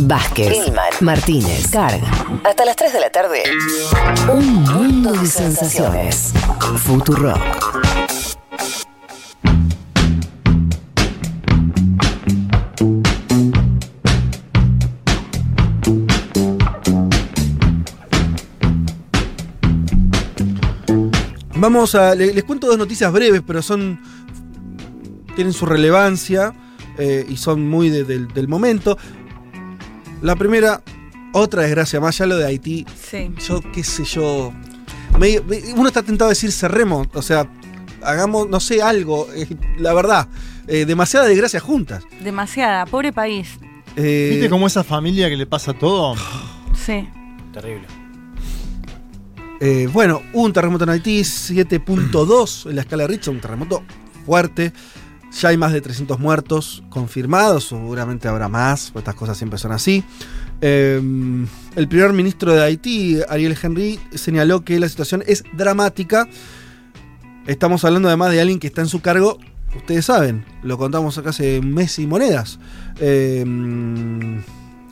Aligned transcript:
Vázquez, 0.00 0.72
Martínez, 1.00 1.68
Carga. 1.70 2.08
Hasta 2.44 2.64
las 2.64 2.76
3 2.76 2.92
de 2.92 3.00
la 3.00 3.10
tarde. 3.10 3.42
Un 4.32 4.62
mundo 4.64 5.12
de 5.12 5.26
sensaciones. 5.26 6.32
Futuro. 6.78 7.34
Vamos 21.56 21.94
a. 21.94 22.14
le- 22.14 22.32
Les, 22.34 22.44
cuento 22.44 22.66
dos 22.66 22.78
noticias 22.78 23.12
breves, 23.12 23.42
pero 23.46 23.62
son. 23.62 23.98
tienen 25.34 25.52
su 25.52 25.66
relevancia 25.66 26.52
eh, 26.98 27.26
y 27.28 27.36
son 27.36 27.68
muy 27.68 27.90
de- 27.90 28.04
del 28.04 28.48
momento. 28.48 28.96
La 30.24 30.36
primera, 30.36 30.82
otra 31.32 31.62
desgracia 31.62 32.00
más, 32.00 32.16
ya 32.18 32.24
lo 32.26 32.36
de 32.36 32.46
Haití. 32.46 32.86
Sí. 33.00 33.30
Yo, 33.46 33.60
qué 33.72 33.84
sé 33.84 34.04
yo. 34.04 34.52
me- 35.18 35.40
me- 35.42 35.72
uno 35.74 35.86
está 35.86 36.02
tentado 36.02 36.28
a 36.28 36.30
decir 36.30 36.50
cerremos, 36.50 37.06
o 37.14 37.22
sea, 37.22 37.46
hagamos, 38.02 38.48
no 38.48 38.58
sé, 38.58 38.82
algo. 38.82 39.28
eh, 39.34 39.46
la 39.78 39.92
verdad, 39.94 40.26
eh, 40.66 40.84
demasiadas 40.86 41.28
desgracias 41.28 41.62
juntas. 41.62 42.04
Demasiada. 42.22 42.86
Pobre 42.86 43.12
país. 43.12 43.58
Eh, 43.96 44.28
¿Viste 44.32 44.48
cómo 44.50 44.66
esa 44.66 44.82
familia 44.82 45.28
que 45.28 45.36
le 45.36 45.46
pasa 45.46 45.72
todo? 45.74 46.16
Sí. 46.74 47.08
Terrible. 47.52 47.86
Eh, 49.60 49.88
bueno, 49.92 50.20
un 50.32 50.52
terremoto 50.52 50.84
en 50.84 50.90
Haití, 50.90 51.20
7.2 51.22 52.66
en 52.68 52.76
la 52.76 52.82
escala 52.82 53.04
de 53.04 53.08
Richter, 53.08 53.32
un 53.32 53.40
terremoto 53.40 53.82
fuerte. 54.26 54.72
Ya 55.40 55.48
hay 55.48 55.56
más 55.56 55.72
de 55.72 55.80
300 55.80 56.18
muertos 56.20 56.82
confirmados, 56.90 57.68
seguramente 57.68 58.28
habrá 58.28 58.48
más, 58.48 58.90
pues 58.92 59.02
estas 59.02 59.14
cosas 59.14 59.36
siempre 59.36 59.58
son 59.58 59.72
así. 59.72 60.04
Eh, 60.60 61.00
el 61.76 61.88
primer 61.88 62.12
ministro 62.12 62.52
de 62.52 62.62
Haití, 62.62 63.20
Ariel 63.28 63.56
Henry, 63.60 63.98
señaló 64.14 64.64
que 64.64 64.78
la 64.78 64.88
situación 64.88 65.24
es 65.26 65.44
dramática. 65.52 66.28
Estamos 67.46 67.84
hablando 67.84 68.08
además 68.08 68.30
de 68.30 68.40
alguien 68.40 68.58
que 68.58 68.68
está 68.68 68.80
en 68.80 68.88
su 68.88 69.00
cargo, 69.00 69.38
ustedes 69.76 70.04
saben, 70.04 70.44
lo 70.62 70.78
contamos 70.78 71.18
acá 71.18 71.30
hace 71.30 71.60
mes 71.60 71.98
y 71.98 72.06
monedas. 72.06 72.58
Eh, 73.00 73.44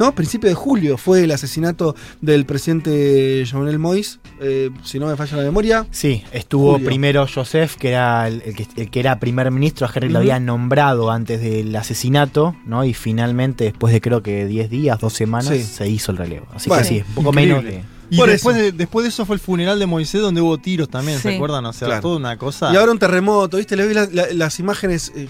¿no? 0.02 0.14
Principio 0.14 0.48
de 0.48 0.54
julio 0.54 0.96
fue 0.98 1.24
el 1.24 1.30
asesinato 1.30 1.94
del 2.20 2.44
presidente 2.44 3.44
Jovenel 3.50 3.78
Moïse, 3.78 4.18
eh, 4.40 4.70
si 4.84 4.98
no 4.98 5.06
me 5.06 5.16
falla 5.16 5.36
la 5.36 5.42
memoria. 5.44 5.86
Sí, 5.90 6.24
estuvo 6.32 6.72
Julio. 6.72 6.86
primero 6.86 7.26
Joseph, 7.32 7.76
que 7.76 7.88
era 7.90 8.26
el, 8.28 8.42
el 8.44 8.54
que, 8.56 8.66
el 8.76 8.90
que 8.90 9.00
era 9.00 9.20
primer 9.20 9.50
ministro, 9.50 9.86
a 9.86 9.90
Henry 9.94 10.08
lo 10.08 10.18
había 10.18 10.40
nombrado 10.40 11.10
antes 11.10 11.40
del 11.40 11.74
asesinato, 11.76 12.56
¿no? 12.66 12.84
Y 12.84 12.94
finalmente, 12.94 13.64
después 13.64 13.92
de 13.92 14.00
creo 14.00 14.22
que 14.22 14.46
10 14.46 14.68
días, 14.70 14.98
2 14.98 15.12
semanas, 15.12 15.48
Sí. 15.56 15.62
se 15.62 15.88
hizo 15.88 16.12
el 16.12 16.18
relevo. 16.18 16.46
Así 16.54 16.68
Bueno, 16.68 16.82
que 16.82 16.88
sí, 16.88 17.04
un 17.08 17.14
poco 17.14 17.30
increíble. 17.30 17.54
menos 17.62 17.72
de... 17.72 17.84
Y 18.10 18.16
Por 18.18 18.28
después 18.28 18.56
eso. 18.56 18.64
de, 18.66 18.72
después 18.72 19.04
de 19.04 19.08
eso 19.08 19.24
fue 19.24 19.36
el 19.36 19.40
funeral 19.40 19.78
de 19.78 19.86
Moisés 19.86 20.20
donde 20.20 20.40
hubo 20.42 20.58
tiros 20.58 20.88
también, 20.90 21.18
¿se 21.18 21.30
Sí. 21.30 21.34
acuerdan? 21.36 21.64
O 21.64 21.72
sea, 21.72 21.86
Claro. 21.88 22.02
toda 22.02 22.16
una 22.18 22.36
cosa. 22.36 22.70
Y 22.70 22.76
ahora 22.76 22.92
un 22.92 22.98
terremoto, 22.98 23.56
¿viste? 23.56 23.74
Le 23.74 23.86
vi 23.86 23.94
la- 23.94 24.06
la- 24.12 24.26
las 24.34 24.58
imágenes. 24.60 25.12
eh, 25.16 25.28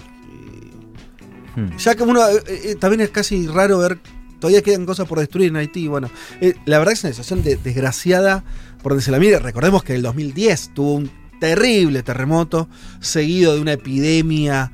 Hmm. 1.55 1.77
ya 1.77 1.95
que 1.95 2.03
uno. 2.03 2.19
eh, 2.47 2.75
también 2.79 3.01
es 3.01 3.09
casi 3.11 3.47
raro 3.47 3.77
ver. 3.77 3.99
Todavía 4.43 4.61
quedan 4.61 4.85
cosas 4.85 5.07
por 5.07 5.19
destruir 5.19 5.47
en 5.47 5.55
Haití. 5.55 5.87
Bueno, 5.87 6.09
eh, 6.41 6.53
la 6.65 6.77
verdad 6.79 6.93
es 6.93 7.03
una 7.05 7.13
situación 7.13 7.43
de- 7.43 7.55
desgraciada 7.55 8.43
por 8.81 8.91
donde 8.91 9.03
se 9.05 9.11
la 9.11 9.19
mire. 9.19 9.39
Recordemos 9.39 9.83
que 9.83 9.93
en 9.93 9.97
el 9.97 10.01
2010 10.03 10.71
tuvo 10.73 10.95
un 10.95 11.09
terrible 11.39 12.03
terremoto, 12.03 12.67
seguido 12.99 13.55
de 13.55 13.61
una 13.61 13.71
epidemia 13.73 14.71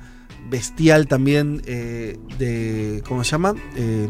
bestial 0.49 1.07
también 1.07 1.61
eh, 1.67 2.17
de. 2.39 3.03
¿Cómo 3.07 3.23
se 3.23 3.29
llama? 3.31 3.53
Eh, 3.75 4.07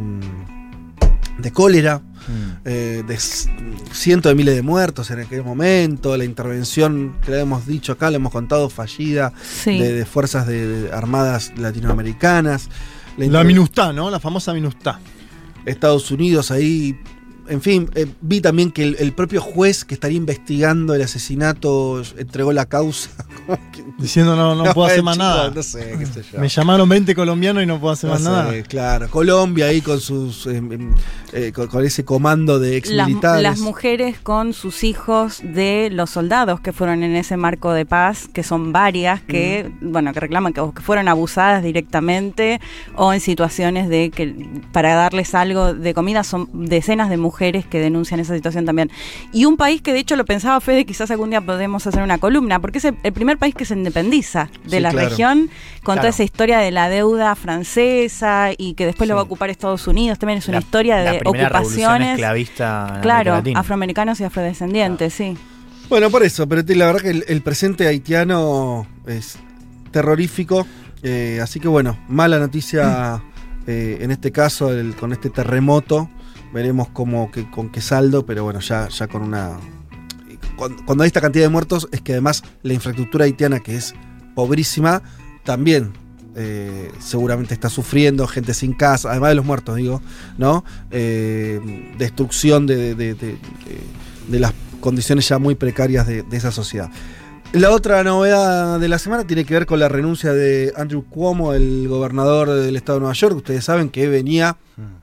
de 1.37 1.51
cólera. 1.51 2.01
Hmm. 2.27 2.59
eh, 2.65 3.01
de 3.07 3.17
cientos 3.17 4.29
de 4.29 4.35
miles 4.35 4.53
de 4.53 4.61
muertos 4.61 5.09
en 5.09 5.19
aquel 5.19 5.41
momento, 5.43 6.15
la 6.17 6.25
intervención 6.25 7.15
que 7.25 7.31
le 7.31 7.39
hemos 7.39 7.65
dicho 7.65 7.93
acá, 7.93 8.09
le 8.09 8.17
hemos 8.17 8.31
contado, 8.31 8.69
fallida 8.69 9.31
Sí. 9.41 9.79
de, 9.79 9.93
de 9.93 10.05
fuerzas 10.05 10.45
de, 10.45 10.67
de 10.67 10.91
armadas 10.91 11.53
latinoamericanas. 11.57 12.69
La 13.17 13.25
inter- 13.25 13.45
Minustá, 13.45 13.93
¿no? 13.93 14.09
La 14.09 14.19
famosa 14.19 14.53
Minustá. 14.53 14.99
Estados 15.65 16.09
Unidos 16.11 16.51
ahí. 16.51 16.97
En 17.49 17.61
fin, 17.61 17.89
eh, 17.95 18.05
vi 18.21 18.41
también 18.41 18.71
que 18.71 18.83
el, 18.83 18.95
el 18.99 19.11
propio 19.13 19.41
juez 19.41 19.83
que 19.83 19.95
estaría 19.95 20.17
investigando 20.17 20.93
el 20.93 21.01
asesinato 21.01 22.01
entregó 22.17 22.53
la 22.53 22.67
causa. 22.67 23.09
Diciendo 23.97 24.35
no, 24.35 24.55
no 24.55 24.63
puedo 24.73 24.87
hacer 24.87 25.01
más 25.01 25.15
chicos, 25.15 25.27
nada. 25.27 25.51
No 25.51 25.63
sé, 25.63 25.95
qué 25.97 26.05
sé 26.05 26.23
yo. 26.31 26.39
Me 26.39 26.47
llamaron 26.47 26.87
20 26.87 27.15
colombianos 27.15 27.63
y 27.63 27.65
no 27.65 27.79
puedo 27.79 27.93
hacer 27.93 28.09
No 28.09 28.13
más 28.13 28.23
sé, 28.23 28.29
nada. 28.29 28.63
Claro, 28.63 29.09
Colombia 29.09 29.65
ahí 29.65 29.81
con 29.81 29.99
sus 29.99 30.45
em, 30.45 30.71
em, 30.71 30.95
eh, 31.33 31.51
con, 31.53 31.67
con 31.67 31.83
ese 31.83 32.05
comando 32.05 32.59
de 32.59 32.77
ex 32.77 32.91
Las, 32.91 33.07
militares. 33.07 33.41
las 33.41 33.59
mujeres 33.59 34.19
con 34.21 34.53
sus 34.53 34.83
hijos 34.83 35.41
de 35.43 35.89
los 35.91 36.11
soldados 36.11 36.59
que 36.59 36.71
fueron 36.71 37.03
en 37.03 37.15
ese 37.15 37.35
marco 37.35 37.73
de 37.73 37.85
paz, 37.85 38.29
que 38.31 38.43
son 38.43 38.71
varias, 38.71 39.21
que 39.21 39.71
bueno 39.81 40.13
que 40.13 40.19
reclaman 40.19 40.53
que, 40.53 40.61
que 40.75 40.81
fueron 40.81 41.07
abusadas 41.07 41.63
directamente 41.63 42.61
o 42.95 43.11
en 43.11 43.19
situaciones 43.19 43.89
de 43.89 44.11
que 44.11 44.35
para 44.71 44.93
darles 44.93 45.33
algo 45.33 45.73
de 45.73 45.93
comida 45.95 46.23
son 46.23 46.47
decenas 46.53 47.09
de 47.09 47.17
mujeres 47.17 47.38
que 47.39 47.79
denuncian 47.79 48.19
esa 48.19 48.35
situación 48.35 48.65
también. 48.65 48.91
Y 49.31 49.45
un 49.45 49.55
país 49.57 49.81
que 49.81 49.93
de 49.93 49.99
hecho 49.99 50.15
lo 50.15 50.25
pensaba 50.25 50.59
Fede, 50.59 50.85
quizás 50.85 51.09
algún 51.11 51.29
día 51.29 51.41
podemos 51.41 51.85
hacer 51.87 52.03
una 52.03 52.17
columna, 52.17 52.59
porque 52.59 52.77
es 52.79 52.85
el, 52.85 52.95
el 53.03 53.13
primer 53.13 53.37
país 53.37 53.55
que 53.55 53.65
se 53.65 53.73
independiza 53.73 54.49
de 54.65 54.77
Sí, 54.77 54.79
la 54.79 54.91
claro. 54.91 55.09
región 55.09 55.39
con 55.83 55.93
Claro. 55.95 56.01
toda 56.01 56.09
esa 56.09 56.23
historia 56.23 56.59
de 56.59 56.71
la 56.71 56.89
deuda 56.89 57.35
francesa 57.35 58.49
y 58.57 58.73
que 58.73 58.85
después 58.85 59.07
lo 59.07 59.15
va 59.15 59.21
a 59.21 59.23
ocupar 59.23 59.49
Estados 59.49 59.87
Unidos, 59.87 60.19
también 60.19 60.39
es 60.39 60.47
una 60.47 60.57
La- 60.57 60.61
historia 60.61 60.95
la 60.97 61.11
de 61.13 61.19
revolución 61.19 61.45
ocupaciones. 61.53 62.09
esclavista 62.15 62.99
Claro, 63.01 63.41
afroamericanos 63.55 64.19
y 64.19 64.23
afrodescendientes, 64.25 65.13
sí. 65.13 65.37
Bueno, 65.89 66.09
por 66.11 66.23
eso, 66.23 66.47
pero 66.47 66.61
la 66.67 66.85
verdad 66.87 67.01
que 67.01 67.09
el, 67.09 67.25
el 67.27 67.41
presente 67.41 67.87
haitiano 67.87 68.85
es 69.07 69.37
terrorífico. 69.91 70.67
eh, 71.01 71.39
así 71.41 71.59
que 71.61 71.67
bueno, 71.69 71.97
mala 72.09 72.39
noticia 72.39 73.23
eh, 73.67 73.99
en 74.01 74.11
este 74.11 74.31
caso 74.31 74.73
el- 74.73 74.95
con 74.95 75.13
este 75.13 75.29
terremoto. 75.29 76.09
Veremos 76.53 76.87
cómo, 76.89 77.31
que, 77.31 77.49
con 77.49 77.69
qué 77.69 77.81
saldo, 77.81 78.25
pero 78.25 78.43
bueno, 78.43 78.59
ya, 78.59 78.87
ya 78.89 79.07
con 79.07 79.21
una. 79.21 79.57
Cuando, 80.85 81.03
hay 81.03 81.07
esta 81.07 81.21
cantidad 81.21 81.45
de 81.45 81.49
muertos, 81.49 81.87
es 81.91 82.01
que 82.01 82.13
además 82.13 82.43
la 82.63 82.73
infraestructura 82.73 83.25
haitiana, 83.25 83.59
que 83.59 83.75
es 83.75 83.93
pobrísima, 84.35 85.01
también 85.43 85.93
eh, 86.35 86.91
seguramente 86.99 87.53
está 87.53 87.69
sufriendo, 87.69 88.27
gente 88.27 88.53
sin 88.53 88.73
casa, 88.73 89.11
además 89.11 89.29
de 89.29 89.35
los 89.35 89.45
muertos, 89.45 89.75
digo, 89.77 90.01
¿no? 90.37 90.65
Eh, 90.91 91.93
destrucción 91.97 92.67
de, 92.67 92.93
de- 92.95 93.13
de- 93.13 93.37
las 94.39 94.53
condiciones 94.81 95.27
ya 95.27 95.39
muy 95.39 95.55
precarias 95.55 96.05
de, 96.07 96.23
esa 96.31 96.51
sociedad. 96.51 96.89
La 97.51 97.71
otra 97.71 98.03
novedad 98.03 98.79
de 98.79 98.87
la 98.87 98.99
semana 98.99 99.25
tiene 99.25 99.43
que 99.43 99.53
ver 99.55 99.65
con 99.65 99.79
la 99.79 99.89
renuncia 99.89 100.33
de 100.33 100.71
Andrew 100.77 101.03
Cuomo, 101.05 101.53
el 101.53 101.87
gobernador 101.87 102.49
del 102.51 102.75
estado 102.75 102.99
de 102.99 103.01
Nueva 103.01 103.15
York. 103.15 103.37
Ustedes 103.37 103.63
saben 103.65 103.89
que 103.89 104.07
venía 104.07 104.55
Hmm. 104.77 104.98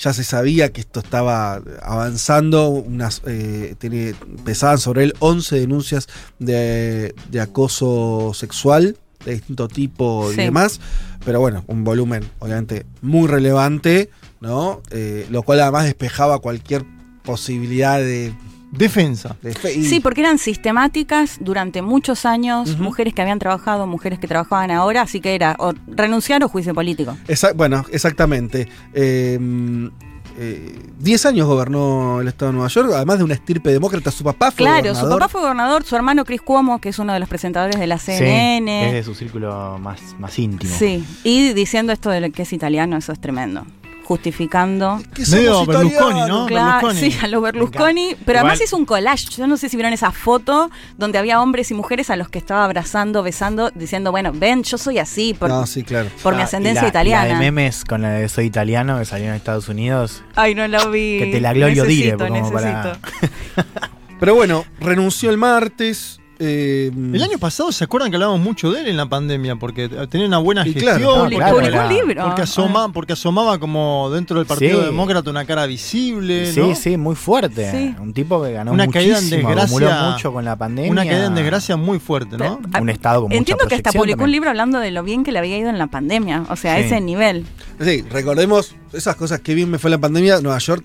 Ya 0.00 0.12
se 0.12 0.24
sabía 0.24 0.72
que 0.72 0.80
esto 0.80 1.00
estaba 1.00 1.62
avanzando, 1.82 2.68
unas, 2.68 3.22
eh, 3.26 3.74
tiene, 3.78 4.14
pesaban 4.44 4.78
sobre 4.78 5.04
él 5.04 5.14
11 5.18 5.60
denuncias 5.60 6.08
de, 6.38 7.14
de 7.30 7.40
acoso 7.40 8.32
sexual 8.34 8.96
de 9.24 9.32
distinto 9.32 9.68
tipo 9.68 10.32
y 10.32 10.36
demás, 10.36 10.80
pero 11.24 11.40
bueno, 11.40 11.64
un 11.66 11.84
volumen 11.84 12.24
obviamente 12.38 12.86
muy 13.02 13.28
relevante, 13.28 14.10
¿no? 14.40 14.80
Eh, 14.90 15.26
lo 15.30 15.42
cual 15.42 15.60
además 15.60 15.84
despejaba 15.84 16.38
cualquier 16.38 16.84
posibilidad 17.22 17.98
de... 17.98 18.34
Defensa. 18.70 19.36
Sí, 19.64 20.00
porque 20.00 20.20
eran 20.20 20.38
sistemáticas 20.38 21.38
durante 21.40 21.82
muchos 21.82 22.24
años, 22.24 22.78
mujeres 22.78 23.14
que 23.14 23.22
habían 23.22 23.38
trabajado, 23.38 23.86
mujeres 23.86 24.18
que 24.18 24.28
trabajaban 24.28 24.70
ahora, 24.70 25.02
así 25.02 25.20
que 25.20 25.34
era 25.34 25.56
o 25.58 25.72
renunciar 25.88 26.42
o 26.44 26.48
juicio 26.48 26.74
político. 26.74 27.16
Bueno, 27.56 27.84
exactamente. 27.90 28.68
Eh, 28.94 29.90
eh, 30.38 30.78
10 30.98 31.26
años 31.26 31.46
gobernó 31.46 32.20
el 32.20 32.28
estado 32.28 32.50
de 32.50 32.54
Nueva 32.54 32.68
York, 32.68 32.90
además 32.94 33.18
de 33.18 33.24
una 33.24 33.34
estirpe 33.34 33.70
demócrata. 33.70 34.10
Su 34.10 34.24
papá 34.24 34.50
fue 34.50 34.64
Claro, 34.64 34.94
su 34.94 35.08
papá 35.08 35.28
fue 35.28 35.40
gobernador, 35.40 35.84
su 35.84 35.96
hermano 35.96 36.24
Chris 36.24 36.40
Cuomo, 36.40 36.80
que 36.80 36.90
es 36.90 36.98
uno 36.98 37.12
de 37.12 37.20
los 37.20 37.28
presentadores 37.28 37.78
de 37.78 37.86
la 37.86 37.98
Sí, 37.98 38.12
CNN. 38.12 38.86
es 38.88 38.92
de 38.94 39.02
su 39.02 39.14
círculo 39.14 39.78
más, 39.78 40.00
más 40.18 40.38
íntimo. 40.38 40.74
Sí, 40.78 41.04
y 41.24 41.52
diciendo 41.52 41.92
esto 41.92 42.10
de 42.10 42.30
que 42.30 42.42
es 42.42 42.52
italiano, 42.52 42.96
eso 42.96 43.12
es 43.12 43.20
tremendo. 43.20 43.66
Justificando. 44.10 45.00
Que 45.14 45.24
somos 45.24 45.38
Medio 45.40 45.66
Berlusconi, 45.66 45.94
italianos. 46.18 46.28
¿no? 46.40 46.46
Claro, 46.46 46.86
Berlusconi. 46.88 47.12
sí, 47.12 47.18
a 47.22 47.28
lo 47.28 47.40
Berlusconi. 47.40 48.16
Pero 48.26 48.38
Igual- 48.40 48.50
además 48.50 48.60
hizo 48.60 48.76
un 48.76 48.84
collage. 48.84 49.28
Yo 49.36 49.46
no 49.46 49.56
sé 49.56 49.68
si 49.68 49.76
vieron 49.76 49.92
esa 49.92 50.10
foto 50.10 50.68
donde 50.98 51.18
había 51.18 51.40
hombres 51.40 51.70
y 51.70 51.74
mujeres 51.74 52.10
a 52.10 52.16
los 52.16 52.28
que 52.28 52.38
estaba 52.38 52.64
abrazando, 52.64 53.22
besando, 53.22 53.70
diciendo, 53.72 54.10
bueno, 54.10 54.32
ven, 54.34 54.64
yo 54.64 54.78
soy 54.78 54.98
así 54.98 55.32
por, 55.34 55.48
No, 55.48 55.64
sí, 55.64 55.84
claro. 55.84 56.08
por 56.24 56.34
mi 56.34 56.40
Ah, 56.40 56.44
ascendencia 56.46 56.80
y 56.80 56.84
la- 56.86 56.88
italiana. 56.88 57.24
La 57.28 57.34
de 57.34 57.38
memes 57.38 57.84
con 57.84 58.02
la 58.02 58.10
de 58.10 58.28
Soy 58.28 58.46
Italiano 58.46 58.98
que 58.98 59.04
salió 59.04 59.28
en 59.28 59.34
Estados 59.34 59.68
Unidos. 59.68 60.24
Ay, 60.34 60.56
no 60.56 60.66
la 60.66 60.84
vi. 60.86 61.18
Que 61.20 61.26
te 61.30 61.40
la 61.40 61.52
glorio 61.52 61.84
dire, 61.84 62.16
Necesito, 62.16 62.52
para-. 62.52 62.98
Pero 64.18 64.34
bueno, 64.34 64.64
renunció 64.80 65.30
el 65.30 65.38
martes. 65.38 66.19
Eh, 66.42 66.90
El 66.94 67.22
año 67.22 67.38
pasado, 67.38 67.70
¿se 67.70 67.84
acuerdan 67.84 68.10
que 68.10 68.16
hablábamos 68.16 68.40
mucho 68.40 68.72
de 68.72 68.80
él 68.80 68.88
en 68.88 68.96
la 68.96 69.04
pandemia? 69.06 69.56
Porque 69.56 69.90
tenía 70.08 70.26
una 70.26 70.38
buena 70.38 70.62
Y 70.66 70.72
gestión. 70.72 70.96
claro, 70.96 71.14
porque, 71.20 71.36
claro, 71.36 71.54
Publicó 71.56 71.68
era- 71.76 71.86
un 71.86 71.92
libro. 71.94 72.24
porque 72.24 72.42
asoma- 72.42 72.92
porque 72.92 73.12
asomaba 73.12 73.58
como 73.58 74.08
dentro 74.10 74.38
del 74.38 74.46
Partido 74.46 74.80
Sí. 74.80 74.86
Demócrata 74.86 75.28
una 75.30 75.44
cara 75.44 75.66
visible. 75.66 76.50
Sí, 76.50 76.60
¿no? 76.60 76.74
sí, 76.74 76.96
muy 76.96 77.14
fuerte. 77.14 77.70
Sí. 77.70 77.94
Un 78.00 78.14
tipo 78.14 78.42
que 78.42 78.52
ganó 78.52 78.72
Una 78.72 78.86
caída 78.88 79.18
en 79.18 79.24
muchísimo, 79.24 79.48
desgracia- 79.50 79.76
acumuló 79.88 80.12
mucho 80.12 80.32
con 80.32 80.44
la 80.46 80.56
pandemia. 80.56 80.90
Una 80.90 81.04
caída 81.04 81.26
en 81.26 81.34
desgracia 81.34 81.76
muy 81.76 81.98
fuerte, 81.98 82.38
¿no? 82.38 82.58
Pero- 82.70 82.82
Un 82.82 82.88
estado 82.88 83.20
con 83.20 83.28
mucha 83.28 83.36
Entiendo 83.38 83.66
que 83.68 83.74
hasta 83.74 83.92
publicó 83.92 84.24
un 84.24 84.32
libro 84.32 84.48
hablando 84.48 84.78
de 84.80 84.90
lo 84.90 85.02
bien 85.02 85.24
que 85.24 85.32
le 85.32 85.38
había 85.40 85.58
ido 85.58 85.68
en 85.68 85.76
la 85.78 85.88
pandemia. 85.88 86.44
O 86.48 86.56
sea, 86.56 86.76
a 86.76 86.78
Sí. 86.78 86.84
ese 86.84 87.02
nivel. 87.02 87.44
Sí, 87.80 88.02
recordemos 88.10 88.74
esas 88.94 89.14
cosas 89.16 89.40
que 89.40 89.54
bien 89.54 89.70
me 89.70 89.78
fue 89.78 89.90
la 89.90 89.98
pandemia. 89.98 90.40
Nueva 90.40 90.58
York 90.58 90.84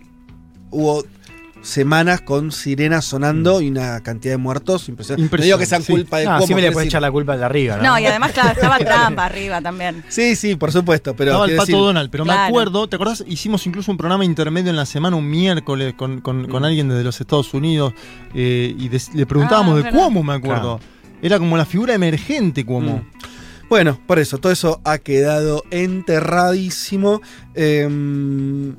hubo 0.72 1.06
semanas 1.66 2.22
con 2.22 2.52
sirenas 2.52 3.06
sonando 3.06 3.60
y 3.60 3.70
una 3.70 4.02
cantidad 4.04 4.34
de 4.34 4.38
muertos 4.38 4.88
impresionante. 4.88 5.36
No 5.38 5.44
digo 5.44 5.58
que 5.58 5.66
sean 5.66 5.82
sí. 5.82 5.94
culpa 5.94 6.20
de 6.20 6.26
No, 6.26 6.36
cómo 6.36 6.48
sí 6.48 6.54
me 6.54 6.62
le 6.62 6.72
puedes 6.72 6.88
echar 6.88 7.02
la 7.02 7.12
culpa 7.12 7.34
al 7.34 7.40
de 7.40 7.46
arriba, 7.46 7.78
¿no? 7.78 7.84
No, 7.84 8.00
y 8.00 8.06
además, 8.06 8.34
claro, 8.34 8.50
estaba 8.52 8.78
Trump 8.78 9.18
arriba 9.20 9.62
también. 9.62 10.04
Sí, 10.10 10.36
sí, 10.36 10.56
por 10.56 10.72
supuesto, 10.72 11.16
pero 11.16 11.32
Estaba 11.32 11.46
el 11.48 11.56
Pato 11.56 11.66
decir- 11.72 11.76
Donald, 11.84 12.10
pero 12.12 12.24
me 12.24 12.34
acuerdo, 12.34 12.88
¿te 12.88 12.96
acordás? 12.98 13.24
Hicimos 13.28 13.66
incluso 13.66 13.92
un 13.92 13.98
programa 13.98 14.24
intermedio 14.24 14.70
en 14.70 14.76
la 14.76 14.86
semana, 14.86 15.16
un 15.16 15.28
miércoles, 15.30 15.96
con, 15.96 16.22
con- 16.22 16.48
con 16.48 16.64
alguien 16.66 16.88
desde 16.88 17.04
los 17.04 17.20
Estados 17.20 17.54
Unidos, 17.56 17.94
eh, 18.36 18.76
y 18.78 18.90
le 19.18 19.26
preguntábamos 19.26 19.74
Ah, 19.74 19.78
de 19.78 19.84
verdad. 19.84 20.00
Cuomo, 20.00 20.24
me 20.24 20.34
acuerdo. 20.34 20.80
Era 21.22 21.40
como 21.40 21.58
la 21.58 21.66
figura 21.66 21.94
emergente 21.96 22.64
Cuomo. 22.64 22.98
Mm. 22.98 23.12
Bueno, 23.68 24.00
por 24.06 24.20
eso, 24.20 24.38
todo 24.38 24.52
eso 24.52 24.80
ha 24.84 25.00
quedado 25.00 25.64
enterradísimo. 25.72 27.22
Em, 27.56 28.76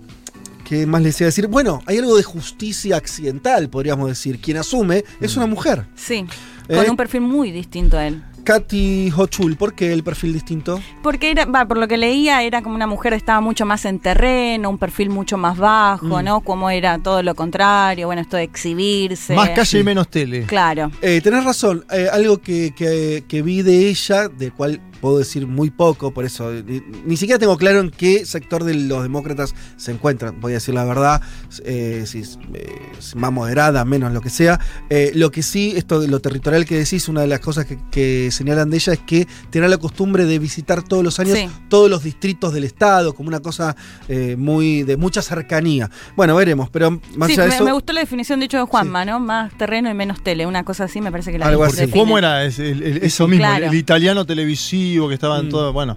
¿Qué 0.67 0.85
más 0.85 1.01
les 1.01 1.21
iba 1.21 1.27
a 1.27 1.29
decir? 1.29 1.47
Bueno, 1.47 1.81
hay 1.87 1.99
algo 1.99 2.17
de 2.17 2.25
justicia 2.25 2.97
accidental, 2.97 3.71
podríamos 3.71 4.09
decir. 4.09 4.41
Quien 4.41 4.57
asume 4.57 5.05
es 5.21 5.37
una 5.37 5.47
mujer. 5.47 5.87
Sí. 5.95 6.27
¿Eh? 6.69 6.75
Con 6.75 6.91
un 6.91 6.97
perfil 6.97 7.21
muy 7.21 7.53
distinto 7.53 7.97
a 7.97 8.09
él. 8.09 8.21
Katy 8.47 9.11
Hochul, 9.17 9.57
¿por 9.57 9.75
qué 9.75 9.93
el 9.93 10.05
perfil 10.05 10.33
distinto? 10.33 10.81
Porque 11.03 11.33
era, 11.33 11.47
va, 11.47 11.67
por 11.67 11.79
lo 11.79 11.89
que 11.89 11.97
leía, 11.97 12.45
era 12.45 12.63
como 12.63 12.77
una 12.77 12.87
mujer 12.87 13.11
que 13.13 13.17
estaba 13.17 13.41
mucho 13.41 13.67
más 13.67 13.85
en 13.87 13.99
terreno, 13.99 14.71
un 14.71 14.79
perfil 14.79 15.11
mucho 15.11 15.37
más 15.37 15.59
bajo, 15.59 16.21
Mm. 16.21 16.25
¿no? 16.25 16.41
Como 16.43 16.71
era 16.71 16.97
todo 17.01 17.25
lo 17.25 17.35
contrario, 17.35 18.07
bueno, 18.07 18.23
esto 18.23 18.37
de 18.37 18.45
exhibirse. 18.45 19.35
Más 19.35 19.51
calle 19.51 19.81
y 19.81 19.83
menos 19.83 20.09
tele. 20.09 20.45
Claro. 20.47 20.93
Eh, 21.03 21.21
tenés 21.25 21.45
razón, 21.45 21.85
eh, 21.93 22.07
algo 22.13 22.39
que, 22.39 22.73
que- 22.77 23.25
que 23.27 23.43
vi 23.43 23.63
de 23.63 23.89
ella, 23.89 24.29
del 24.29 24.53
cual 24.53 24.81
puedo 25.01 25.19
decir 25.19 25.47
muy 25.47 25.71
poco, 25.71 26.13
por 26.15 26.25
eso 26.25 26.51
ni, 26.53 26.81
ni 27.05 27.17
siquiera 27.19 27.39
tengo 27.39 27.57
claro 27.59 27.81
en 27.81 27.91
qué 27.91 28.25
sector 28.25 28.65
de 28.65 28.75
los 28.75 29.03
demócratas 29.03 29.55
se 29.77 29.91
encuentran, 29.93 30.41
voy 30.41 30.53
a 30.53 30.55
decir 30.55 30.73
la 30.75 30.85
verdad, 30.85 31.21
eh, 31.65 32.05
si 32.07 32.21
es 32.21 32.39
eh, 32.55 32.81
más 33.17 33.31
moderada, 33.33 33.85
menos 33.85 34.13
lo 34.13 34.21
que 34.23 34.31
sea. 34.31 34.59
Eh, 34.89 35.11
lo 35.15 35.31
que 35.31 35.43
sí, 35.43 35.75
esto 35.77 36.01
de 36.01 36.09
lo 36.09 36.21
territorial 36.21 36.65
que 36.65 36.77
decís, 36.79 37.09
una 37.09 37.21
de 37.23 37.27
las 37.27 37.41
cosas 37.41 37.67
que, 37.67 37.79
que 37.91 38.31
señalan 38.37 38.71
de 38.71 38.77
ella 38.77 38.93
es 38.93 39.01
que 39.01 39.27
tiene 39.51 39.69
la 39.69 39.79
costumbre 39.79 40.25
de 40.27 40.39
visitar 40.39 40.83
todos 40.83 41.03
los 41.03 41.19
años 41.19 41.37
Sí. 41.37 41.49
todos 41.69 41.91
los 41.91 42.03
distritos 42.05 42.53
del 42.53 42.65
estado, 42.65 43.15
como 43.15 43.29
una 43.29 43.41
cosa 43.41 43.75
eh, 44.09 44.37
muy 44.39 44.83
de 44.85 44.97
mucha 44.97 45.23
cercanía. 45.23 45.91
Bueno, 46.17 46.35
veremos, 46.37 46.71
pero 46.71 46.91
más 47.17 47.29
Sí, 47.29 47.33
allá 47.35 47.43
de 47.45 47.49
me, 47.49 47.55
eso... 47.57 47.65
me 47.65 47.73
gustó 47.73 47.93
la 47.93 48.01
definición 48.01 48.39
de 48.41 48.47
hecho 48.47 48.59
de 48.59 48.65
Juanma, 48.65 49.05
¿no? 49.05 49.19
Más 49.21 49.53
terreno 49.57 49.91
y 49.91 49.95
menos 49.95 50.23
tele, 50.23 50.47
una 50.47 50.65
cosa 50.65 50.85
así 50.85 51.01
me 51.01 51.11
parece 51.11 51.33
que 51.33 51.39
la 51.39 51.47
Algo 51.47 51.65
así. 51.65 51.87
Cuomo 51.89 52.19
era 52.19 52.45
es- 52.45 52.59
el- 52.59 52.83
el- 52.83 52.97
eso 53.05 53.27
mismo, 53.27 53.45
Claro. 53.45 53.67
el, 53.67 53.73
el 53.73 53.79
italiano 53.79 54.25
televisivo 54.25 55.09
que 55.09 55.15
estaba 55.15 55.39
en 55.41 55.47
Mm. 55.47 55.51
todo. 55.51 55.73
Bueno, 55.73 55.97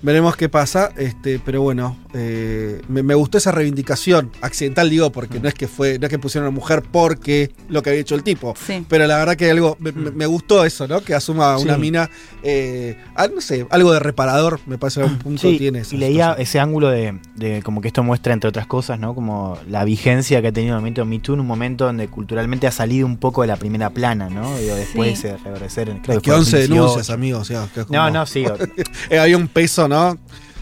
Veremos 0.00 0.36
qué 0.36 0.48
pasa, 0.48 0.92
este, 0.96 1.40
pero 1.44 1.60
bueno, 1.60 1.96
eh, 2.14 2.80
me, 2.88 3.02
me 3.02 3.14
gustó 3.16 3.36
esa 3.38 3.50
reivindicación 3.50 4.30
accidental, 4.42 4.88
digo, 4.90 5.10
porque 5.10 5.40
no 5.40 5.48
es 5.48 5.54
que 5.54 5.66
fue, 5.66 5.98
no 5.98 6.06
es 6.06 6.10
que 6.10 6.20
pusieron 6.20 6.46
a 6.46 6.50
una 6.50 6.54
mujer 6.54 6.84
porque 6.90 7.50
lo 7.68 7.82
que 7.82 7.90
había 7.90 8.02
hecho 8.02 8.14
el 8.14 8.22
tipo, 8.22 8.54
Sí. 8.64 8.86
pero 8.88 9.08
la 9.08 9.16
verdad 9.18 9.34
que 9.34 9.50
algo, 9.50 9.76
me, 9.80 9.90
me- 9.90 10.12
me 10.12 10.26
gustó 10.26 10.64
eso, 10.64 10.86
¿no? 10.86 11.00
Que 11.00 11.14
asuma 11.14 11.58
una 11.58 11.74
Sí. 11.74 11.80
mina, 11.80 12.08
eh, 12.44 12.96
ah, 13.16 13.26
no 13.26 13.40
sé, 13.40 13.66
algo 13.70 13.92
de 13.92 13.98
reparador, 13.98 14.60
me 14.66 14.78
parece 14.78 15.00
que 15.00 15.06
a 15.08 15.10
un 15.10 15.18
punto 15.18 15.42
Sí, 15.42 15.58
tiene 15.58 15.80
y 15.90 15.96
leía 15.96 16.26
situación. 16.26 16.42
ese 16.42 16.60
ángulo 16.60 16.88
de, 16.90 17.18
de 17.34 17.62
como 17.64 17.80
que 17.80 17.88
esto 17.88 18.04
muestra, 18.04 18.32
entre 18.32 18.48
otras 18.48 18.68
cosas, 18.68 19.00
¿no? 19.00 19.16
Como 19.16 19.58
la 19.68 19.82
vigencia 19.84 20.40
que 20.40 20.46
ha 20.46 20.52
tenido 20.52 20.74
el 20.76 20.80
movimiento 20.80 21.04
Me 21.06 21.18
Too 21.18 21.34
en 21.34 21.40
un 21.40 21.46
momento 21.48 21.86
donde 21.86 22.06
culturalmente 22.06 22.68
ha 22.68 22.72
salido 22.72 23.04
un 23.04 23.16
poco 23.16 23.42
de 23.42 23.48
la 23.48 23.56
primera 23.56 23.90
plana, 23.90 24.30
¿no? 24.30 24.56
Digo, 24.58 24.76
después 24.76 25.18
Sí. 25.18 25.26
de 25.26 25.38
reverdecer, 25.38 25.88
en- 25.88 25.98
creo 25.98 26.20
que 26.22 26.30
fue 26.30 26.38
11 26.38 26.56
2018. 26.58 26.72
denuncias, 26.82 27.10
amigos, 27.10 27.48
que 27.74 27.80
es 27.80 27.90
No, 27.90 28.08
no, 28.12 28.26
sí. 28.26 28.46
o- 28.46 28.56
eh, 29.10 29.18
había 29.18 29.36
un 29.36 29.48
peso, 29.48 29.87
¿no? 29.88 30.18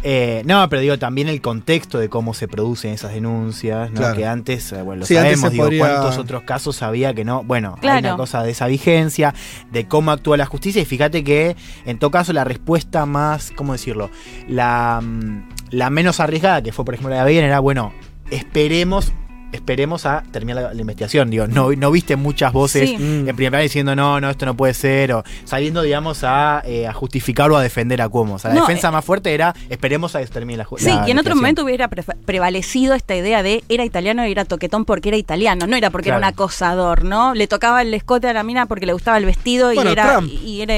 eh, 0.09 0.43
no, 0.45 0.69
pero 0.69 0.81
digo 0.83 0.99
también 1.01 1.27
el 1.29 1.41
contexto 1.41 1.99
de 1.99 2.09
cómo 2.09 2.33
se 2.33 2.47
producen 2.47 2.93
esas 2.93 3.13
denuncias, 3.13 3.91
¿no? 3.91 3.97
Claro. 3.97 4.15
Que 4.17 4.25
antes, 4.27 4.71
eh, 4.73 4.83
bueno, 4.83 5.01
lo 5.01 5.07
Sí, 5.07 5.15
sabemos, 5.15 5.41
se 5.41 5.51
digo, 5.51 5.65
podría- 5.65 5.81
cuántos 5.81 6.19
otros 6.19 6.43
casos 6.43 6.81
había 6.83 7.13
que 7.13 7.25
no. 7.25 7.43
Bueno, 7.43 7.77
hay 7.83 7.99
una 7.99 8.17
cosa 8.17 8.43
de 8.45 8.53
esa 8.53 8.67
vigencia, 8.69 9.35
de 9.73 9.89
cómo 9.89 10.13
actúa 10.13 10.37
la 10.37 10.47
justicia, 10.47 10.81
y 10.81 10.85
fíjate 10.85 11.25
que 11.25 11.57
en 11.87 11.99
todo 11.99 12.13
caso 12.13 12.33
la 12.33 12.45
respuesta 12.45 13.05
más, 13.05 13.51
¿cómo 13.57 13.73
decirlo? 13.73 14.11
La, 14.49 15.01
mm, 15.03 15.49
la 15.71 15.91
menos 15.91 16.21
arriesgada, 16.21 16.63
que 16.63 16.71
fue 16.73 16.85
por 16.85 16.95
ejemplo 16.95 17.11
la 17.11 17.17
de 17.17 17.23
Avegan, 17.23 17.45
era 17.45 17.59
bueno, 17.59 17.93
esperemos. 18.31 19.13
Esperemos 19.53 20.07
a 20.07 20.23
terminar 20.33 20.63
la, 20.65 20.75
la 20.75 20.81
investigación. 20.81 21.31
Digo, 21.31 21.47
no, 21.47 21.71
no 21.73 21.91
viste 21.91 22.17
muchas 22.17 22.53
voces 22.53 22.91
Sí. 22.91 22.97
Mm. 22.99 23.29
en 23.29 23.37
primer 23.37 23.51
plano 23.53 23.63
diciendo 23.63 23.97
no, 23.97 24.21
no, 24.21 24.29
esto 24.31 24.45
no 24.45 24.57
puede 24.57 24.75
ser, 24.75 25.13
o 25.13 25.25
saliendo, 25.45 25.83
digamos, 25.83 26.25
a, 26.25 26.63
eh, 26.67 26.87
a 26.87 26.93
justificar 26.93 27.51
o 27.51 27.57
a 27.57 27.63
defender 27.63 28.03
a 28.03 28.09
Cuomo. 28.09 28.35
O 28.35 28.39
sea, 28.39 28.51
la 28.51 28.57
No, 28.57 28.61
defensa 28.63 28.89
eh, 28.89 28.93
más 28.93 29.05
fuerte 29.05 29.33
era 29.33 29.55
esperemos 29.71 30.15
a 30.15 30.21
que 30.21 30.27
termine 30.27 30.59
la 30.59 30.67
Sí, 30.79 30.87
la 30.87 31.09
y 31.09 31.11
en 31.13 31.19
otro 31.19 31.35
momento 31.37 31.65
hubiera 31.65 31.89
pre- 31.89 32.03
prevalecido 32.25 32.95
esta 32.95 33.15
idea 33.17 33.43
de 33.43 33.63
era 33.69 33.85
italiano 33.85 34.27
y 34.27 34.33
era 34.33 34.45
toquetón 34.45 34.85
porque 34.85 35.09
era 35.09 35.17
italiano, 35.17 35.67
no 35.67 35.77
era 35.77 35.91
porque 35.91 36.09
era 36.11 36.19
un 36.19 36.25
acosador, 36.25 37.05
¿no? 37.05 37.35
Le 37.35 37.47
tocaba 37.47 37.83
el 37.83 37.95
escote 37.95 38.29
a 38.29 38.33
la 38.33 38.43
mina 38.43 38.67
porque 38.67 38.87
le 38.87 38.93
gustaba 38.93 39.17
el 39.19 39.25
vestido 39.25 39.73
y 39.73 39.77
Bueno, 39.77 39.91
era. 39.91 40.13
Trump. 40.13 40.31
Y 40.45 40.61
era 40.61 40.75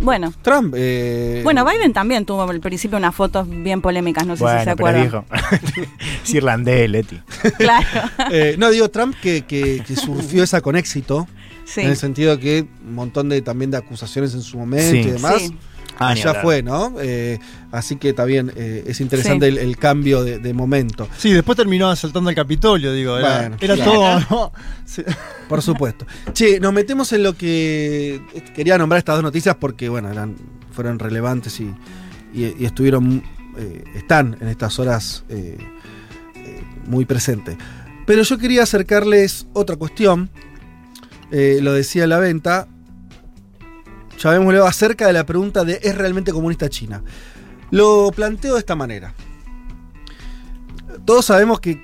bueno. 0.00 0.32
Trump, 0.42 0.74
eh, 0.76 1.40
Bueno, 1.44 1.64
Biden 1.64 1.92
también 1.92 2.24
tuvo 2.24 2.42
al 2.42 2.60
principio 2.60 2.98
unas 2.98 3.14
fotos 3.14 3.48
bien 3.48 3.80
polémicas, 3.80 4.26
no 4.26 4.36
sé 4.36 4.42
Bueno, 4.42 4.58
si 4.60 4.64
se 4.64 4.70
acuerdan. 4.70 5.24
es 6.24 6.34
irlandés, 6.34 6.88
Leti. 6.90 7.20
Claro. 7.58 7.86
eh, 8.30 8.56
no, 8.58 8.70
digo 8.70 8.88
Trump 8.90 9.14
que, 9.20 9.42
que, 9.42 9.82
que 9.86 9.96
surgió 9.96 10.42
esa 10.42 10.60
con 10.60 10.76
éxito, 10.76 11.26
Sí. 11.64 11.80
en 11.80 11.88
el 11.88 11.96
sentido 11.96 12.38
que 12.38 12.64
un 12.86 12.94
montón 12.94 13.28
de 13.28 13.42
también 13.42 13.72
de 13.72 13.76
acusaciones 13.76 14.34
en 14.34 14.42
su 14.42 14.56
momento 14.56 14.90
Sí. 14.92 14.98
y 14.98 15.10
demás. 15.10 15.42
Sí. 15.42 15.56
Ah, 15.98 16.14
ya 16.14 16.34
fue, 16.34 16.62
¿no? 16.62 16.94
Eh, 17.00 17.38
así 17.72 17.96
que 17.96 18.12
también 18.12 18.52
eh, 18.54 18.84
es 18.86 19.00
interesante 19.00 19.46
Sí. 19.50 19.52
el, 19.52 19.58
el 19.58 19.76
cambio 19.78 20.22
de, 20.24 20.38
de 20.38 20.52
momento, 20.54 21.08
sí, 21.16 21.32
después 21.32 21.56
terminó 21.56 21.88
asaltando 21.88 22.28
el 22.30 22.36
Capitolio, 22.36 22.92
digo. 22.92 23.16
Era, 23.18 23.38
Bueno, 23.40 23.56
era 23.60 23.74
claro. 23.76 23.92
todo. 23.92 24.20
¿no? 24.30 24.52
Sí. 24.84 25.02
por 25.48 25.62
supuesto. 25.62 26.06
che, 26.34 26.60
nos 26.60 26.72
metemos 26.72 27.12
en 27.12 27.22
lo 27.22 27.34
que 27.34 28.20
quería 28.54 28.76
nombrar 28.78 28.98
estas 28.98 29.16
dos 29.16 29.22
noticias 29.22 29.56
porque, 29.56 29.88
bueno, 29.88 30.10
eran, 30.10 30.36
fueron 30.72 30.98
relevantes 30.98 31.58
y, 31.60 31.72
y- 32.34 32.54
y 32.58 32.64
estuvieron, 32.66 33.22
eh, 33.58 33.84
están 33.94 34.36
en 34.40 34.48
estas 34.48 34.78
horas 34.78 35.24
eh, 35.30 35.56
eh, 36.36 36.62
muy 36.86 37.04
presentes. 37.06 37.56
Pero 38.06 38.22
yo 38.22 38.38
quería 38.38 38.62
acercarles 38.64 39.46
otra 39.52 39.76
cuestión, 39.76 40.30
eh, 41.32 41.58
lo 41.62 41.72
decía 41.72 42.06
la 42.06 42.18
venta, 42.18 42.68
llamémoslo 44.18 44.66
acerca 44.66 45.06
de 45.06 45.12
la 45.12 45.26
pregunta 45.26 45.64
de 45.64 45.80
¿es 45.82 45.96
realmente 45.96 46.32
comunista 46.32 46.68
China? 46.68 47.02
Lo 47.70 48.10
planteo 48.14 48.54
de 48.54 48.60
esta 48.60 48.74
manera. 48.74 49.14
Todos 51.04 51.26
sabemos 51.26 51.60
que 51.60 51.82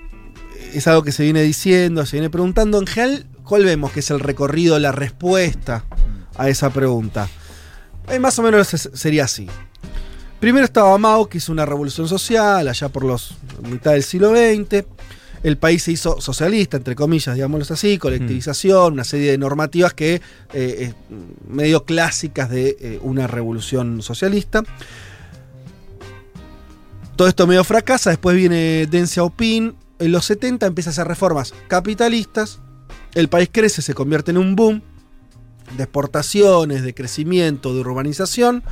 es 0.72 0.86
algo 0.86 1.02
que 1.02 1.12
se 1.12 1.24
viene 1.24 1.42
diciendo, 1.42 2.06
se 2.06 2.16
viene 2.16 2.30
preguntando. 2.30 2.78
En 2.78 2.86
general, 2.86 3.26
¿cuál 3.44 3.64
vemos 3.64 3.92
que 3.92 4.00
es 4.00 4.10
el 4.10 4.20
recorrido, 4.20 4.78
la 4.78 4.92
respuesta 4.92 5.84
a 6.36 6.48
esa 6.48 6.70
pregunta? 6.70 7.28
Eh, 8.08 8.18
más 8.18 8.38
o 8.38 8.42
menos 8.42 8.68
sería 8.68 9.24
así. 9.24 9.48
Primero 10.40 10.64
estaba 10.64 10.96
Mao, 10.98 11.28
que 11.28 11.38
hizo 11.38 11.52
una 11.52 11.64
revolución 11.64 12.08
social 12.08 12.66
allá 12.66 12.88
por 12.88 13.04
los 13.04 13.36
mitad 13.62 13.92
del 13.92 14.02
siglo 14.02 14.30
XX. 14.30 14.84
El 15.42 15.58
país 15.58 15.82
se 15.82 15.92
hizo 15.92 16.20
socialista, 16.20 16.76
entre 16.76 16.94
comillas, 16.94 17.34
digámoslo 17.34 17.74
así, 17.74 17.98
colectivización, 17.98 18.92
una 18.92 19.04
serie 19.04 19.32
de 19.32 19.38
normativas 19.38 19.92
que 19.92 20.20
eh, 20.52 20.92
medio 21.48 21.84
clásicas 21.84 22.48
de 22.48 22.76
eh, 22.80 22.98
una 23.02 23.26
revolución 23.26 24.02
socialista. 24.02 24.62
Todo 27.16 27.28
esto 27.28 27.46
medio 27.46 27.64
fracasa, 27.64 28.10
después 28.10 28.36
viene 28.36 28.86
Deng 28.86 29.06
Xiaoping, 29.06 29.74
en 29.98 30.12
los 30.12 30.24
70 30.26 30.66
empieza 30.66 30.90
a 30.90 30.92
hacer 30.92 31.06
reformas 31.06 31.54
capitalistas, 31.68 32.60
el 33.14 33.28
país 33.28 33.48
crece, 33.52 33.82
se 33.82 33.94
convierte 33.94 34.30
en 34.30 34.38
un 34.38 34.56
boom 34.56 34.82
de 35.76 35.82
exportaciones, 35.84 36.82
de 36.82 36.94
crecimiento, 36.94 37.74
de 37.74 37.80
urbanización, 37.80 38.62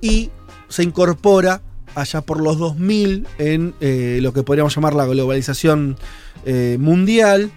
y 0.00 0.30
se 0.68 0.82
incorpora 0.82 1.62
allá 1.94 2.20
por 2.20 2.40
los 2.40 2.58
2000 2.58 3.26
en 3.38 3.74
eh, 3.80 4.18
lo 4.22 4.32
que 4.32 4.42
podríamos 4.42 4.74
llamar 4.74 4.94
la 4.94 5.06
globalización 5.06 5.96
eh, 6.44 6.76
mundial, 6.80 7.50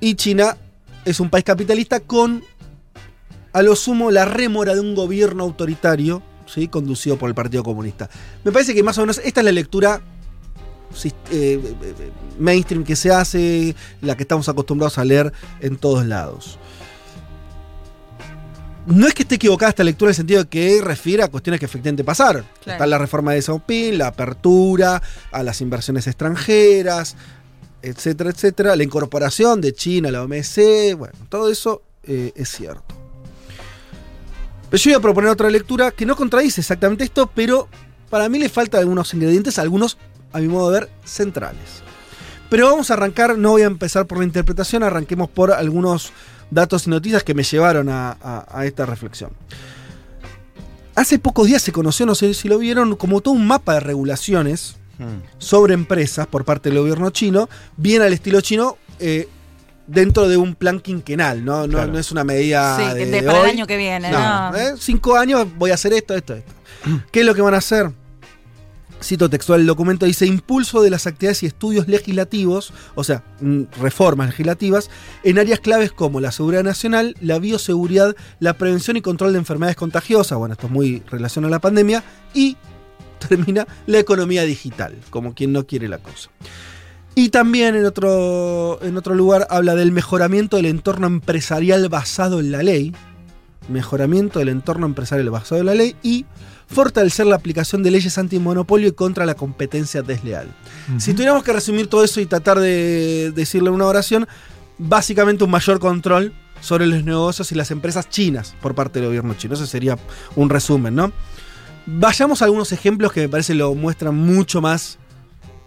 y 0.00 0.14
China 0.14 0.56
es 1.04 1.20
un 1.20 1.30
país 1.30 1.44
capitalista 1.44 2.00
con, 2.00 2.44
a 3.52 3.62
lo 3.62 3.74
sumo, 3.74 4.10
la 4.10 4.24
rémora 4.24 4.74
de 4.74 4.80
un 4.80 4.94
gobierno 4.94 5.44
autoritario, 5.44 6.22
¿sí? 6.46 6.68
conducido 6.68 7.16
por 7.16 7.28
el 7.28 7.34
Partido 7.34 7.62
Comunista. 7.62 8.08
Me 8.44 8.52
parece 8.52 8.74
que 8.74 8.82
más 8.82 8.98
o 8.98 9.02
menos 9.02 9.20
esta 9.24 9.40
es 9.40 9.44
la 9.44 9.52
lectura 9.52 10.00
eh, 11.30 11.60
mainstream 12.38 12.84
que 12.84 12.96
se 12.96 13.10
hace, 13.10 13.74
la 14.00 14.16
que 14.16 14.22
estamos 14.22 14.48
acostumbrados 14.48 14.98
a 14.98 15.04
leer 15.04 15.32
en 15.60 15.76
todos 15.76 16.06
lados. 16.06 16.58
No 18.88 19.06
es 19.06 19.14
que 19.14 19.22
esté 19.22 19.34
equivocada 19.34 19.70
esta 19.70 19.84
lectura 19.84 20.08
en 20.08 20.12
el 20.12 20.16
sentido 20.16 20.42
de 20.44 20.48
que 20.48 20.80
refiere 20.82 21.22
a 21.22 21.28
cuestiones 21.28 21.60
que 21.60 21.66
efectivamente 21.66 22.04
pasaron. 22.04 22.44
Claro. 22.62 22.76
Está 22.76 22.86
la 22.86 22.98
reforma 22.98 23.32
de 23.32 23.42
Saupin, 23.42 23.98
la 23.98 24.08
apertura 24.08 25.02
a 25.30 25.42
las 25.42 25.60
inversiones 25.60 26.06
extranjeras, 26.06 27.16
etcétera, 27.82 28.30
etcétera, 28.30 28.76
la 28.76 28.82
incorporación 28.82 29.60
de 29.60 29.72
China 29.72 30.08
a 30.08 30.12
la 30.12 30.22
OMC, 30.22 30.96
bueno, 30.96 31.14
todo 31.28 31.50
eso 31.50 31.82
eh, 32.04 32.32
es 32.34 32.48
cierto. 32.50 32.94
Pero 34.70 34.82
yo 34.82 34.90
voy 34.90 34.98
a 34.98 35.00
proponer 35.00 35.30
otra 35.30 35.50
lectura 35.50 35.90
que 35.90 36.06
no 36.06 36.16
contradice 36.16 36.60
exactamente 36.60 37.04
esto, 37.04 37.30
pero 37.34 37.68
para 38.10 38.28
mí 38.28 38.38
le 38.38 38.48
falta 38.48 38.78
algunos 38.78 39.12
ingredientes, 39.14 39.58
algunos, 39.58 39.98
a 40.32 40.38
mi 40.38 40.48
modo 40.48 40.70
de 40.70 40.80
ver, 40.80 40.90
centrales. 41.04 41.82
Pero 42.50 42.70
vamos 42.70 42.90
a 42.90 42.94
arrancar, 42.94 43.36
no 43.36 43.50
voy 43.50 43.62
a 43.62 43.66
empezar 43.66 44.06
por 44.06 44.18
la 44.18 44.24
interpretación, 44.24 44.82
arranquemos 44.82 45.28
por 45.28 45.52
algunos 45.52 46.12
datos 46.50 46.86
y 46.86 46.90
noticias 46.90 47.22
que 47.24 47.34
me 47.34 47.42
llevaron 47.42 47.88
a, 47.88 48.16
a- 48.22 48.46
a 48.50 48.64
esta 48.66 48.86
reflexión. 48.86 49.30
Hace 50.94 51.18
pocos 51.18 51.46
días 51.46 51.62
se 51.62 51.70
conoció, 51.72 52.06
no 52.06 52.14
sé 52.14 52.34
si 52.34 52.48
lo 52.48 52.58
vieron, 52.58 52.96
como 52.96 53.20
todo 53.20 53.34
un 53.34 53.46
mapa 53.46 53.74
de 53.74 53.80
regulaciones 53.80 54.76
Mm. 54.98 55.22
sobre 55.38 55.74
empresas 55.74 56.26
por 56.26 56.44
parte 56.44 56.70
del 56.70 56.80
gobierno 56.80 57.10
chino, 57.10 57.48
bien 57.76 58.02
al 58.02 58.12
estilo 58.12 58.40
chino, 58.40 58.76
eh, 58.98 59.28
dentro 59.86 60.26
de 60.28 60.36
un 60.36 60.56
plan 60.56 60.80
quinquenal, 60.80 61.44
¿no? 61.44 61.68
No, 61.68 61.74
Claro. 61.74 61.92
no 61.92 61.98
es 62.00 62.10
una 62.10 62.24
medida 62.24 62.76
Sí, 62.76 62.82
de, 62.98 63.06
de, 63.06 63.10
de 63.12 63.22
para 63.22 63.38
hoy. 63.38 63.44
el 63.44 63.50
año 63.58 63.66
que 63.68 63.76
viene. 63.76 64.10
No, 64.10 64.50
No, 64.50 64.56
¿eh? 64.56 64.74
cinco 64.76 65.16
años 65.16 65.46
voy 65.56 65.70
a 65.70 65.74
hacer 65.74 65.92
esto, 65.92 66.16
esto, 66.16 66.34
esto. 66.34 66.52
¿Qué 67.12 67.20
es 67.20 67.26
lo 67.26 67.32
que 67.32 67.42
van 67.42 67.54
a 67.54 67.58
hacer? 67.58 67.92
Cito 69.02 69.30
textual, 69.30 69.60
el 69.60 69.66
documento 69.66 70.06
dice 70.06 70.26
impulso 70.26 70.82
de 70.82 70.90
las 70.90 71.06
actividades 71.06 71.42
y 71.42 71.46
estudios 71.46 71.86
legislativos, 71.86 72.72
o 72.94 73.04
sea, 73.04 73.22
mm, 73.40 73.62
reformas 73.80 74.28
legislativas, 74.28 74.90
en 75.22 75.38
áreas 75.38 75.60
claves 75.60 75.92
como 75.92 76.20
la 76.20 76.32
seguridad 76.32 76.64
nacional, 76.64 77.14
la 77.20 77.38
bioseguridad, 77.38 78.16
la 78.40 78.54
prevención 78.54 78.96
y 78.96 79.00
control 79.00 79.32
de 79.32 79.38
enfermedades 79.38 79.76
contagiosas, 79.76 80.38
bueno, 80.38 80.54
esto 80.54 80.66
es 80.66 80.72
muy 80.72 81.02
relacionado 81.10 81.48
a 81.48 81.56
la 81.56 81.60
pandemia, 81.60 82.02
y 82.34 82.56
termina 83.28 83.66
la 83.86 83.98
economía 83.98 84.42
digital, 84.42 84.96
como 85.10 85.34
quien 85.34 85.52
no 85.52 85.66
quiere 85.66 85.88
la 85.88 85.98
cosa. 85.98 86.30
Y 87.14 87.30
también 87.30 87.74
en 87.74 87.84
otro, 87.84 88.78
en 88.82 88.96
otro 88.96 89.14
lugar 89.14 89.46
habla 89.50 89.74
del 89.74 89.90
mejoramiento 89.90 90.56
del 90.56 90.66
entorno 90.66 91.08
empresarial 91.08 91.88
basado 91.88 92.38
en 92.38 92.52
la 92.52 92.62
ley, 92.62 92.92
mejoramiento 93.68 94.38
del 94.38 94.48
entorno 94.48 94.86
empresarial 94.86 95.28
basado 95.30 95.60
en 95.60 95.66
la 95.66 95.74
ley 95.74 95.96
y 96.02 96.26
fortalecer 96.68 97.26
la 97.26 97.36
aplicación 97.36 97.82
de 97.82 97.90
leyes 97.90 98.18
antimonopolio 98.18 98.88
y 98.88 98.92
contra 98.92 99.24
la 99.26 99.34
competencia 99.34 100.02
desleal. 100.02 100.48
Si 100.98 101.12
tuviéramos 101.14 101.42
que 101.42 101.52
resumir 101.52 101.86
todo 101.88 102.04
eso 102.04 102.20
y 102.20 102.26
tratar 102.26 102.58
de 102.60 103.32
decirle 103.34 103.70
una 103.70 103.86
oración, 103.86 104.28
básicamente 104.78 105.44
un 105.44 105.50
mayor 105.50 105.80
control 105.80 106.32
sobre 106.60 106.86
los 106.86 107.04
negocios 107.04 107.50
y 107.52 107.54
las 107.54 107.70
empresas 107.70 108.08
chinas 108.10 108.54
por 108.60 108.74
parte 108.74 108.98
del 109.00 109.08
gobierno 109.08 109.34
chino. 109.34 109.54
Ese 109.54 109.66
sería 109.66 109.96
un 110.36 110.50
resumen, 110.50 110.94
¿no? 110.94 111.12
Vayamos 111.86 112.42
a 112.42 112.44
algunos 112.44 112.70
ejemplos 112.72 113.12
que 113.12 113.20
me 113.22 113.28
parece 113.28 113.54
lo 113.54 113.74
muestran 113.74 114.14
mucho 114.14 114.60
más 114.60 114.98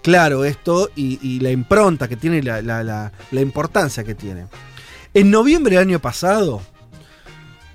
claro 0.03 0.45
esto 0.45 0.89
y, 0.95 1.19
y 1.27 1.39
la 1.39 1.49
impronta 1.51 2.07
que 2.07 2.15
tiene, 2.15 2.37
y 2.37 2.41
la, 2.41 2.61
la- 2.61 2.83
la- 2.83 3.11
la 3.31 3.41
importancia 3.41 4.03
que 4.03 4.13
tiene. 4.15 4.45
En 5.13 5.31
noviembre 5.31 5.75
del 5.77 5.87
año 5.87 5.99
pasado, 5.99 6.61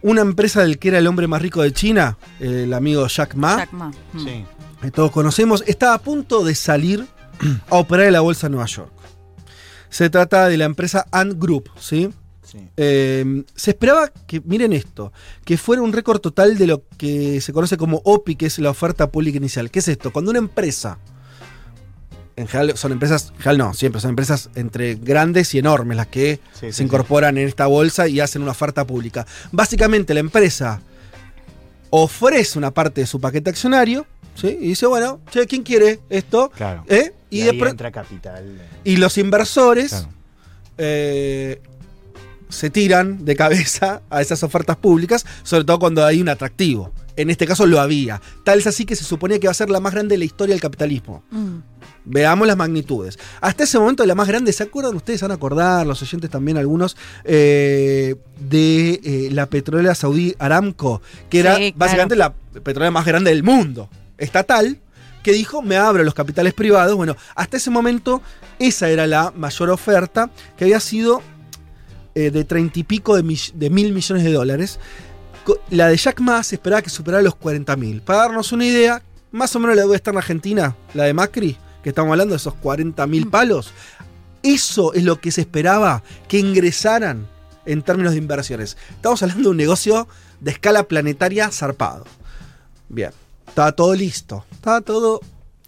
una 0.07 0.21
empresa 0.21 0.63
del 0.63 0.79
que 0.79 0.89
era 0.89 0.99
el 0.99 1.07
hombre 1.09 1.27
más 1.27 1.43
rico 1.43 1.63
de 1.63 1.73
China, 1.73 2.17
el 2.39 2.73
amigo 2.73 3.09
Jack 3.09 3.35
Ma, 3.35 3.57
Jack 3.57 3.73
Ma. 3.73 3.91
Mm. 4.13 4.25
Sí. 4.25 4.45
que 4.81 4.91
todos 4.93 5.11
conocemos, 5.11 5.65
estaba 5.67 5.95
a 5.95 5.99
punto 5.99 6.45
de 6.45 6.55
salir 6.55 7.05
a 7.71 7.75
operar 7.75 8.07
en 8.07 8.13
la 8.13 8.21
bolsa 8.21 8.47
de 8.47 8.53
Nueva 8.53 8.67
York. 8.67 8.93
Se 9.91 10.09
trata 10.09 10.47
de 10.47 10.59
la 10.59 10.65
empresa 10.65 11.07
Ant 11.11 11.35
Group, 11.37 11.71
¿sí? 11.81 12.09
Sí. 12.45 12.59
Eh, 12.77 13.43
se 13.57 13.73
esperaba 13.73 14.07
que, 14.29 14.41
miren 14.45 14.73
esto, 14.73 15.13
que 15.45 15.59
fuera 15.59 15.83
un 15.83 15.93
récord 15.93 16.21
total 16.21 16.57
de 16.57 16.69
lo 16.69 16.85
que 16.97 17.41
se 17.41 17.53
conoce 17.53 17.77
como 17.77 18.01
OPI, 18.05 18.37
que 18.37 18.47
es 18.47 18.61
la 18.61 18.71
oferta 18.71 19.11
pública 19.11 19.39
inicial. 19.39 19.73
¿Qué 19.73 19.81
es 19.81 19.89
esto? 19.89 20.13
Cuando 20.13 20.31
una 20.31 20.39
empresa, 20.39 20.99
en 22.37 22.47
general 22.49 22.77
son 22.77 22.93
empresas, 22.93 23.31
en 23.31 23.37
general 23.43 23.59
no, 23.59 23.75
siempre 23.75 24.01
son 24.01 24.11
empresas 24.11 24.51
entre 24.55 24.95
grandes 24.97 25.55
y 25.55 25.59
enormes 25.59 25.97
las 25.97 26.07
que 26.09 26.41
Sí, 26.53 26.67
sí, 26.67 26.73
se 26.73 26.83
incorporan 26.85 27.39
en 27.39 27.49
esta 27.49 27.67
bolsa 27.67 28.09
y 28.09 28.21
hacen 28.21 28.43
una 28.43 28.51
oferta 28.53 28.87
pública. 28.87 29.27
Básicamente 29.53 30.13
la 30.15 30.21
empresa 30.21 30.81
ofrece 31.91 32.59
una 32.59 32.73
parte 32.73 33.01
de 33.03 33.07
su 33.07 33.21
paquete 33.21 33.51
accionario, 33.51 34.07
¿sí? 34.35 34.49
Y 34.61 34.69
dice, 34.69 34.87
bueno, 34.87 35.21
che, 35.31 35.47
¿quién 35.47 35.63
quiere 35.63 36.01
esto? 36.11 36.51
Claro. 36.55 36.85
¿Eh? 36.89 37.13
Y, 37.31 37.39
Y, 37.39 37.49
ahí 37.49 37.59
entra 37.61 37.91
capital. 37.91 38.61
y 38.85 38.97
los 38.97 39.19
inversores 39.19 39.91
Claro. 39.91 40.09
eh, 40.79 41.61
se 42.49 42.71
tiran 42.71 43.25
de 43.25 43.35
cabeza 43.37 44.03
a 44.11 44.21
esas 44.23 44.43
ofertas 44.43 44.77
públicas, 44.77 45.25
sobre 45.43 45.65
todo 45.65 45.79
cuando 45.79 46.05
hay 46.05 46.21
un 46.21 46.29
atractivo. 46.29 46.93
En 47.17 47.31
este 47.31 47.47
caso 47.47 47.67
lo 47.67 47.81
había. 47.81 48.21
Tal 48.45 48.59
es 48.59 48.67
así 48.67 48.85
que 48.85 48.95
se 48.95 49.03
suponía 49.05 49.41
que 49.41 49.47
va 49.47 49.51
a 49.53 49.55
ser 49.55 49.71
la 49.71 49.81
más 49.81 49.95
grande 49.95 50.15
de 50.15 50.19
la 50.19 50.25
historia 50.27 50.55
del 50.55 50.61
capitalismo. 50.61 51.25
Mm. 51.31 51.57
Veamos 52.07 52.47
las 52.47 52.57
magnitudes. 52.57 53.19
Hasta 53.41 53.65
ese 53.65 53.79
momento 53.79 54.07
la 54.07 54.15
más 54.15 54.29
grande, 54.29 54.53
¿se 54.53 54.63
acuerdan? 54.63 54.95
Ustedes 54.95 55.21
van 55.21 55.33
a 55.33 55.35
acordar, 55.35 55.87
los 55.87 56.01
oyentes 56.01 56.31
también 56.31 56.57
algunos, 56.57 56.97
eh, 57.25 58.15
de 58.39 59.01
eh, 59.03 59.29
la 59.33 59.47
petrolera 59.47 59.95
saudí 59.95 60.35
Aramco, 60.39 61.03
que 61.29 61.41
era 61.41 61.57
Sí, 61.57 61.73
claro. 61.73 61.75
básicamente 61.77 62.17
la 62.17 62.33
petrolera 62.63 62.93
más 62.93 63.05
grande 63.05 63.31
del 63.31 63.43
mundo, 63.43 63.91
estatal, 64.19 64.79
que 65.25 65.33
dijo, 65.33 65.61
me 65.63 65.77
abro 65.77 66.05
los 66.05 66.15
capitales 66.15 66.55
privados. 66.55 66.95
Bueno, 66.95 67.17
hasta 67.35 67.57
ese 67.57 67.71
momento 67.71 68.23
esa 68.61 68.89
era 68.89 69.09
la 69.09 69.33
mayor 69.35 69.71
oferta, 69.71 70.31
que 70.57 70.65
había 70.65 70.79
sido 70.79 71.23
eh, 72.15 72.31
de 72.31 72.45
treinta 72.45 72.79
y 72.79 72.85
pico 72.85 73.17
de, 73.17 73.25
mil 73.25 73.93
millones 73.93 74.23
de 74.25 74.33
dólares. 74.33 74.79
La 75.71 75.89
de 75.89 75.97
Jack 75.97 76.21
Ma 76.21 76.43
se 76.45 76.55
esperaba 76.55 76.83
que 76.83 76.91
superara 76.91 77.23
los 77.23 77.35
40 77.35 77.75
mil. 77.77 78.01
Para 78.03 78.21
darnos 78.21 78.53
una 78.53 78.65
idea, 78.65 79.03
más 79.33 79.55
o 79.57 79.59
menos 79.59 79.75
la 79.75 79.83
deuda 79.83 79.97
externa 79.97 80.21
argentina, 80.21 80.77
la 80.95 81.05
de 81.05 81.15
Macri, 81.15 81.57
que 81.87 81.91
estamos 81.91 82.11
hablando 82.11 82.33
de 82.33 82.39
esos 82.39 82.55
40 82.55 83.07
mil 83.07 83.29
palos, 83.29 83.73
eso 84.43 84.93
es 84.93 85.05
lo 85.05 85.21
que 85.21 85.31
se 85.31 85.43
esperaba 85.43 86.03
que 86.27 86.41
ingresaran 86.41 87.29
en 87.65 87.81
términos 87.83 88.11
de 88.15 88.19
inversiones. 88.19 88.77
Estamos 88.91 89.23
hablando 89.23 89.45
de 89.45 89.49
un 89.51 89.57
negocio 89.57 90.09
de 90.41 90.51
escala 90.51 90.83
planetaria 90.83 91.49
zarpado. 91.53 92.03
Bien, 92.89 93.13
estaba 93.47 93.71
todo 93.71 93.95
listo, 93.95 94.45
estaba 94.51 94.81
todo 94.81 95.21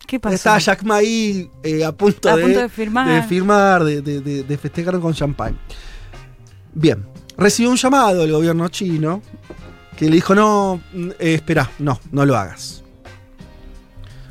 ¿Qué 0.08 0.18
pasó? 0.18 0.34
estaba 0.34 0.58
Jack 0.58 0.82
Ma 0.82 0.96
ahí 0.96 1.48
eh, 1.62 1.84
a 1.84 1.92
punto, 1.92 2.28
A 2.28 2.34
de, 2.34 2.42
punto 2.42 2.58
de 2.62 2.68
firmar. 2.68 3.08
de 3.08 3.22
firmar, 3.22 3.84
de, 3.84 4.02
de- 4.02 4.20
de- 4.20 4.42
de 4.42 4.58
festejar 4.58 4.98
con 4.98 5.14
champán. 5.14 5.56
Bien, 6.74 7.06
recibió 7.36 7.70
un 7.70 7.76
llamado 7.76 8.22
del 8.22 8.32
gobierno 8.32 8.68
chino 8.70 9.22
que 9.96 10.06
le 10.06 10.16
dijo, 10.16 10.34
no, 10.34 10.80
mm, 10.92 11.10
eh, 11.20 11.34
espera, 11.34 11.70
no, 11.78 12.00
no 12.10 12.26
lo 12.26 12.36
hagas. 12.36 12.82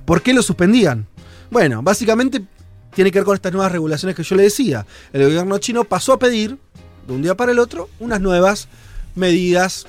¿Por 0.03 0.21
qué 0.21 0.33
lo 0.33 0.41
suspendían? 0.41 1.07
Bueno, 1.49 1.81
básicamente 1.81 2.43
tiene 2.93 3.11
que 3.11 3.19
ver 3.19 3.25
con 3.25 3.35
estas 3.35 3.53
nuevas 3.53 3.71
regulaciones 3.71 4.15
que 4.15 4.23
yo 4.23 4.35
le 4.35 4.43
decía. 4.43 4.85
El 5.13 5.23
gobierno 5.23 5.57
chino 5.59 5.83
pasó 5.83 6.13
a 6.13 6.19
pedir, 6.19 6.57
de 7.07 7.13
un 7.13 7.21
día 7.21 7.35
para 7.35 7.51
el 7.51 7.59
otro, 7.59 7.89
unas 7.99 8.19
nuevas 8.19 8.67
medidas, 9.15 9.85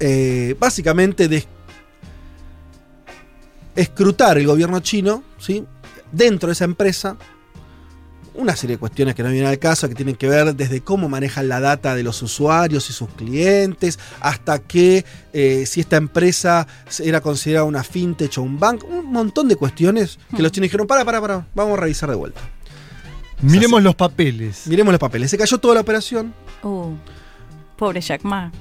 eh, 0.00 0.56
básicamente 0.58 1.28
de 1.28 1.46
escrutar 3.76 4.36
el 4.36 4.46
gobierno 4.46 4.80
chino, 4.80 5.22
¿sí? 5.38 5.64
dentro 6.10 6.48
de 6.48 6.52
esa 6.52 6.64
empresa, 6.64 7.16
una 8.34 8.56
serie 8.56 8.76
de 8.76 8.80
cuestiones 8.80 9.14
que 9.14 9.22
no 9.22 9.30
vienen 9.30 9.48
al 9.48 9.58
caso, 9.58 9.88
que 9.88 9.94
tienen 9.94 10.16
que 10.16 10.28
ver 10.28 10.54
desde 10.54 10.80
cómo 10.80 11.08
manejan 11.08 11.48
la 11.48 11.60
data 11.60 11.94
de 11.94 12.02
los 12.02 12.22
usuarios 12.22 12.88
y 12.90 12.92
sus 12.92 13.08
clientes, 13.10 13.98
hasta 14.20 14.58
que 14.58 15.04
eh, 15.32 15.64
si 15.66 15.80
esta 15.80 15.96
empresa 15.96 16.66
era 17.02 17.20
considerada 17.20 17.64
una 17.64 17.84
fintech 17.84 18.38
o 18.38 18.42
un 18.42 18.58
banco, 18.58 18.86
un 18.86 19.12
montón 19.12 19.48
de 19.48 19.56
cuestiones 19.56 20.18
que 20.34 20.42
los 20.42 20.52
chinos 20.52 20.66
dijeron, 20.66 20.86
para, 20.86 21.04
para, 21.04 21.20
para, 21.20 21.46
vamos 21.54 21.78
a 21.78 21.80
revisar 21.82 22.10
de 22.10 22.16
vuelta. 22.16 22.40
Miremos 23.42 23.82
los 23.82 23.94
papeles. 23.94 24.66
Miremos 24.66 24.92
los 24.92 25.00
papeles. 25.00 25.30
Se 25.30 25.36
cayó 25.36 25.58
toda 25.58 25.74
la 25.74 25.80
operación. 25.80 26.32
Uh, 26.62 26.94
pobre 27.76 28.00
Jack 28.00 28.22
Ma. 28.22 28.52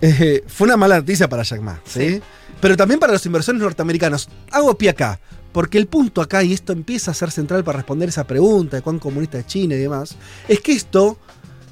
Eh, 0.00 0.42
fue 0.46 0.66
una 0.66 0.76
mala 0.76 0.96
noticia 0.96 1.28
para 1.28 1.42
Jack 1.42 1.60
Ma, 1.60 1.80
¿sí? 1.84 2.08
Sí. 2.08 2.22
Pero 2.60 2.76
también 2.76 2.98
para 2.98 3.12
los 3.12 3.24
inversores 3.26 3.60
norteamericanos. 3.60 4.28
Hago 4.50 4.76
pie 4.76 4.90
acá, 4.90 5.20
porque 5.52 5.78
el 5.78 5.86
punto 5.86 6.20
acá, 6.20 6.42
y 6.42 6.52
esto 6.52 6.72
empieza 6.72 7.10
a 7.10 7.14
ser 7.14 7.30
central 7.30 7.64
para 7.64 7.78
responder 7.78 8.08
esa 8.08 8.26
pregunta 8.26 8.76
de 8.76 8.82
cuán 8.82 8.98
comunista 8.98 9.38
es 9.38 9.46
China 9.46 9.74
y 9.74 9.78
demás, 9.78 10.16
es 10.46 10.60
que 10.60 10.72
esto 10.72 11.18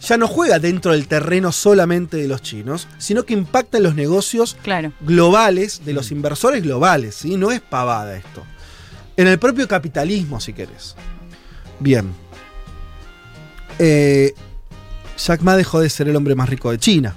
ya 0.01 0.17
no 0.19 0.29
juega 0.29 0.59
dentro 0.59 0.93
del 0.93 1.09
terreno 1.09 1.53
solamente 1.53 2.17
de 2.17 2.29
los 2.29 2.43
chinos, 2.43 2.87
sino 2.99 3.25
que 3.25 3.33
impacta 3.35 3.79
en 3.79 3.85
los 3.85 3.95
negocios 3.95 4.57
Claro. 4.63 4.93
globales 5.01 5.85
de 5.85 5.93
los 5.95 6.11
inversores 6.11 6.63
globales, 6.63 7.15
¿sí? 7.15 7.37
No 7.37 7.51
es 7.51 7.61
pavada 7.61 8.17
esto. 8.17 8.45
En 9.17 9.27
el 9.27 9.39
propio 9.39 9.67
capitalismo, 9.67 10.39
si 10.41 10.53
querés. 10.53 10.95
Bien. 11.81 12.13
Eh, 13.79 14.35
Jack 15.19 15.41
Ma 15.43 15.57
dejó 15.57 15.81
de 15.81 15.89
ser 15.91 16.09
el 16.09 16.17
hombre 16.17 16.35
más 16.35 16.49
rico 16.49 16.71
de 16.71 16.79
China. 16.79 17.15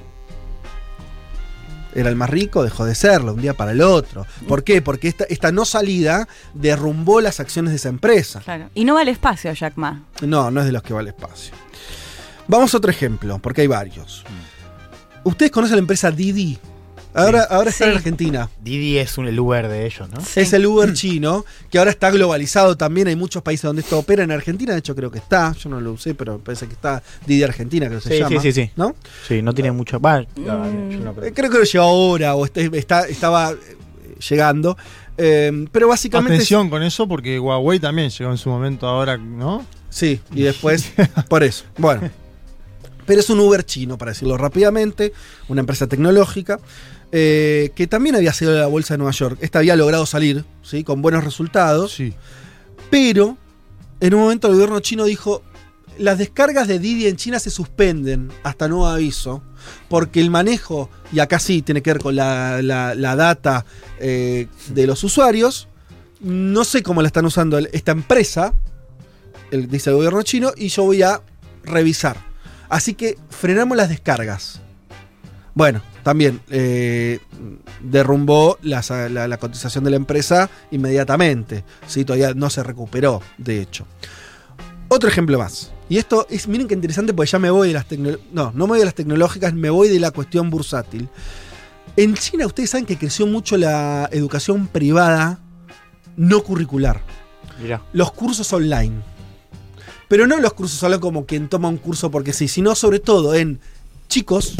Era 1.96 2.10
el 2.10 2.15
más 2.15 2.29
rico, 2.29 2.63
dejó 2.63 2.86
de 2.86 2.96
serlo, 2.96 3.34
un 3.34 3.41
día 3.41 3.53
para 3.53 3.72
el 3.72 3.81
otro. 3.81 4.25
¿Por 4.48 4.63
qué? 4.63 4.81
Porque 4.81 5.08
esta, 5.08 5.24
esta 5.25 5.51
no 5.51 5.65
salida 5.65 6.27
derrumbó 6.53 7.19
las 7.22 7.39
acciones 7.39 7.72
de 7.72 7.77
esa 7.77 7.89
empresa. 7.89 8.41
Claro. 8.41 8.69
Y 8.75 8.86
no 8.86 8.93
va 8.96 9.01
al 9.01 9.08
espacio 9.08 9.51
Jack 9.53 9.75
Ma. 9.75 10.03
No, 10.22 10.51
no 10.51 10.60
es 10.60 10.65
de 10.67 10.72
los 10.72 10.84
que 10.84 10.93
va 10.93 11.00
al 11.00 11.08
espacio. 11.08 11.53
Vamos 12.48 12.74
a 12.74 12.77
otro 12.77 12.91
ejemplo, 12.91 13.39
porque 13.39 13.62
hay 13.62 13.67
varios. 13.67 14.24
Ustedes 15.24 15.51
conocen 15.51 15.75
la 15.75 15.81
empresa 15.81 16.12
Didi. 16.12 16.58
Ahora, 17.13 17.43
ahora 17.49 17.69
está 17.71 17.85
en. 17.89 17.95
Argentina. 17.97 18.49
Didi 18.63 18.97
es 18.99 19.17
un, 19.17 19.27
el 19.27 19.39
Uber 19.39 19.67
de 19.67 19.85
ellos, 19.85 20.07
¿no? 20.09 20.21
Sí. 20.21 20.41
Es 20.41 20.53
el 20.53 20.65
Uber 20.65 20.93
chino, 20.93 21.43
que 21.71 21.79
ahora 21.79 21.89
está 21.91 22.11
globalizado 22.11 22.77
también. 22.77 23.07
Hay 23.07 23.15
muchos 23.15 23.41
países 23.41 23.63
donde 23.63 23.81
esto 23.81 23.97
opera. 23.97 24.23
En 24.23 24.31
Argentina, 24.31 24.73
de 24.73 24.79
hecho, 24.79 24.95
creo 24.95 25.09
que 25.09 25.17
está. 25.17 25.53
Yo 25.53 25.69
no 25.69 25.81
lo 25.81 25.93
usé, 25.93 26.13
pero 26.13 26.37
parece 26.39 26.67
que 26.67 26.73
está 26.73 27.01
Didi 27.25 27.43
Argentina, 27.43 27.87
creo 27.87 27.99
que 27.99 28.07
se 28.07 28.13
Sí, 28.15 28.19
llama. 28.21 28.41
sí, 28.41 28.51
sí, 28.53 28.61
sí. 28.65 28.71
¿No? 28.75 28.95
Sí, 29.27 29.41
no 29.41 29.53
tiene 29.53 29.71
mucho. 29.71 29.99
Va, 29.99 30.21
Mm. 30.21 30.25
yo 30.45 30.55
no 30.99 31.11
Eh, 31.11 31.13
creo. 31.15 31.33
Creo 31.33 31.49
que 31.51 31.57
lo 31.57 31.63
llegó 31.63 31.83
ahora 31.83 32.35
o 32.35 32.45
está, 32.45 32.61
está- 32.61 33.07
estaba 33.07 33.51
eh, 33.51 33.55
llegando. 34.29 34.77
Eh, 35.17 35.65
pero 35.71 35.87
básicamente. 35.87 36.35
Atención 36.35 36.69
con 36.69 36.83
eso 36.83 37.07
porque 37.07 37.39
Huawei 37.39 37.79
también 37.79 38.09
llegó 38.09 38.31
en 38.31 38.37
su 38.37 38.49
momento 38.49 38.87
ahora, 38.87 39.17
¿no? 39.17 39.65
Sí, 39.89 40.21
y 40.33 40.43
después, 40.43 40.93
por 41.27 41.43
eso. 41.43 41.65
Bueno. 41.77 42.09
Pero 43.05 43.21
es 43.21 43.29
un 43.31 43.39
Uber 43.39 43.65
chino, 43.65 43.97
para 43.97 44.11
decirlo 44.11 44.37
rápidamente, 44.37 45.13
una 45.47 45.61
empresa 45.61 45.87
tecnológica, 45.87 46.59
eh, 47.11 47.71
que 47.75 47.87
también 47.87 48.15
había 48.15 48.33
sido 48.33 48.51
de 48.53 48.59
la 48.59 48.67
bolsa 48.67 48.93
de 48.93 48.99
Nueva 48.99 49.11
York. 49.11 49.37
Esta 49.41 49.59
había 49.59 49.75
logrado 49.75 50.05
salir, 50.05 50.45
¿sí? 50.61 50.83
Con 50.83 51.01
buenos 51.01 51.23
resultados. 51.23 51.93
Sí. 51.93 52.13
Pero 52.89 53.37
en 53.99 54.13
un 54.13 54.21
momento 54.21 54.47
el 54.47 54.53
gobierno 54.53 54.79
chino 54.79 55.05
dijo, 55.05 55.43
las 55.97 56.17
descargas 56.17 56.67
de 56.67 56.79
Didi 56.79 57.07
en 57.07 57.17
China 57.17 57.39
se 57.39 57.49
suspenden 57.49 58.31
hasta 58.43 58.67
nuevo 58.67 58.87
aviso, 58.87 59.43
porque 59.89 60.21
el 60.21 60.29
manejo, 60.29 60.89
y 61.11 61.19
acá 61.19 61.39
sí 61.39 61.61
tiene 61.61 61.81
que 61.81 61.91
ver 61.93 62.01
con 62.01 62.15
la, 62.15 62.61
la- 62.61 62.95
la 62.95 63.15
data 63.15 63.65
eh, 63.99 64.47
de 64.69 64.87
los 64.87 65.03
usuarios, 65.03 65.67
no 66.21 66.63
sé 66.63 66.83
cómo 66.83 67.01
la 67.01 67.07
están 67.07 67.25
usando 67.25 67.57
esta 67.57 67.91
empresa, 67.91 68.53
el- 69.51 69.67
dice 69.67 69.89
el 69.89 69.97
gobierno 69.97 70.21
chino, 70.23 70.51
y 70.55 70.69
yo 70.69 70.83
voy 70.83 71.01
a 71.01 71.21
revisar. 71.63 72.15
Así 72.69 72.93
que 72.93 73.17
frenamos 73.29 73.75
las 73.75 73.89
descargas. 73.89 74.61
Bueno, 75.59 75.81
también 76.03 76.39
eh, 76.49 77.19
derrumbó 77.83 78.57
la, 78.61 78.81
la- 79.09 79.27
la 79.27 79.37
cotización 79.37 79.83
de 79.83 79.89
la 79.89 79.97
empresa 79.97 80.49
inmediatamente. 80.71 81.65
¿sí? 81.85 82.05
Todavía 82.05 82.33
no 82.33 82.49
se 82.49 82.63
recuperó, 82.63 83.21
de 83.37 83.61
hecho. 83.61 83.85
Otro 84.87 85.09
ejemplo 85.09 85.37
más. 85.37 85.73
Y 85.89 85.97
esto 85.97 86.25
es, 86.29 86.47
miren 86.47 86.65
qué 86.69 86.75
interesante, 86.75 87.13
porque 87.13 87.29
ya 87.29 87.39
me 87.39 87.49
voy 87.51 87.67
de 87.67 87.73
las 87.73 87.85
tecnológicas. 87.87 88.31
No, 88.31 88.53
no 88.55 88.67
me 88.67 88.69
voy 88.69 88.79
de 88.79 88.85
las 88.85 88.95
tecnológicas, 88.95 89.53
me 89.53 89.69
voy 89.69 89.89
de 89.89 89.99
la 89.99 90.11
cuestión 90.11 90.49
bursátil. 90.49 91.09
En 91.97 92.13
China, 92.15 92.45
ustedes 92.45 92.69
saben 92.69 92.85
que 92.85 92.97
creció 92.97 93.27
mucho 93.27 93.57
la 93.57 94.07
educación 94.13 94.65
privada 94.67 95.39
no 96.15 96.41
curricular 96.41 97.01
Mirá. 97.61 97.81
los 97.91 98.13
cursos 98.13 98.53
online. 98.53 98.95
Pero 100.07 100.25
no 100.25 100.39
los 100.39 100.53
cursos 100.53 100.81
online 100.83 101.01
como 101.01 101.25
quien 101.25 101.49
toma 101.49 101.67
un 101.67 101.77
curso 101.79 102.09
porque 102.09 102.31
sí, 102.31 102.47
sino 102.47 102.75
sobre 102.75 102.99
todo 103.01 103.35
en 103.35 103.59
chicos 104.07 104.53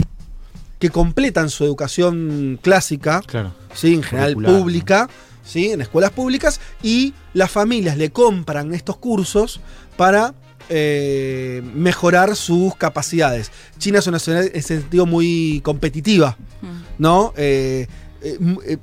que 0.80 0.90
completan 0.90 1.50
su 1.50 1.64
educación 1.66 2.60
clásica, 2.62 3.22
Claro. 3.26 3.54
¿sí? 3.74 3.94
en 3.94 4.04
general 4.04 4.34
Curricular, 4.34 4.60
pública, 4.62 5.10
¿sí? 5.44 5.72
en 5.72 5.82
escuelas 5.82 6.12
públicas, 6.12 6.60
y 6.82 7.14
las 7.34 7.52
familias 7.52 7.98
le 7.98 8.12
compran 8.12 8.74
estos 8.74 8.98
cursos 8.98 9.60
para 9.98 10.34
eh, 10.70 11.62
mejorar 11.74 12.36
sus 12.36 12.76
capacidades. 12.76 13.52
China 13.78 14.00
es 14.00 14.08
una 14.08 14.20
sociedad 14.20 14.44
en 14.46 14.52
ese 14.56 14.80
sentido 14.80 15.06
muy 15.06 15.62
competitiva. 15.64 16.38
Mm. 16.62 16.90
¿no? 17.00 17.34
Eh, 17.38 17.88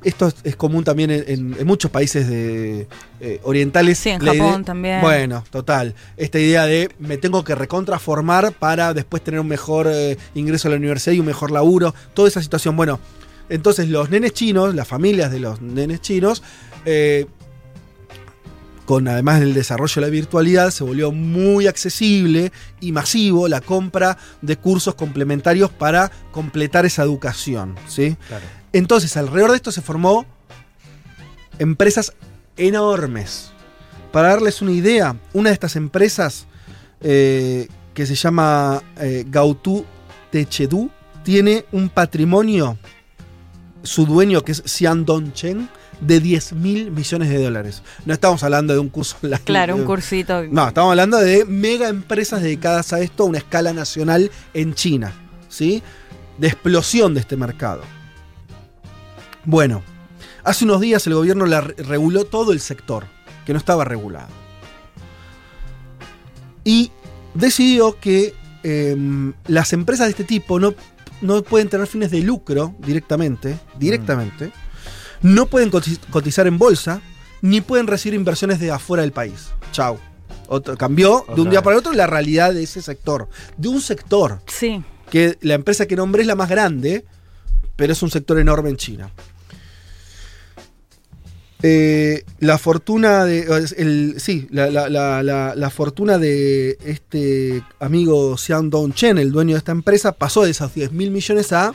esto 0.05 0.33
es, 0.45 0.57
común 0.57 0.83
también 0.85 1.11
en, 1.11 1.25
en- 1.27 1.57
en 1.59 1.67
muchos 1.67 1.91
países 1.91 2.29
de, 2.29 2.87
eh, 3.21 3.41
orientales. 3.43 3.99
Sí, 3.99 4.11
en 4.11 4.25
La 4.25 4.35
idea- 4.35 4.45
Japón 4.45 4.65
también. 4.65 5.01
Bueno, 5.01 5.45
total. 5.51 5.95
Esta 6.17 6.39
idea 6.39 6.65
de 6.67 6.91
me 6.99 7.17
tengo 7.19 7.45
que 7.45 7.55
recontraformar 7.55 8.53
para 8.53 8.95
después 8.95 9.23
tener 9.23 9.41
un 9.41 9.49
mejor 9.49 9.87
eh, 9.91 10.17
ingreso 10.35 10.69
a 10.69 10.71
la 10.71 10.77
universidad 10.79 11.13
y 11.15 11.21
un 11.21 11.27
mejor 11.27 11.51
laburo. 11.51 11.95
Toda 12.15 12.29
esa 12.29 12.43
situación. 12.43 12.77
Bueno, 12.77 12.99
entonces 13.49 13.89
los 13.89 14.11
nenes 14.11 14.33
chinos, 14.33 14.75
las 14.75 14.89
familias 14.89 15.31
de 15.31 15.41
los 15.41 15.61
nenes 15.61 16.01
chinos, 16.01 16.43
eh, 16.85 17.27
con 18.85 19.09
además 19.09 19.41
del 19.41 19.53
desarrollo 19.53 19.95
de 19.97 20.01
la 20.07 20.11
virtualidad, 20.13 20.71
se 20.71 20.85
volvió 20.85 21.11
muy 21.11 21.67
accesible 21.67 22.53
y 22.81 22.93
masivo 22.93 23.49
la 23.49 23.61
compra 23.61 24.17
de 24.43 24.57
cursos 24.57 24.95
complementarios 24.95 25.71
para 25.71 26.11
completar 26.31 26.87
esa 26.87 27.03
educación. 27.03 27.75
¿sí? 27.89 28.17
Claro. 28.29 28.45
Entonces, 28.77 29.17
alrededor 29.17 29.53
de 29.53 29.57
esto 29.57 29.73
se 29.73 29.81
formó 29.81 30.27
empresas 31.59 32.13
enormes. 32.59 33.51
Para 34.13 34.29
darles 34.29 34.61
una 34.61 34.73
idea, 34.73 35.17
una 35.33 35.49
de 35.49 35.55
estas 35.55 35.77
empresas 35.77 36.47
eh, 37.01 37.69
que 37.95 38.05
se 38.05 38.15
llama 38.15 38.83
eh, 39.01 39.25
Gautu 39.27 39.87
Techedu 40.31 40.91
tiene 41.23 41.65
un 41.73 41.89
patrimonio, 41.89 42.77
su 43.83 44.05
dueño 44.05 44.43
que 44.43 44.53
es 44.53 44.63
Xian 44.67 45.07
Dongchen, 45.07 45.71
de 45.99 46.21
10 46.21 46.53
mil 46.53 46.91
millones 46.91 47.31
de 47.31 47.43
dólares. 47.43 47.83
No 48.05 48.13
estamos 48.13 48.43
hablando 48.43 48.75
de 48.75 48.79
un 48.79 48.91
curso 48.91 49.17
online. 49.23 49.43
Claro, 49.43 49.75
un 49.75 49.85
cursito. 49.87 50.43
no, 50.51 50.69
estamos 50.69 50.91
hablando 50.91 51.17
de 51.17 51.47
mega 51.47 51.89
empresas 51.89 52.43
dedicadas 52.43 52.93
a 52.93 53.01
esto 53.01 53.23
a 53.23 53.27
una 53.27 53.39
escala 53.39 53.73
nacional 53.73 54.31
en 54.53 54.75
China. 54.75 55.15
¿Sí? 55.49 55.83
De 56.37 56.49
explosión 56.49 57.15
de 57.15 57.21
este 57.21 57.39
mercado. 57.39 57.96
Bueno, 59.47 59.83
hace 60.45 60.65
unos 60.65 60.81
días 60.81 61.07
el 61.07 61.15
gobierno 61.15 61.47
la 61.47 61.61
re- 61.63 61.75
reguló 61.85 62.25
todo 62.25 62.53
el 62.53 62.61
sector, 62.61 63.07
que 63.47 63.53
no 63.53 63.59
estaba 63.59 63.85
regulado. 63.85 64.29
Y 66.65 66.91
decidió 67.35 67.99
que 68.01 68.35
em, 68.65 69.33
las 69.47 69.73
empresas 69.73 70.07
de 70.09 70.11
este 70.11 70.25
tipo 70.25 70.59
no, 70.59 70.75
no 71.21 71.43
pueden 71.43 71.69
tener 71.69 71.87
fines 71.87 72.11
de 72.11 72.21
lucro 72.23 72.75
directamente, 72.81 73.59
directamente, 73.79 74.51
no 75.23 75.47
pueden 75.47 75.71
cotiz- 75.71 76.01
cotizar 76.11 76.47
en 76.49 76.59
bolsa, 76.59 77.01
ni 77.43 77.61
pueden 77.61 77.87
recibir 77.87 78.15
inversiones 78.19 78.59
de 78.59 78.73
afuera 78.73 79.03
del 79.03 79.13
país. 79.13 79.49
Chau. 79.73 79.99
Otro, 80.49 80.77
cambió 80.77 81.25
de 81.35 81.41
un 81.41 81.51
día 81.51 81.61
vez. 81.61 81.65
para 81.65 81.75
el 81.75 81.81
otro 81.81 81.93
la 81.93 82.07
realidad 82.07 82.53
de 82.55 82.63
ese 82.63 82.81
sector. 82.83 83.29
De 83.57 83.69
un 83.69 83.81
sector 83.81 84.41
Sí. 84.47 84.83
que 85.11 85.39
la 85.41 85.55
empresa 85.55 85.87
que 85.87 85.97
nombré 85.97 86.23
es 86.23 86.29
la 86.29 86.37
más 86.37 86.49
grande, 86.49 87.05
pero 87.77 87.93
es 87.93 88.03
un 88.03 88.11
sector 88.11 88.39
enorme 88.39 88.71
en 88.71 88.77
China. 88.77 89.11
Eh, 91.63 92.25
la 92.39 92.59
fortuna 92.59 93.25
de. 93.25 93.41
El, 93.79 94.17
sí, 94.19 94.47
la, 94.51 94.71
la- 94.71 94.89
la- 94.91 95.23
la- 95.23 95.55
la 95.55 95.71
fortuna 95.71 96.19
de 96.19 96.77
este 96.85 97.63
amigo 97.81 98.37
Xiang 98.37 98.69
Dongchen, 98.69 99.17
el 99.19 99.33
dueño 99.33 99.55
de 99.55 99.59
esta 99.59 99.73
empresa, 99.73 100.13
pasó 100.13 100.45
de 100.45 100.51
esos 100.51 100.75
10 100.75 100.93
mil 100.93 101.11
millones 101.11 101.53
a 101.53 101.73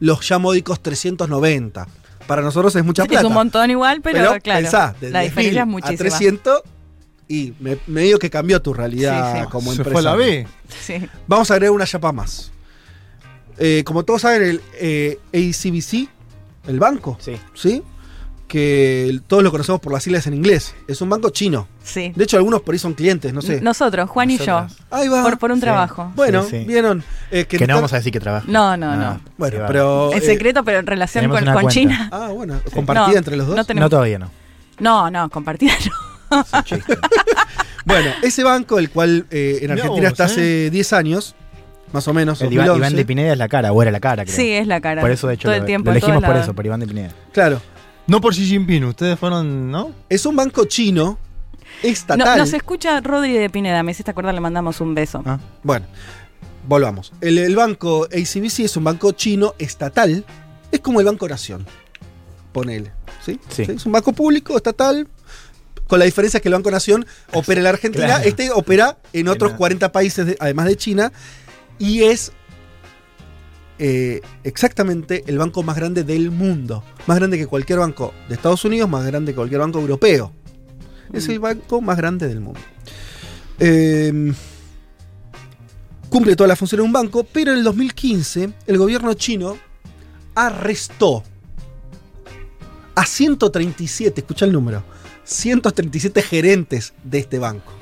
los 0.00 0.26
ya 0.28 0.38
módicos 0.38 0.80
390. 0.82 1.86
Para 2.26 2.42
nosotros 2.42 2.74
es 2.76 2.84
mucha 2.84 3.02
Sí, 3.04 3.08
plata. 3.08 3.20
Es 3.22 3.26
un 3.28 3.34
montón 3.34 3.70
igual, 3.70 4.00
pero, 4.02 4.36
claro. 4.42 4.62
pensá, 4.62 4.94
de 5.00 5.10
la 5.10 5.20
10.000 5.22 5.24
diferencia 5.24 5.60
es 5.60 5.62
a 5.62 5.66
muchísima. 5.66 5.98
300 5.98 6.62
y 7.28 7.54
me, 7.60 7.78
medio 7.86 8.18
que 8.18 8.30
cambió 8.30 8.60
tu 8.60 8.74
realidad 8.74 9.34
Sí, 9.34 9.40
sí. 9.44 9.46
como 9.50 9.70
Se 9.72 9.76
empresa. 9.78 9.92
fue 9.92 10.00
a 10.00 10.02
la 10.02 10.16
B. 10.16 10.46
Sí. 10.84 10.94
Vamos 11.28 11.50
a 11.50 11.54
agregar 11.54 11.72
una 11.72 11.86
chapa 11.86 12.10
más. 12.12 12.50
Eh, 13.58 13.82
como 13.84 14.04
todos 14.04 14.22
saben, 14.22 14.42
el 14.42 14.60
eh, 14.80 15.18
ACBC, 15.32 16.08
el 16.68 16.78
banco, 16.80 17.16
Sí. 17.20 17.36
¿sí? 17.54 17.82
Que 18.50 19.20
todos 19.28 19.44
lo 19.44 19.52
conocemos 19.52 19.80
por 19.80 19.92
las 19.92 20.02
siglas 20.02 20.26
en 20.26 20.34
inglés. 20.34 20.74
Es 20.88 21.00
un 21.00 21.08
banco 21.08 21.30
chino. 21.30 21.68
Sí. 21.84 22.12
De 22.16 22.24
hecho, 22.24 22.36
algunos 22.36 22.62
por 22.62 22.72
ahí 22.74 22.80
son 22.80 22.94
clientes, 22.94 23.32
no 23.32 23.42
sé. 23.42 23.60
Nosotros, 23.60 24.10
Juan 24.10 24.28
y 24.28 24.38
yo. 24.38 24.66
Ahí 24.90 25.06
va. 25.06 25.22
por, 25.22 25.38
por 25.38 25.52
un 25.52 25.58
Sí. 25.58 25.60
trabajo. 25.60 26.10
bueno, 26.16 26.42
Sí, 26.42 26.50
sí. 26.50 26.64
vieron. 26.66 27.04
eh, 27.30 27.44
Que, 27.44 27.58
que 27.58 27.66
no 27.68 27.76
vamos 27.76 27.92
a 27.92 27.96
decir 27.98 28.12
que 28.12 28.18
trabaja. 28.18 28.44
No, 28.48 28.76
no, 28.76 28.90
Ah, 28.90 28.96
no. 28.96 29.20
Bueno, 29.38 29.56
sí, 29.56 29.60
va. 29.62 29.66
pero. 29.68 30.12
Es 30.12 30.24
eh, 30.24 30.26
secreto, 30.26 30.64
pero 30.64 30.80
en 30.80 30.86
relación 30.88 31.30
con, 31.30 31.44
con. 31.44 31.68
China. 31.68 32.08
ah, 32.10 32.30
bueno. 32.34 32.60
¿Compartida 32.74 33.12
No, 33.12 33.18
entre 33.18 33.36
los 33.36 33.46
dos? 33.46 33.54
no 33.54 33.64
tenemos- 33.64 33.86
No 33.86 33.90
todavía 33.90 34.18
no. 34.18 34.30
No, 34.80 35.08
no, 35.12 35.30
compartida 35.30 35.72
no. 36.30 36.40
Es 36.40 36.52
un 36.52 36.62
chiste. 36.64 36.98
Bueno, 37.84 38.10
ese 38.22 38.44
banco, 38.44 38.78
el 38.78 38.90
cual 38.90 39.26
eh, 39.30 39.60
en 39.62 39.70
Argentina 39.70 40.08
¿eh? 40.10 40.14
hace 40.22 40.70
10 40.70 40.92
años, 40.92 41.34
más 41.92 42.06
o 42.08 42.12
menos. 42.14 42.40
El 42.42 42.52
Iván, 42.52 42.66
2011. 42.66 42.78
Iván 42.92 42.96
de 42.96 43.04
Pineda 43.06 43.32
es 43.32 43.38
la 43.38 43.48
cara, 43.48 43.72
o 43.72 43.80
era 43.82 43.90
la 43.90 44.00
cara, 44.00 44.24
creo. 44.24 44.36
Sí, 44.36 44.52
es 44.52 44.66
la 44.66 44.80
cara. 44.80 45.00
Por 45.00 45.10
eso, 45.10 45.26
de 45.28 45.34
hecho, 45.34 45.44
todo 45.48 45.54
lo, 45.54 45.60
el 45.60 45.66
tiempo. 45.66 45.86
lo 45.86 45.92
en 45.92 45.96
elegimos 45.96 46.20
por 46.22 46.28
lados. 46.30 46.44
eso, 46.44 46.54
por 46.54 46.66
Iván 46.66 46.80
de 46.80 46.86
Pineda. 46.86 47.10
Claro. 47.32 47.60
No 48.10 48.20
por 48.20 48.34
Xi 48.34 48.44
Jinping, 48.44 48.82
ustedes 48.86 49.16
fueron, 49.18 49.70
¿no? 49.70 49.92
Es 50.08 50.26
un 50.26 50.34
banco 50.34 50.64
chino, 50.64 51.16
No, 51.84 51.88
estatal. 51.88 52.38
nos 52.38 52.52
escucha 52.52 53.00
Rodri 53.00 53.34
de 53.34 53.48
Pineda, 53.48 53.84
me 53.84 53.92
hiciste 53.92 54.10
acordar, 54.10 54.34
le 54.34 54.40
mandamos 54.40 54.80
un 54.80 54.96
beso. 54.96 55.22
Ah, 55.24 55.38
Bueno, 55.62 55.86
volvamos. 56.66 57.12
El, 57.20 57.38
el 57.38 57.54
banco 57.54 58.06
ACBC 58.06 58.60
es 58.64 58.76
un 58.76 58.82
banco 58.82 59.12
chino 59.12 59.54
estatal. 59.60 60.24
Es 60.72 60.80
como 60.80 60.98
el 60.98 61.06
Banco 61.06 61.28
Nación. 61.28 61.64
Ponele. 62.52 62.90
¿sí? 63.24 63.38
Sí. 63.48 63.62
Es 63.62 63.86
un 63.86 63.92
banco 63.92 64.12
público, 64.12 64.56
estatal. 64.56 65.06
Con 65.86 66.00
la 66.00 66.04
diferencia 66.04 66.40
que 66.40 66.48
el 66.48 66.54
Banco 66.54 66.70
Nación 66.72 67.06
opera 67.32 67.60
en 67.60 67.64
la 67.64 67.70
Argentina. 67.70 68.06
Claro. 68.06 68.24
Este 68.24 68.50
opera 68.50 68.98
en 69.12 69.28
otros 69.28 69.50
En 69.50 69.54
la- 69.54 69.58
40 69.58 69.92
países, 69.92 70.26
de- 70.26 70.36
además 70.40 70.66
de 70.66 70.76
China. 70.76 71.12
Y 71.78 72.02
es 72.02 72.32
eh, 73.82 74.20
exactamente 74.44 75.24
el 75.26 75.38
banco 75.38 75.62
más 75.62 75.74
grande 75.74 76.04
del 76.04 76.30
mundo. 76.30 76.84
Más 77.06 77.18
grande 77.18 77.38
que 77.38 77.46
cualquier 77.46 77.78
banco 77.78 78.12
de 78.28 78.34
Estados 78.34 78.62
Unidos, 78.66 78.90
más 78.90 79.06
grande 79.06 79.32
que 79.32 79.36
cualquier 79.36 79.62
banco 79.62 79.80
europeo. 79.80 80.32
Es 81.14 81.26
el 81.28 81.38
banco 81.38 81.80
más 81.80 81.96
grande 81.96 82.28
del 82.28 82.40
mundo. 82.40 82.60
Eh, 83.58 84.34
cumple 86.10 86.36
todas 86.36 86.48
las 86.48 86.58
funciones 86.58 86.82
de 86.82 86.86
un 86.86 86.92
banco, 86.92 87.24
pero 87.24 87.52
en 87.52 87.58
el 87.58 87.64
2015 87.64 88.52
el 88.66 88.76
gobierno 88.76 89.14
chino 89.14 89.56
arrestó 90.34 91.24
a 92.94 93.06
137, 93.06 94.20
escucha 94.20 94.44
el 94.44 94.52
número, 94.52 94.84
137 95.24 96.20
gerentes 96.20 96.92
de 97.02 97.18
este 97.18 97.38
banco. 97.38 97.72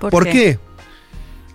¿Por, 0.00 0.24
qué? 0.24 0.58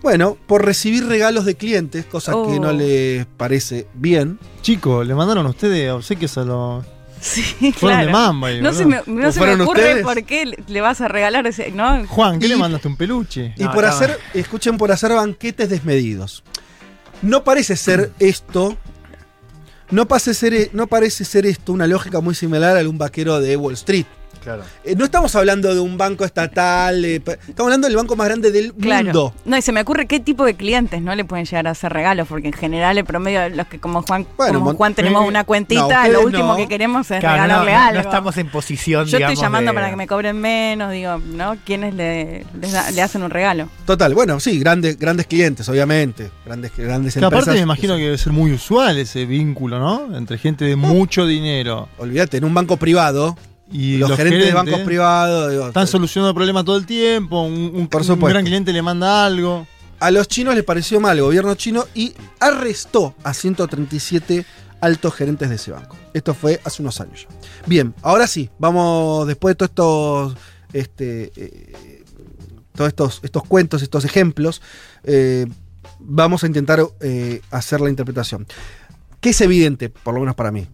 Bueno, 0.02 0.38
por 0.48 0.64
recibir 0.64 1.06
regalos 1.08 1.46
de 1.46 1.56
clientes, 1.56 2.06
cosa 2.06 2.32
que 2.32 2.38
Oh. 2.38 2.60
no 2.60 2.72
les 2.72 3.26
parece 3.26 3.88
bien. 3.94 4.40
Chicos, 4.62 5.06
le 5.08 5.16
mandaron 5.16 5.46
a 5.46 5.50
ustedes 5.50 5.92
obsequios 5.92 6.38
a 6.38 6.44
los. 6.44 6.86
Sí, 7.20 7.42
Fueron 7.42 7.74
claro. 7.80 8.06
de 8.06 8.12
mamba. 8.14 8.52
No 8.62 8.72
se 8.74 8.86
me, 8.86 9.02
no 9.08 9.28
¿O 9.30 9.32
se 9.32 9.40
me 9.40 9.54
ocurre 9.64 9.82
ustedes? 9.82 10.04
por 10.04 10.24
qué 10.24 10.46
le- 10.68 10.82
vas 10.82 11.02
a 11.02 11.08
regalar 11.08 11.48
ese, 11.48 11.72
¿no? 11.72 12.06
Juan, 12.06 12.40
¿qué 12.40 12.46
Y- 12.46 12.50
le 12.50 12.58
mandaste? 12.58 12.88
¿Un 12.88 12.96
peluche? 12.96 13.54
Y 13.58 13.64
No, 13.64 13.72
por 13.74 13.86
hacer, 13.86 14.20
escuchen, 14.36 14.78
por 14.78 14.92
hacer 14.92 15.12
banquetes 15.14 15.68
desmedidos. 15.70 16.44
No 17.24 17.44
parece 17.44 17.76
ser 17.76 18.12
esto. 18.20 18.78
No, 19.90 20.08
pase 20.08 20.34
ser, 20.36 20.70
no 20.74 20.86
parece 20.86 21.26
ser 21.26 21.48
esto 21.48 21.74
una 21.74 21.88
lógica 21.88 22.20
muy 22.22 22.36
similar 22.36 22.78
a 22.78 22.88
un 22.88 22.98
vaquero 23.00 23.40
de 23.40 23.58
Wall 23.58 23.74
Street. 23.74 24.06
Claro. 24.48 24.64
Eh, 24.86 24.96
no 24.96 25.04
estamos 25.04 25.36
hablando 25.36 25.74
de 25.76 25.82
un 25.82 25.98
banco 25.98 26.24
estatal, 26.24 27.04
eh, 27.04 27.16
estamos 27.18 27.60
hablando 27.68 27.88
del 27.88 27.98
banco 27.98 28.16
más 28.16 28.28
grande 28.28 28.50
del 28.50 28.74
Claro. 28.74 29.04
mundo. 29.06 29.34
No, 29.44 29.58
y 29.58 29.62
se 29.62 29.74
me 29.74 29.82
ocurre 29.82 30.06
qué 30.08 30.22
tipo 30.22 30.46
de 30.46 30.54
clientes 30.56 31.02
no 31.02 31.14
le 31.16 31.26
pueden 31.26 31.44
llegar 31.46 31.68
a 31.68 31.72
hacer 31.72 31.92
regalos, 31.92 32.30
porque 32.30 32.48
en 32.48 32.54
general 32.54 32.98
el 32.98 33.04
promedio 33.04 33.42
de 33.42 33.50
los 33.50 33.68
que 33.68 33.80
como 33.80 34.04
Juan, 34.04 34.26
Bueno, 34.38 34.60
como 34.60 34.74
Juan 34.76 34.94
tenemos 34.94 35.26
eh, 35.26 35.28
una 35.28 35.44
cuentita, 35.44 36.08
lo 36.08 36.22
último 36.22 36.48
no. 36.54 36.56
que 36.56 36.68
queremos 36.70 37.12
es 37.12 37.20
Claro, 37.20 37.44
regalarle 37.44 37.74
no, 37.74 37.94
no 37.96 38.00
estamos 38.00 38.38
en 38.38 38.48
posición, 38.50 39.06
Yo 39.06 39.18
estoy 39.18 39.36
llamando 39.36 39.72
de- 39.72 39.76
para 39.76 39.90
que 39.90 39.96
me 39.98 40.08
cobren 40.08 40.40
menos, 40.40 40.92
digo, 40.94 41.18
¿no? 41.18 41.58
¿Quiénes 41.66 41.94
le, 41.94 42.46
les 42.62 42.72
da- 42.72 42.90
le 42.92 43.02
hacen 43.02 43.24
un 43.24 43.30
regalo? 43.30 43.68
Total, 43.86 44.14
bueno, 44.14 44.40
sí, 44.40 44.58
grandes, 44.60 44.98
grandes 44.98 45.28
clientes, 45.28 45.68
obviamente. 45.68 46.32
Grandes, 46.46 46.72
grandes 46.78 47.14
Que 47.16 47.20
empresas. 47.20 47.44
aparte 47.44 47.58
me 47.58 47.64
imagino 47.64 47.98
que 47.98 48.04
debe 48.04 48.18
ser 48.18 48.32
muy 48.32 48.54
usual 48.54 48.98
ese 48.98 49.26
vínculo, 49.26 49.78
¿no? 49.80 50.16
Entre 50.18 50.38
gente 50.38 50.64
de 50.64 50.78
mucho 50.78 51.26
dinero 51.26 51.90
Olvídate, 51.98 52.38
en 52.38 52.46
un 52.46 52.54
banco 52.54 52.78
privado, 52.78 53.36
y 53.72 53.98
los, 53.98 54.10
los, 54.10 54.18
gerentes, 54.18 54.46
de 54.46 54.54
bancos 54.54 54.80
privados. 54.82 55.52
digo, 55.52 55.68
Están 55.68 55.88
solucionando 55.88 56.34
problemas 56.34 56.64
todo 56.66 56.78
el 56.78 56.86
tiempo. 56.86 57.42
Un, 57.42 57.72
un- 57.74 57.88
Por 57.88 58.02
un 58.02 58.08
supuesto. 58.08 58.28
gran 58.34 58.46
cliente 58.46 58.72
le 58.74 58.82
manda 58.82 59.26
algo. 59.26 59.68
A 60.00 60.12
los 60.12 60.28
chinos 60.28 60.54
les 60.56 60.64
pareció 60.64 61.00
mal 61.00 61.18
el 61.18 61.24
gobierno 61.24 61.56
chino 61.56 61.86
y 61.96 62.14
arrestó 62.40 63.16
a 63.24 63.34
137 63.34 64.46
altos 64.80 65.14
gerentes 65.16 65.50
de 65.50 65.56
ese 65.56 65.72
banco. 65.72 65.98
Esto 66.14 66.34
fue 66.36 66.62
hace 66.64 66.82
unos 66.84 67.02
años 67.02 67.28
ya. 67.28 67.36
Bien, 67.66 67.96
ahora 68.04 68.28
sí, 68.28 68.50
vamos 68.60 69.26
después 69.28 69.58
de 69.58 69.68
todos 69.68 70.34
estos, 70.34 70.44
este, 70.74 71.32
eh, 71.36 72.04
todos 72.76 72.90
estos, 72.90 73.20
estos 73.24 73.44
cuentos, 73.44 73.82
estos 73.82 74.06
ejemplos, 74.06 74.62
eh, 75.04 75.48
vamos 76.00 76.44
a 76.44 76.48
intentar 76.48 76.80
eh, 77.02 77.42
hacer 77.50 77.82
la 77.82 77.90
interpretación. 77.90 78.46
Que 79.20 79.30
es 79.30 79.42
evidente, 79.42 79.90
por 79.90 80.14
lo 80.14 80.20
menos 80.20 80.36
para 80.36 80.52
mí, 80.52 80.68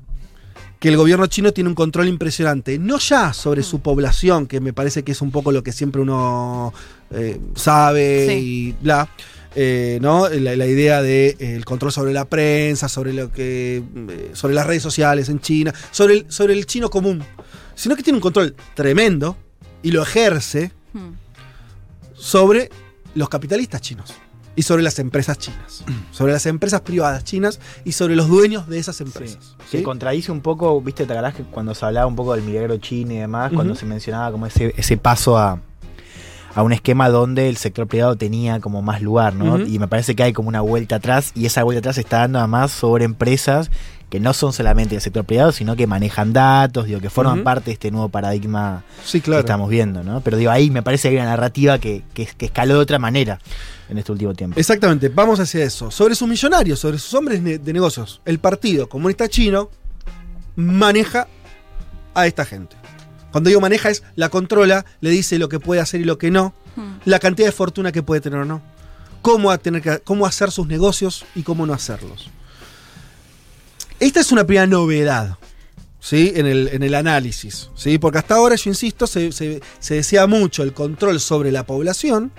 que 0.84 0.89
el 0.89 0.98
gobierno 0.98 1.26
chino 1.28 1.54
tiene 1.54 1.69
un 1.69 1.76
control 1.76 2.10
impresionante, 2.10 2.78
no 2.78 3.00
ya 3.00 3.32
sobre 3.32 3.63
su 3.63 3.80
población, 3.80 4.48
que 4.48 4.60
me 4.60 4.74
parece 4.74 5.04
que 5.04 5.13
es 5.13 5.22
un 5.22 5.32
poco 5.32 5.54
lo 5.54 5.63
que 5.63 5.72
siempre 5.72 6.02
uno 6.02 6.74
eh, 7.10 7.39
sabe 7.56 8.28
Sí. 8.28 8.34
y 8.34 8.72
bla, 8.84 9.08
eh, 9.56 9.98
¿no? 10.02 10.28
La, 10.28 10.58
la 10.58 10.67
idea 10.67 11.02
del 11.02 11.38
de, 11.38 11.46
eh, 11.54 11.56
el 11.56 11.63
control 11.63 11.93
sobre 11.93 12.12
la 12.12 12.26
prensa, 12.26 12.89
sobre 12.89 13.13
lo 13.13 13.32
que. 13.32 13.82
sobre 14.34 14.56
las 14.56 14.67
redes 14.67 14.84
sociales 14.84 15.30
en 15.30 15.39
China, 15.39 15.74
sobre 15.91 16.15
el, 16.15 16.26
sobre 16.28 16.52
el 16.52 16.65
chino 16.65 16.89
común. 16.89 17.24
Sino 17.76 17.96
que 17.96 18.04
tiene 18.04 18.17
un 18.17 18.22
control 18.22 18.54
tremendo 18.76 19.38
y 19.84 19.91
lo 19.91 20.02
ejerce 20.04 20.74
Hmm. 20.91 21.13
sobre 22.13 22.69
los 23.15 23.30
capitalistas 23.30 23.80
chinos 23.80 24.13
y 24.56 24.63
sobre 24.63 24.84
las 24.84 25.00
empresas 25.00 25.38
chinas, 25.38 25.84
sobre 26.12 26.34
las 26.34 26.46
empresas 26.46 26.82
privadas 26.82 27.24
chinas 27.24 27.60
y 27.84 27.94
sobre 27.94 28.16
los 28.16 28.28
dueños 28.28 28.68
de 28.68 28.80
esas 28.80 29.02
empresas. 29.02 29.56
Que 29.72 29.80
¿sí? 29.80 29.84
contradice 29.84 30.32
un 30.32 30.42
poco, 30.42 30.80
viste, 30.82 31.06
te 31.06 31.13
acordás 31.13 31.36
que 31.36 31.44
cuando 31.44 31.74
se 31.74 31.86
hablaba 31.86 32.08
un 32.08 32.16
poco 32.16 32.34
del 32.34 32.44
milagro 32.44 32.78
chino 32.78 33.13
y 33.13 33.18
demás, 33.18 33.52
cuando 33.54 33.76
se 33.76 33.86
mencionaba 33.86 34.32
como 34.32 34.46
ese, 34.46 34.74
ese 34.78 34.98
paso 34.98 35.38
a, 35.38 35.60
a 36.56 36.63
un 36.63 36.72
esquema 36.74 37.10
donde 37.10 37.50
el 37.50 37.58
sector 37.58 37.88
privado 37.88 38.16
tenía 38.16 38.60
como 38.60 38.82
más 38.82 39.02
lugar, 39.02 39.34
¿no? 39.36 39.60
Y 39.60 39.80
me 39.80 39.88
parece 39.88 40.16
que 40.16 40.24
hay 40.24 40.34
como 40.34 40.50
una 40.50 40.62
vuelta 40.62 40.98
atrás 40.98 41.32
y 41.36 41.46
esa 41.46 41.63
vuelta 41.63 41.80
atrás 41.80 41.96
se 41.96 42.02
está 42.02 42.20
dando 42.20 42.39
además 42.39 42.72
sobre 42.72 43.06
empresas 43.06 43.72
que 44.10 44.20
no 44.20 44.34
son 44.34 44.54
solamente 44.54 44.94
del 44.94 45.02
sector 45.02 45.26
privado, 45.26 45.52
sino 45.52 45.76
que 45.76 45.88
manejan 45.88 46.34
datos, 46.34 46.86
digo, 46.86 47.00
que 47.00 47.10
forman 47.10 47.44
parte 47.44 47.66
de 47.66 47.72
este 47.72 47.89
nuevo 47.89 48.10
paradigma 48.10 48.84
Sí, 49.04 49.20
que 49.22 49.26
claro. 49.26 49.39
estamos 49.39 49.68
viendo, 49.72 50.04
¿no? 50.04 50.22
Pero 50.22 50.38
digo, 50.38 50.52
ahí 50.52 50.70
me 50.70 50.84
parece 50.84 51.10
que 51.10 51.16
hay 51.16 51.22
una 51.22 51.32
narrativa 51.32 51.80
que, 51.80 52.04
que, 52.13 52.28
que 52.28 52.46
escaló 52.46 52.76
de 52.76 52.80
otra 52.82 53.00
manera 53.00 53.39
en 53.89 53.98
este 53.98 54.12
último 54.12 54.36
tiempo. 54.36 54.60
Exactamente, 54.60 55.10
vamos 55.10 55.39
hacia 55.39 55.63
eso. 55.63 55.89
Sobre 55.89 56.13
sus 56.13 56.28
millonarios, 56.30 56.80
sobre 56.80 57.00
sus 57.00 57.12
hombres 57.16 57.44
de 57.44 57.74
negocios, 57.74 58.22
el 58.26 58.38
Partido 58.38 58.88
Comunista 58.88 59.28
Chino 59.28 59.72
maneja 60.56 61.28
a 62.13 62.28
esta 62.28 62.46
gente. 62.46 62.76
Cuando 63.34 63.50
digo 63.50 63.60
maneja 63.60 63.89
es 63.89 64.04
la 64.15 64.30
controla, 64.30 64.86
le 65.02 65.10
dice 65.10 65.38
lo 65.39 65.50
que 65.50 65.60
puede 65.60 65.82
hacer 65.82 66.00
y 66.00 66.06
lo 66.06 66.17
que 66.17 66.32
no, 66.32 66.54
Hmm. 66.76 67.00
la 67.06 67.19
cantidad 67.19 67.48
de 67.48 67.52
fortuna 67.52 67.91
que 67.91 68.02
puede 68.04 68.22
tener 68.22 68.39
o 68.39 68.46
no, 68.46 68.62
cómo, 69.22 69.52
a 69.52 69.58
tener 69.58 69.82
que- 69.82 70.00
cómo 70.00 70.26
hacer 70.26 70.50
sus 70.52 70.67
negocios 70.67 71.26
y 71.36 71.43
cómo 71.43 71.65
no 71.65 71.74
hacerlos. 71.74 72.30
Esta 74.00 74.19
es 74.22 74.32
una 74.32 74.46
primera 74.46 74.67
novedad. 74.67 75.38
¿Sí? 76.00 76.34
En, 76.36 76.48
el, 76.48 76.67
en 76.74 76.84
el 76.84 76.96
análisis. 76.96 77.69
¿sí? 77.76 77.98
Porque 77.98 78.17
hasta 78.17 78.36
ahora, 78.36 78.56
yo 78.56 78.69
insisto, 78.69 79.08
se, 79.08 79.32
se- 79.32 79.62
se 79.80 79.93
decía 79.96 80.28
mucho 80.28 80.62
el 80.62 80.74
control 80.74 81.19
sobre 81.22 81.50
la 81.52 81.65
población 81.65 82.32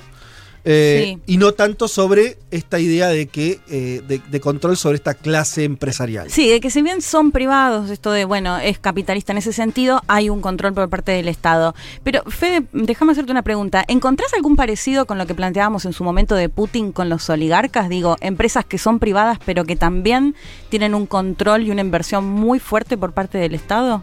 eh, 0.64 1.16
Sí. 1.16 1.22
y 1.34 1.36
no 1.36 1.52
tanto 1.52 1.88
sobre 1.88 2.38
esta 2.50 2.78
idea 2.78 3.08
de 3.08 3.26
que 3.26 3.60
eh, 3.68 4.02
de, 4.08 4.20
de 4.30 4.40
control 4.40 4.76
sobre 4.76 4.96
esta 4.96 5.14
clase 5.14 5.64
empresarial. 5.64 6.30
Sí, 6.30 6.48
de 6.48 6.60
que 6.60 6.70
si 6.70 6.80
bien 6.82 7.02
son 7.02 7.32
privados, 7.32 7.90
esto 7.90 8.10
de, 8.12 8.24
bueno, 8.24 8.56
es 8.58 8.78
capitalista 8.78 9.32
en 9.32 9.38
ese 9.38 9.52
sentido, 9.52 10.00
hay 10.06 10.30
un 10.30 10.40
control 10.40 10.72
por 10.74 10.88
parte 10.88 11.12
del 11.12 11.28
Estado. 11.28 11.74
Pero, 12.02 12.22
Fede, 12.28 12.64
déjame 12.72 13.12
hacerte 13.12 13.30
una 13.32 13.42
pregunta. 13.42 13.84
¿Encontrás 13.88 14.32
algún 14.34 14.56
parecido 14.56 15.06
con 15.06 15.18
lo 15.18 15.26
que 15.26 15.34
planteábamos 15.34 15.84
en 15.84 15.92
su 15.92 16.02
momento 16.04 16.34
de 16.34 16.48
Putin 16.48 16.92
con 16.92 17.08
los 17.08 17.28
oligarcas? 17.28 17.88
Digo, 17.88 18.16
empresas 18.20 18.64
que 18.64 18.78
son 18.78 18.98
privadas, 18.98 19.38
pero 19.44 19.64
que 19.64 19.76
también 19.76 20.34
tienen 20.70 20.94
un 20.94 21.06
control 21.06 21.62
y 21.66 21.70
una 21.70 21.82
inversión 21.82 22.24
muy 22.24 22.58
fuerte 22.58 22.96
por 22.96 23.12
parte 23.12 23.38
del 23.38 23.54
Estado. 23.54 24.02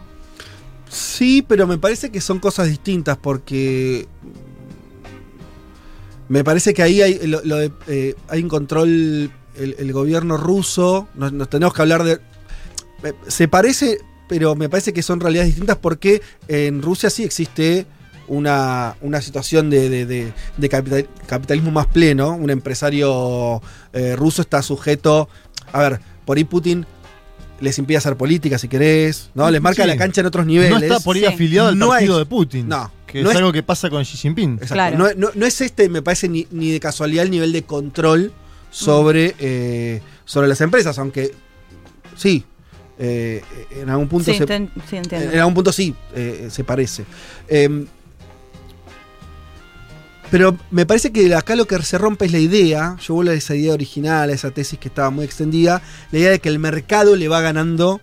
Sí, 0.88 1.42
pero 1.46 1.66
me 1.66 1.78
parece 1.78 2.10
que 2.10 2.20
son 2.20 2.38
cosas 2.38 2.68
distintas 2.68 3.16
porque 3.16 4.06
me 6.32 6.44
parece 6.44 6.72
que 6.72 6.82
ahí 6.82 7.02
hay, 7.02 7.18
lo- 7.26 7.42
de, 7.42 7.70
eh, 7.88 8.14
hay 8.28 8.42
un 8.42 8.48
control, 8.48 9.30
el, 9.54 9.92
gobierno 9.92 10.38
ruso, 10.38 11.06
nos, 11.14 11.50
tenemos 11.50 11.74
que 11.74 11.82
hablar 11.82 12.04
de... 12.04 12.12
eh, 13.04 13.12
Se 13.28 13.48
parece, 13.48 13.98
pero 14.28 14.54
me 14.54 14.70
parece 14.70 14.94
que 14.94 15.02
son 15.02 15.20
realidades 15.20 15.50
distintas 15.50 15.76
porque 15.76 16.22
en 16.48 16.80
Rusia 16.80 17.10
sí 17.10 17.22
existe 17.22 17.84
una, 18.28 18.96
una 19.02 19.20
situación 19.20 19.68
de, 19.68 19.90
de- 19.90 20.06
de- 20.06 20.32
de 20.56 20.68
capital- 20.70 21.06
capitalismo 21.26 21.70
más 21.70 21.86
pleno. 21.88 22.34
Un 22.34 22.48
empresario 22.48 23.60
eh, 23.92 24.16
ruso 24.16 24.40
está 24.40 24.62
sujeto... 24.62 25.28
A 25.70 25.80
ver, 25.82 26.00
por 26.24 26.38
ahí 26.38 26.44
Putin 26.44 26.86
les 27.62 27.78
impide 27.78 27.96
hacer 27.96 28.16
política 28.16 28.58
si 28.58 28.68
querés, 28.68 29.30
¿no? 29.34 29.50
Les 29.50 29.62
marca 29.62 29.82
Sí. 29.84 29.88
la 29.88 29.96
cancha 29.96 30.20
en 30.20 30.26
otros 30.26 30.44
niveles. 30.44 30.70
No 30.72 30.78
está 30.78 31.00
por 31.00 31.16
ahí 31.16 31.22
Sí. 31.22 31.26
afiliado 31.28 31.68
al 31.68 31.78
No 31.78 31.88
partido 31.88 32.14
es- 32.14 32.18
de 32.18 32.26
Putin. 32.26 32.68
no, 32.68 32.90
Que 33.06 33.22
no 33.22 33.28
es, 33.30 33.34
es- 33.34 33.38
algo 33.38 33.52
que 33.52 33.62
pasa 33.62 33.88
con 33.88 34.02
Xi 34.04 34.16
Jinping. 34.18 34.54
Exacto. 34.54 34.74
Claro. 34.74 34.98
No, 34.98 35.08
no- 35.16 35.30
no 35.34 35.46
es 35.46 35.60
este, 35.60 35.88
me 35.88 36.02
parece, 36.02 36.28
ni, 36.28 36.46
ni 36.50 36.70
de 36.70 36.80
casualidad 36.80 37.24
el 37.24 37.30
nivel 37.30 37.52
de 37.52 37.62
control 37.62 38.32
sobre, 38.70 39.34
eh, 39.38 40.02
sobre 40.24 40.48
las 40.48 40.60
empresas, 40.60 40.98
aunque 40.98 41.32
sí, 42.16 42.44
eh, 42.98 43.42
en 43.80 43.88
algún 43.90 44.08
punto 44.08 44.30
Sí, 44.32 44.38
se, 44.38 44.46
te- 44.46 44.68
sí, 44.88 44.96
entiendo. 44.96 45.30
en 45.32 45.38
algún 45.38 45.54
punto 45.54 45.72
sí 45.72 45.94
eh, 46.14 46.48
se 46.50 46.64
parece. 46.64 47.04
Eh, 47.48 47.86
pero 50.32 50.56
me 50.70 50.86
parece 50.86 51.12
que 51.12 51.34
acá 51.34 51.54
lo 51.56 51.66
que 51.66 51.80
se 51.82 51.98
rompe 51.98 52.24
es 52.24 52.32
la 52.32 52.38
idea, 52.38 52.96
yo 53.06 53.12
vuelvo 53.12 53.32
a 53.32 53.34
esa 53.34 53.54
idea 53.54 53.74
original, 53.74 54.30
a 54.30 54.32
esa 54.32 54.50
tesis 54.50 54.78
que 54.78 54.88
estaba 54.88 55.10
muy 55.10 55.26
extendida, 55.26 55.82
la 56.10 56.18
idea 56.18 56.30
de 56.30 56.38
que 56.38 56.48
el 56.48 56.58
mercado 56.58 57.16
le 57.16 57.28
va 57.28 57.42
ganando 57.42 58.00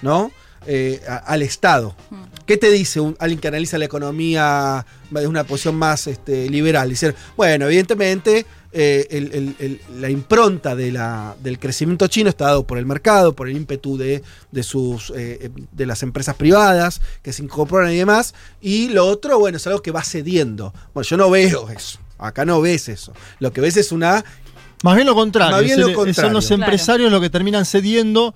¿no? 0.00 0.30
Eh, 0.66 1.02
al 1.26 1.42
Estado. 1.42 1.96
Mm. 2.10 2.22
¿Qué 2.46 2.56
te 2.56 2.70
dice 2.70 3.00
un- 3.00 3.16
alguien 3.18 3.40
que 3.40 3.48
analiza 3.48 3.78
la 3.78 3.84
economía 3.84 4.84
desde 5.10 5.26
una 5.28 5.44
posición 5.44 5.76
más 5.76 6.06
este, 6.06 6.48
liberal? 6.50 6.88
Dice, 6.88 7.14
bueno, 7.36 7.66
evidentemente 7.66 8.46
eh, 8.74 9.06
el- 9.10 9.32
el- 9.34 9.56
el- 9.58 9.80
la 10.00 10.08
impronta 10.08 10.74
de 10.74 10.90
la- 10.92 11.36
del 11.42 11.58
crecimiento 11.58 12.06
chino 12.06 12.30
está 12.30 12.46
dado 12.46 12.66
por 12.66 12.78
el 12.78 12.86
mercado, 12.86 13.34
por 13.34 13.46
el 13.48 13.54
ímpetu 13.56 13.98
de, 13.98 14.22
de 14.50 14.62
sus, 14.62 15.12
eh, 15.14 15.50
de 15.72 15.84
las 15.86 16.02
empresas 16.02 16.36
privadas 16.36 17.02
que 17.22 17.34
se 17.34 17.42
incorporan 17.42 17.92
y 17.92 17.96
demás. 17.96 18.34
Y 18.62 18.88
lo 18.88 19.06
otro, 19.06 19.38
bueno, 19.38 19.58
es 19.58 19.66
algo 19.66 19.82
que 19.82 19.90
va 19.90 20.02
cediendo. 20.02 20.72
Bueno, 20.94 21.06
yo 21.06 21.16
no 21.18 21.28
veo 21.30 21.68
eso. 21.68 21.98
Acá 22.18 22.44
no 22.46 22.60
ves 22.62 22.88
eso. 22.88 23.12
Lo 23.40 23.52
que 23.52 23.60
ves 23.60 23.76
es 23.76 23.92
una 23.92 24.24
Más 24.82 24.94
bien 24.96 25.06
lo 25.06 25.14
contrario. 25.14 25.52
Más 25.56 25.64
bien 25.64 25.78
es 25.78 25.86
lo 25.86 25.92
contrario. 25.94 26.14
Son 26.14 26.32
los 26.32 26.46
Claro. 26.46 26.62
empresarios 26.64 27.12
los 27.12 27.20
que 27.20 27.30
terminan 27.30 27.64
cediendo, 27.66 28.34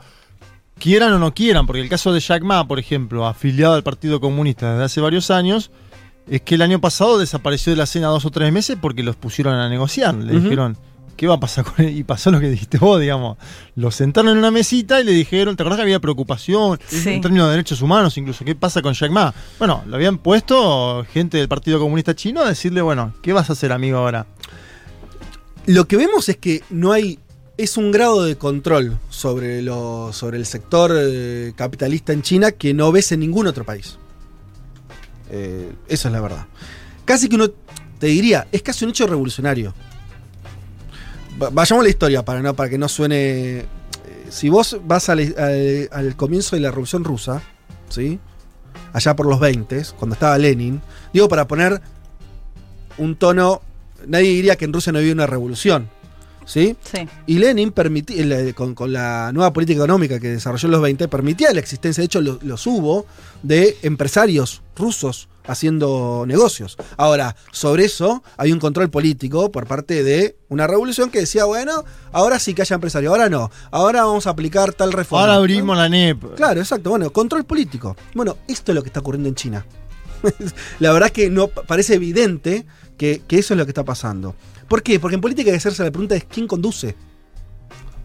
quieran 0.79 1.13
o 1.13 1.19
no 1.19 1.33
quieran, 1.35 1.67
porque 1.67 1.81
el 1.83 1.89
caso 1.89 2.13
de 2.13 2.21
Jack 2.21 2.43
Ma, 2.43 2.67
por 2.67 2.79
ejemplo, 2.79 3.27
afiliado 3.27 3.75
al 3.75 3.83
Partido 3.83 4.21
Comunista 4.21 4.73
desde 4.73 4.85
hace 4.85 5.01
varios 5.01 5.31
años, 5.31 5.71
es 6.29 6.43
que 6.43 6.57
el 6.57 6.63
año 6.63 6.81
pasado 6.81 7.19
desapareció 7.19 7.71
de 7.73 7.77
la 7.77 7.85
escena 7.85 8.09
dos 8.09 8.25
o 8.25 8.31
tres 8.31 8.53
meses 8.53 8.77
porque 8.81 9.03
los 9.03 9.17
pusieron 9.17 9.55
a 9.55 9.69
negociar. 9.69 10.15
Le 10.15 10.41
dijeron, 10.41 10.77
¿qué 11.17 11.27
va 11.29 11.37
a 11.37 11.41
pasar 11.41 11.65
con 11.65 11.85
él? 11.85 11.97
Y 11.97 12.03
pasó 12.05 12.31
lo 12.33 12.41
que 12.41 12.49
dijiste 12.51 12.79
vos, 12.79 13.01
digamos. 13.01 13.39
Los 13.77 13.95
sentaron 13.95 14.33
en 14.33 14.39
una 14.39 14.51
mesita 14.51 15.01
y 15.01 15.05
le 15.05 15.13
dijeron, 15.13 15.57
¿te 15.57 15.63
acordás 15.63 15.77
que 15.79 15.83
había 15.85 16.01
preocupación 16.01 16.79
Sí. 16.89 17.09
en 17.11 17.21
términos 17.21 17.47
de 17.47 17.53
derechos 17.53 17.81
humanos 17.81 18.19
incluso? 18.19 18.45
¿Qué 18.45 18.55
pasa 18.57 18.83
con 18.83 18.93
Jack 18.93 19.11
Ma? 19.13 19.33
Bueno, 19.59 19.83
lo 19.87 19.95
habían 19.97 20.19
puesto 20.19 21.07
gente 21.13 21.39
del 21.39 21.49
Partido 21.49 21.79
Comunista 21.79 22.15
Chino 22.17 22.43
a 22.43 22.49
decirle, 22.49 22.83
bueno, 22.83 23.15
¿qué 23.23 23.33
vas 23.33 23.49
a 23.49 23.53
hacer, 23.53 23.71
amigo, 23.73 23.99
ahora? 23.99 24.27
Lo 25.67 25.87
que 25.89 25.97
vemos 25.97 26.29
es 26.29 26.37
que 26.37 26.63
no 26.71 26.93
hay. 26.93 27.19
Es 27.57 27.77
un 27.79 27.91
grado 27.91 28.23
de 28.25 28.37
control 28.37 28.99
sobre, 29.09 29.61
el 29.61 30.47
sector 30.47 30.93
eh, 30.95 31.53
capitalista 31.57 32.13
en 32.13 32.21
China 32.23 32.53
que 32.53 32.75
no 32.75 32.93
ves 32.93 33.13
en 33.13 33.21
ningún 33.21 33.47
otro 33.47 33.65
país. 33.65 33.97
Eh, 35.31 35.73
esa 35.89 36.09
es 36.09 36.13
la 36.13 36.21
verdad. 36.21 36.47
Casi 37.07 37.29
que 37.29 37.37
uno 37.37 37.49
te 37.99 38.09
diría, 38.09 38.47
es 38.53 38.61
casi 38.63 38.85
un 38.85 38.91
hecho 38.91 39.07
revolucionario. 39.07 39.73
Va- 41.43 41.49
Vayamos 41.51 41.81
a 41.81 41.85
la 41.85 41.89
historia 41.89 42.25
para, 42.25 42.43
no, 42.43 42.55
para 42.55 42.69
que 42.69 42.77
no 42.77 42.89
suene. 42.89 43.61
eh, 43.61 43.67
si 44.29 44.51
vos 44.51 44.77
vas 44.85 45.09
al, 45.09 45.21
al- 45.39 45.89
al 45.93 46.17
comienzo 46.17 46.57
de 46.57 46.61
la 46.63 46.69
Revolución 46.71 47.05
Rusa, 47.05 47.43
¿sí? 47.89 48.19
allá 48.93 49.17
por 49.17 49.27
los 49.27 49.41
20, 49.41 49.83
cuando 49.99 50.13
estaba 50.15 50.37
Lenin, 50.37 50.83
digo 51.13 51.27
para 51.29 51.49
poner 51.49 51.81
un 52.99 53.17
tono. 53.17 53.63
Nadie 54.07 54.29
diría 54.29 54.57
que 54.57 54.67
en 54.67 54.75
Rusia 54.75 54.93
no 54.93 54.99
había 54.99 55.13
una 55.15 55.27
revolución. 55.27 55.89
¿Sí? 56.47 56.77
Sí. 56.91 57.09
Y 57.27 57.39
Lenin 57.39 57.73
permitía, 57.73 58.23
el- 58.23 58.55
con, 58.55 58.75
con 58.75 58.93
la 58.93 59.31
nueva 59.35 59.53
política 59.53 59.79
económica 59.81 60.21
que 60.21 60.29
desarrolló 60.29 60.69
en 60.69 60.73
los 60.73 60.81
20, 60.81 61.09
permitía 61.09 61.53
la 61.53 61.59
existencia, 61.61 62.01
de 62.03 62.07
hecho 62.07 62.21
lo- 62.21 62.39
los 62.43 62.67
hubo, 62.69 63.05
de 63.43 63.77
empresarios 63.83 64.63
rusos 64.77 65.29
haciendo 65.49 66.25
negocios. 66.27 66.77
Ahora, 66.97 67.37
sobre 67.53 67.85
eso 67.85 68.23
hay 68.37 68.53
un 68.53 68.59
control 68.61 68.91
político 68.91 69.51
por 69.53 69.67
parte 69.67 70.03
de 70.05 70.37
una 70.49 70.67
revolución 70.67 71.11
que 71.11 71.21
decía, 71.21 71.45
bueno, 71.45 71.85
ahora 72.13 72.39
sí 72.39 72.55
que 72.55 72.63
haya 72.63 72.75
empresarios, 72.75 73.11
ahora 73.11 73.29
no, 73.29 73.51
ahora 73.71 74.05
vamos 74.05 74.27
a 74.27 74.31
aplicar 74.31 74.73
tal 74.73 74.93
reforma. 74.93 75.23
Ahora 75.23 75.35
abrimos 75.37 75.77
la 75.77 75.89
NEP. 75.89 76.35
Claro, 76.37 76.61
exacto. 76.61 76.91
Bueno, 76.91 77.11
control 77.13 77.45
político. 77.45 77.97
Bueno, 78.15 78.39
esto 78.49 78.71
es 78.73 78.77
lo 78.77 78.83
que 78.83 78.89
está 78.89 79.01
ocurriendo 79.01 79.29
en 79.29 79.35
China. 79.35 79.67
la 80.81 80.93
verdad 80.93 81.09
es 81.09 81.13
que 81.13 81.31
no 81.31 81.49
parece 81.49 81.95
evidente 81.95 82.67
que, 82.97 83.23
que 83.27 83.39
eso 83.39 83.55
es 83.55 83.59
lo 83.59 83.65
que 83.65 83.71
está 83.71 83.85
pasando. 83.85 84.35
¿Por 84.69 84.83
qué? 84.83 84.99
Porque 84.99 85.15
en 85.15 85.21
política 85.21 85.51
hay 85.51 85.55
que 85.55 85.59
hacerse 85.59 85.85
la 85.85 85.91
pregunta 85.91 86.17
es 86.17 86.25
quién 86.25 86.47
conduce. 86.47 86.97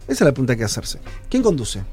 Esa 0.03 0.11
es 0.11 0.21
la 0.21 0.31
pregunta 0.31 0.53
que 0.53 0.63
hay 0.63 0.67
que 0.67 0.71
hacerse. 0.71 0.99
¿Quién 1.29 1.43
conduce? 1.43 1.83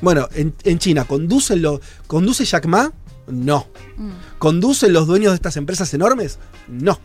Bueno, 0.00 0.28
en, 0.34 0.54
en 0.64 0.78
China, 0.78 1.04
¿conduce, 1.04 1.56
lo, 1.56 1.80
¿conduce 2.06 2.44
Jack 2.44 2.66
Ma? 2.66 2.92
No. 3.26 3.66
Mm. 3.96 4.10
¿Conducen 4.38 4.92
los 4.92 5.06
dueños 5.06 5.32
de 5.32 5.36
estas 5.36 5.56
empresas 5.56 5.92
enormes? 5.94 6.38
No. 6.68 6.98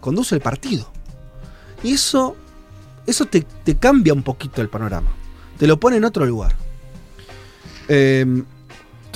Conduce 0.00 0.34
el 0.34 0.40
partido. 0.40 0.88
Y 1.82 1.92
eso, 1.92 2.36
eso 3.06 3.26
te, 3.26 3.42
te 3.64 3.76
cambia 3.76 4.12
un 4.12 4.22
poquito 4.22 4.62
el 4.62 4.68
panorama. 4.68 5.10
Te 5.58 5.66
lo 5.66 5.78
pone 5.78 5.96
en 5.96 6.04
otro 6.04 6.24
lugar. 6.24 6.54
Em, 7.88 8.44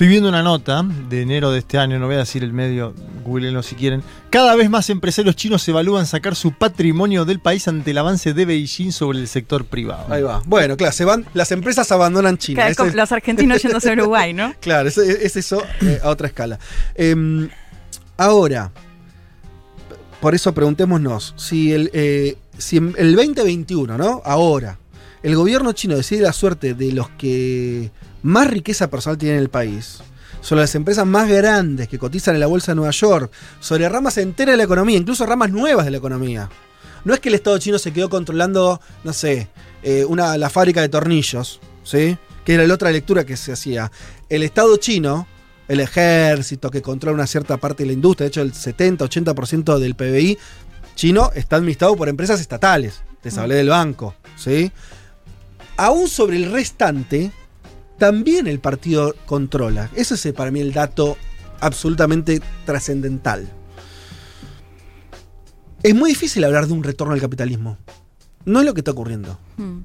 Estoy 0.01 0.09
viendo 0.09 0.31
una 0.31 0.43
nota 0.43 0.83
de 0.83 1.21
enero 1.21 1.51
de 1.51 1.59
este 1.59 1.77
año, 1.77 1.99
no 1.99 2.07
voy 2.07 2.15
a 2.15 2.21
decir 2.21 2.43
el 2.43 2.55
medio, 2.55 2.95
googleenlo 3.23 3.63
si 3.63 3.75
quieren. 3.75 4.03
Cada 4.31 4.57
vez 4.57 4.71
más 4.71 4.89
empresarios 4.89 5.37
chinos 5.37 5.69
evalúan 5.69 6.07
sacar 6.07 6.35
su 6.37 6.53
patrimonio 6.53 7.27
del 7.27 7.39
país 7.39 7.69
ante 7.69 7.91
el 7.91 7.99
avance 7.99 8.33
de 8.33 8.47
Beijing 8.47 8.93
sobre 8.93 9.19
el 9.19 9.29
sector 9.29 9.67
privado. 9.67 10.11
ahí 10.11 10.23
va. 10.23 10.43
Bueno, 10.47 10.79
claro, 10.79 10.95
se 10.95 11.05
van, 11.05 11.27
las 11.35 11.53
empresas 11.53 11.93
abandonan 11.93 12.39
China. 12.39 12.67
Los 12.95 13.13
argentinos 13.13 13.61
yéndose 13.63 13.91
a 13.91 13.93
Uruguay, 13.93 14.33
¿no? 14.33 14.55
Claro, 14.61 14.89
es, 14.89 14.97
es 14.97 15.37
eso 15.37 15.63
eh, 15.83 16.01
a 16.03 16.09
otra 16.09 16.29
escala. 16.29 16.59
Em, 16.95 17.51
ahora, 18.17 18.73
por 20.23 20.35
eso 20.35 20.55
preguntémonos, 20.55 21.35
si 21.37 21.75
el, 21.75 21.91
eh, 21.93 22.39
si 22.57 22.79
en 22.79 22.95
el 22.97 23.15
2021, 23.15 23.99
¿no? 23.99 24.23
Ahora, 24.25 24.79
el 25.23 25.37
gobierno 25.37 25.73
chino 25.73 25.95
decide 25.95 26.23
la 26.23 26.33
suerte 26.33 26.73
de 26.73 26.93
los 26.93 27.11
que 27.11 27.91
más 28.23 28.49
riqueza 28.49 28.91
personal 28.91 29.19
tienen 29.19 29.39
en 29.39 29.43
el 29.43 29.51
país, 29.51 30.01
sobre 30.41 30.63
las 30.63 30.75
empresas 30.75 31.07
más 31.07 31.29
grandes 31.29 31.89
que 31.89 31.99
cotizan 31.99 32.35
en 32.35 32.41
la 32.41 32.47
bolsa 32.47 32.73
de 32.73 32.77
Nueva 32.77 32.93
York, 32.93 33.31
sobre 33.61 33.89
ramas 33.89 34.19
enteras 34.19 34.55
de 34.55 34.57
la 34.59 34.65
economía, 34.65 34.97
incluso 34.97 35.27
ramas 35.27 35.51
nuevas 35.51 35.85
de 35.85 35.91
la 35.91 35.99
economía. 35.99 36.49
No 37.05 37.15
es 37.15 37.21
que 37.21 37.29
el 37.29 37.35
Estado 37.35 37.59
chino 37.59 37.79
se 37.79 37.93
quedó 37.93 38.11
controlando, 38.11 38.81
no 39.05 39.13
sé, 39.13 39.49
eh, 39.83 40.05
una, 40.05 40.37
la 40.37 40.51
fábrica 40.51 40.81
de 40.81 40.89
tornillos, 40.89 41.61
¿sí? 41.83 42.19
Que 42.45 42.55
era 42.55 42.67
la 42.67 42.75
otra 42.75 42.91
lectura 42.91 43.25
que 43.25 43.37
se 43.37 43.53
hacía. 43.53 43.91
El 44.29 44.43
Estado 44.43 44.77
chino, 44.77 45.27
el 45.69 45.81
ejército 45.81 46.71
que 46.71 46.83
controla 46.83 47.15
una 47.15 47.27
cierta 47.27 47.57
parte 47.57 47.85
de 47.85 47.89
la 47.89 47.93
industria, 47.95 48.27
de 48.27 48.29
hecho 48.29 48.43
el 48.43 48.53
70-80% 48.53 49.79
del 49.79 49.95
PBI 49.95 50.39
chino 50.95 51.31
está 51.35 51.57
administrado 51.57 51.97
por 51.97 52.09
empresas 52.09 52.41
estatales. 52.41 53.03
Les 53.23 53.37
hablé 53.39 53.55
del 53.55 53.69
banco, 53.69 54.15
¿sí? 54.37 54.71
Aún 55.77 56.09
sobre 56.09 56.37
el 56.37 56.51
restante, 56.51 57.31
también 58.01 58.47
el 58.47 58.61
partido 58.61 59.15
controla. 59.27 59.91
Ese 59.95 60.15
es 60.15 60.25
eh, 60.25 60.33
para 60.33 60.51
mí 60.51 60.59
el 60.61 60.73
dato 60.73 61.19
absolutamente 61.61 62.41
trascendental. 62.65 63.47
Es 65.83 65.95
muy 65.95 66.11
difícil 66.11 66.43
hablar 66.45 66.67
de 66.67 66.73
un 66.73 66.83
retorno 66.83 67.13
al 67.13 67.21
capitalismo. 67.21 67.77
No 68.47 68.61
es 68.61 68.67
lo 68.67 68.73
que 68.73 68.81
está 68.81 68.93
ocurriendo. 68.93 69.39
Mm. 69.59 69.81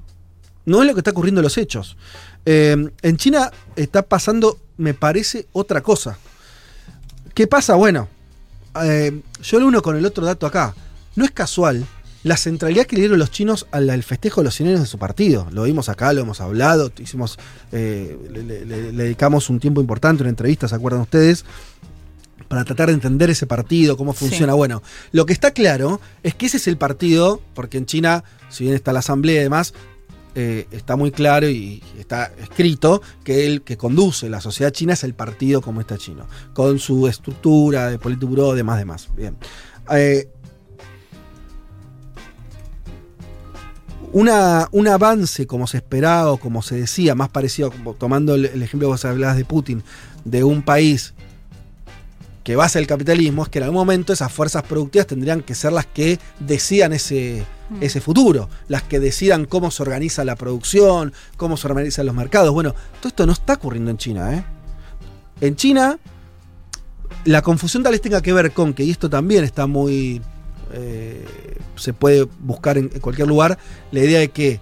No 0.64 0.80
es 0.80 0.88
lo 0.88 0.94
que 0.94 1.00
está 1.00 1.10
ocurriendo 1.10 1.40
en 1.40 1.44
los 1.44 1.58
hechos. 1.58 1.98
Eh, 2.46 2.90
en 3.02 3.16
China 3.18 3.50
está 3.76 4.00
pasando, 4.00 4.58
me 4.78 4.94
parece, 4.94 5.46
otra 5.52 5.82
cosa. 5.82 6.18
¿Qué 7.34 7.46
pasa? 7.46 7.74
Bueno, 7.74 8.08
eh, 8.82 9.20
yo 9.42 9.60
lo 9.60 9.66
uno 9.66 9.82
con 9.82 9.94
el 9.94 10.06
otro 10.06 10.24
dato 10.24 10.46
acá. 10.46 10.74
No 11.16 11.24
es 11.26 11.32
casual 11.32 11.86
la 12.26 12.36
centralidad 12.36 12.86
que 12.86 12.96
le 12.96 13.02
dieron 13.02 13.18
los 13.18 13.30
chinos 13.30 13.66
al, 13.70 13.88
al 13.88 14.02
festejo 14.02 14.40
de 14.40 14.46
los 14.46 14.54
100 14.56 14.68
años 14.70 14.80
de 14.80 14.86
su 14.86 14.98
partido. 14.98 15.46
Lo 15.52 15.62
vimos 15.62 15.88
acá, 15.88 16.12
lo 16.12 16.22
hemos 16.22 16.40
hablado, 16.40 16.90
hicimos, 16.98 17.38
eh, 17.72 18.18
le, 18.32 18.42
le- 18.42 18.64
le- 18.64 18.92
le 18.92 19.04
dedicamos 19.04 19.48
un 19.48 19.60
tiempo 19.60 19.80
importante, 19.80 20.22
una 20.22 20.30
entrevista, 20.30 20.66
¿se 20.66 20.74
acuerdan 20.74 21.02
ustedes? 21.02 21.44
Para 22.48 22.64
tratar 22.64 22.88
de 22.88 22.94
entender 22.94 23.30
ese 23.30 23.46
partido, 23.46 23.96
cómo 23.96 24.12
funciona. 24.12 24.54
Bueno, 24.54 24.82
lo 25.12 25.24
que 25.24 25.32
está 25.32 25.52
claro 25.52 26.00
es 26.22 26.34
que 26.34 26.46
ese 26.46 26.56
es 26.58 26.66
el 26.68 26.76
partido, 26.76 27.40
porque 27.54 27.78
en 27.78 27.86
China, 27.86 28.24
si 28.50 28.64
bien 28.64 28.74
está 28.76 28.92
la 28.92 28.98
asamblea 29.00 29.40
y 29.40 29.44
demás, 29.44 29.72
eh, 30.34 30.66
está 30.70 30.96
muy 30.96 31.12
claro 31.12 31.48
y 31.48 31.82
está 31.98 32.30
escrito 32.40 33.02
que 33.24 33.46
el 33.46 33.62
que 33.62 33.76
conduce 33.76 34.28
la 34.28 34.40
sociedad 34.40 34.70
china 34.70 34.92
es 34.92 35.02
el 35.02 35.14
Partido 35.14 35.62
Comunista 35.62 35.96
Chino, 35.96 36.26
con 36.52 36.78
su 36.78 37.08
estructura 37.08 37.88
de 37.90 37.98
Politburo, 37.98 38.52
demás, 38.54 38.78
demás. 38.78 39.08
Bien. 39.16 39.36
Eh, 39.90 40.28
una, 44.18 44.68
un 44.72 44.88
avance 44.88 45.46
como 45.46 45.66
se 45.66 45.78
esperaba 45.78 46.32
o 46.32 46.38
como 46.38 46.62
se 46.62 46.76
decía, 46.76 47.14
más 47.14 47.28
parecido, 47.28 47.70
como 47.70 47.94
tomando 47.94 48.34
el, 48.34 48.46
el 48.46 48.62
ejemplo 48.62 48.88
que 48.88 48.92
vos 48.92 49.04
hablabas 49.04 49.36
de 49.36 49.44
Putin, 49.44 49.82
de 50.24 50.44
un 50.44 50.62
país 50.62 51.14
que 52.44 52.56
basa 52.56 52.78
el 52.78 52.86
capitalismo, 52.86 53.42
es 53.42 53.48
que 53.48 53.58
en 53.58 53.64
algún 53.64 53.78
momento 53.78 54.12
esas 54.12 54.32
fuerzas 54.32 54.62
productivas 54.62 55.06
tendrían 55.06 55.42
que 55.42 55.54
ser 55.54 55.72
las 55.72 55.86
que 55.86 56.18
decidan 56.38 56.92
ese, 56.92 57.44
Mm. 57.70 57.82
ese 57.82 58.00
futuro, 58.00 58.48
las 58.68 58.82
que 58.84 59.00
decidan 59.00 59.44
cómo 59.44 59.70
se 59.70 59.82
organiza 59.82 60.24
la 60.24 60.36
producción, 60.36 61.12
cómo 61.36 61.56
se 61.56 61.66
organizan 61.66 62.06
los 62.06 62.14
mercados. 62.14 62.52
Bueno, 62.52 62.74
todo 63.00 63.08
esto 63.08 63.26
no 63.26 63.32
está 63.32 63.54
ocurriendo 63.54 63.90
en 63.90 63.96
China. 63.98 64.34
¿eh? 64.34 64.44
En 65.40 65.56
China, 65.56 65.98
la 67.24 67.42
confusión 67.42 67.82
tal 67.82 67.92
vez 67.92 68.00
tenga 68.00 68.22
que 68.22 68.32
ver 68.32 68.52
con 68.52 68.72
que, 68.72 68.84
y 68.84 68.90
esto 68.90 69.10
también 69.10 69.44
está 69.44 69.66
muy... 69.66 70.22
eh, 70.72 71.55
se 71.76 71.92
puede 71.92 72.26
buscar 72.40 72.78
en, 72.78 72.88
cualquier 72.88 73.28
lugar, 73.28 73.58
la 73.90 74.00
idea 74.00 74.20
de 74.20 74.28
que 74.28 74.60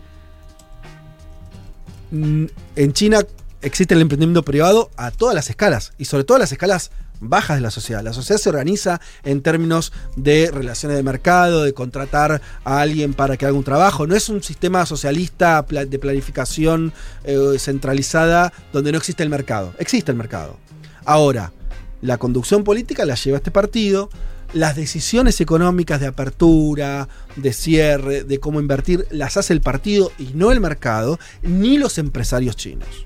mm, 2.11 2.45
en 2.77 2.93
China 2.93 3.21
existe 3.63 3.95
el 3.95 4.01
emprendimiento 4.01 4.43
privado 4.43 4.91
a 4.97 5.11
todas 5.11 5.35
las 5.35 5.51
escalas, 5.51 5.93
y 5.99 6.05
sobre 6.05 6.25
todo 6.25 6.37
a 6.37 6.41
las 6.41 6.53
escalas 6.53 6.91
bajas 7.21 7.57
de 7.57 7.63
la 7.63 7.71
sociedad. 7.71 8.03
La 8.03 8.13
sociedad 8.13 8.41
se 8.41 8.49
organiza 8.49 9.01
en 9.23 9.43
términos 9.43 9.93
de 10.17 10.51
relaciones 10.53 10.97
de 10.97 11.03
mercado, 11.03 11.63
de 11.63 11.73
contratar 11.73 12.41
a 12.65 12.81
alguien 12.81 13.15
para 13.15 13.37
que 13.37 13.47
haga 13.47 13.57
un 13.57 13.65
trabajo. 13.65 14.07
No 14.07 14.15
es 14.15 14.29
un 14.29 14.43
sistema 14.43 14.87
socialista 14.87 15.63
de 15.63 15.99
planificación 15.99 16.93
eh, 17.25 17.57
centralizada 17.59 18.53
donde 18.73 18.93
no 18.93 18.99
existe 18.99 19.23
el 19.23 19.31
mercado. 19.31 19.75
Existe 19.79 20.11
el 20.11 20.19
mercado. 20.19 20.59
Ahora, 21.05 21.53
la 22.01 22.19
conducción 22.19 22.65
política 22.65 23.05
la 23.05 23.15
lleva 23.15 23.39
este 23.39 23.51
partido. 23.51 24.11
Las 24.55 24.77
decisiones 24.77 25.41
económicas 25.41 26.01
de 26.01 26.07
apertura, 26.07 27.09
de 27.35 27.53
cierre, 27.53 28.23
de 28.23 28.39
cómo 28.39 28.61
invertir, 28.61 29.05
las 29.11 29.37
hace 29.37 29.53
el 29.53 29.61
partido 29.61 30.13
y 30.17 30.31
no 30.35 30.53
el 30.53 30.61
mercado, 30.61 31.19
ni 31.43 31.77
los 31.77 31.99
empresarios 31.99 32.55
chinos. 32.55 33.05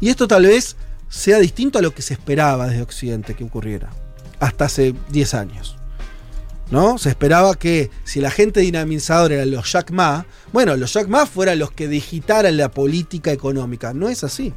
Y 0.00 0.08
esto 0.08 0.28
tal 0.28 0.46
vez 0.46 0.76
sea 1.08 1.40
distinto 1.40 1.80
a 1.80 1.82
lo 1.82 1.92
que 1.92 2.02
se 2.02 2.14
esperaba 2.14 2.68
desde 2.68 2.82
Occidente 2.82 3.34
que 3.34 3.42
ocurriera, 3.42 3.90
hasta 4.38 4.66
hace 4.66 4.94
10 5.10 5.34
años. 5.34 5.76
¿No? 6.70 6.96
Se 6.96 7.08
esperaba 7.08 7.56
que 7.56 7.90
si 8.04 8.20
la 8.20 8.30
gente 8.30 8.60
dinamizadora 8.60 9.34
eran 9.34 9.50
los 9.50 9.72
Jack 9.72 9.90
Ma, 9.90 10.26
bueno, 10.52 10.76
los 10.76 10.92
Jack 10.92 11.08
Ma 11.08 11.26
fueran 11.26 11.58
los 11.58 11.72
que 11.72 11.88
digitaran 11.88 12.56
la 12.56 12.70
política 12.70 13.32
económica. 13.32 13.94
No 13.94 14.08
es 14.08 14.22
así. 14.22 14.54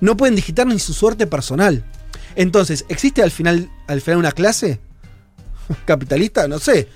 No 0.00 0.16
pueden 0.16 0.36
digitar 0.36 0.66
ni 0.66 0.78
su 0.78 0.94
suerte 0.94 1.26
personal. 1.26 1.84
Entonces, 2.36 2.86
¿existe 2.88 3.22
al 3.22 3.32
final, 3.32 3.70
al 3.86 4.00
final 4.00 4.20
una 4.20 4.32
clase? 4.32 4.78
capitalista, 5.84 6.48
no 6.48 6.58
sé. 6.58 6.88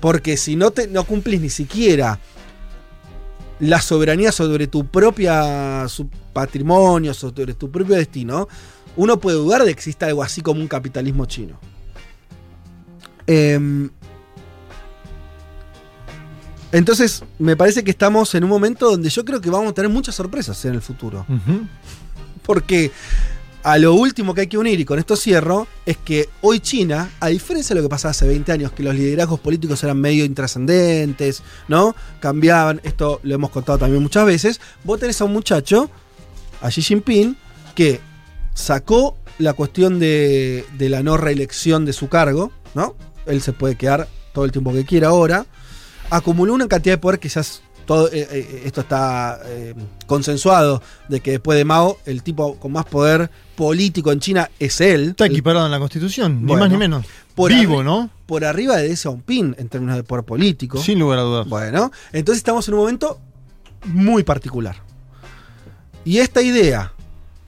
Porque 0.00 0.36
si 0.36 0.56
no, 0.56 0.70
te, 0.70 0.86
no 0.86 1.04
cumplís 1.04 1.40
ni 1.40 1.50
siquiera 1.50 2.18
la 3.60 3.80
soberanía 3.80 4.30
sobre 4.30 4.68
tu 4.68 4.86
propia 4.86 5.86
su 5.88 6.08
patrimonio, 6.32 7.12
sobre 7.14 7.54
tu 7.54 7.70
propio 7.70 7.96
destino, 7.96 8.48
uno 8.96 9.18
puede 9.18 9.36
dudar 9.36 9.62
de 9.62 9.66
que 9.66 9.72
exista 9.72 10.06
algo 10.06 10.22
así 10.22 10.40
como 10.40 10.60
un 10.60 10.68
capitalismo 10.68 11.26
chino. 11.26 11.58
Em, 13.26 13.90
entonces, 16.72 17.24
me 17.38 17.56
parece 17.56 17.82
que 17.82 17.90
estamos 17.90 18.34
en 18.34 18.44
un 18.44 18.50
momento 18.50 18.90
donde 18.90 19.08
yo 19.08 19.24
creo 19.24 19.40
que 19.40 19.50
vamos 19.50 19.70
a 19.70 19.74
tener 19.74 19.90
muchas 19.90 20.14
sorpresas 20.14 20.62
en 20.64 20.74
el 20.74 20.82
futuro. 20.82 21.24
Porque 22.42 22.92
a 23.62 23.78
lo 23.78 23.94
último 23.94 24.34
que 24.34 24.42
hay 24.42 24.46
que 24.46 24.58
unir, 24.58 24.78
y 24.80 24.84
con 24.84 24.98
esto 24.98 25.16
cierro, 25.16 25.66
es 25.84 25.96
que 25.96 26.28
hoy 26.42 26.60
China, 26.60 27.10
a 27.20 27.28
diferencia 27.28 27.74
de 27.74 27.80
lo 27.80 27.86
que 27.86 27.90
pasaba 27.90 28.10
hace 28.10 28.26
20 28.26 28.52
años, 28.52 28.72
que 28.72 28.82
los 28.82 28.94
liderazgos 28.94 29.40
políticos 29.40 29.82
eran 29.84 30.00
medio 30.00 30.24
intrascendentes, 30.24 31.42
¿no? 31.66 31.94
Cambiaban, 32.20 32.80
esto 32.84 33.20
lo 33.22 33.34
hemos 33.34 33.50
contado 33.50 33.78
también 33.78 34.02
muchas 34.02 34.24
veces, 34.26 34.60
vos 34.84 35.00
tenés 35.00 35.20
a 35.20 35.24
un 35.24 35.32
muchacho, 35.32 35.90
a 36.60 36.68
Xi 36.68 36.82
Jinping, 36.82 37.36
que 37.74 38.00
sacó 38.54 39.16
la 39.38 39.52
cuestión 39.52 39.98
de, 39.98 40.64
de 40.76 40.88
la 40.88 41.02
no 41.02 41.16
reelección 41.16 41.84
de 41.84 41.92
su 41.92 42.08
cargo, 42.08 42.52
¿no? 42.74 42.96
Él 43.26 43.42
se 43.42 43.52
puede 43.52 43.76
quedar 43.76 44.08
todo 44.32 44.44
el 44.44 44.52
tiempo 44.52 44.72
que 44.72 44.84
quiera 44.84 45.08
ahora. 45.08 45.46
Acumuló 46.10 46.54
una 46.54 46.68
cantidad 46.68 46.94
de 46.94 46.98
poder, 46.98 47.20
quizás 47.20 47.62
todo 47.88 48.08
eh, 48.12 48.28
eh, 48.30 48.62
esto 48.66 48.82
está 48.82 49.40
eh, 49.46 49.74
consensuado, 50.06 50.82
de 51.08 51.20
que 51.20 51.30
después 51.32 51.56
de 51.56 51.64
Mao, 51.64 51.98
el 52.04 52.22
tipo 52.22 52.56
con 52.56 52.70
más 52.70 52.84
poder 52.84 53.30
político 53.56 54.12
en 54.12 54.20
China 54.20 54.50
es 54.58 54.82
él. 54.82 55.10
Está 55.10 55.24
equiparado 55.24 55.64
en 55.64 55.72
la 55.72 55.78
constitución, 55.78 56.46
Bueno, 56.46 56.56
ni 56.56 56.60
más 56.60 56.70
ni 56.70 56.76
menos. 56.76 57.06
por 57.34 57.50
Vivo, 57.50 57.82
¿no? 57.82 58.10
por 58.26 58.44
arriba 58.44 58.76
de 58.76 58.88
Deng 58.88 58.96
Xiaoping 58.96 59.56
en 59.58 59.68
términos 59.70 59.96
de 59.96 60.02
poder 60.02 60.22
político. 60.26 60.76
Sin 60.76 60.98
lugar 60.98 61.18
a 61.20 61.22
dudas. 61.22 61.48
Bueno, 61.48 61.90
entonces 62.12 62.36
estamos 62.40 62.68
en 62.68 62.74
un 62.74 62.80
momento 62.80 63.20
muy 63.86 64.22
particular. 64.22 64.76
Y 66.04 66.18
esta 66.18 66.42
idea, 66.42 66.92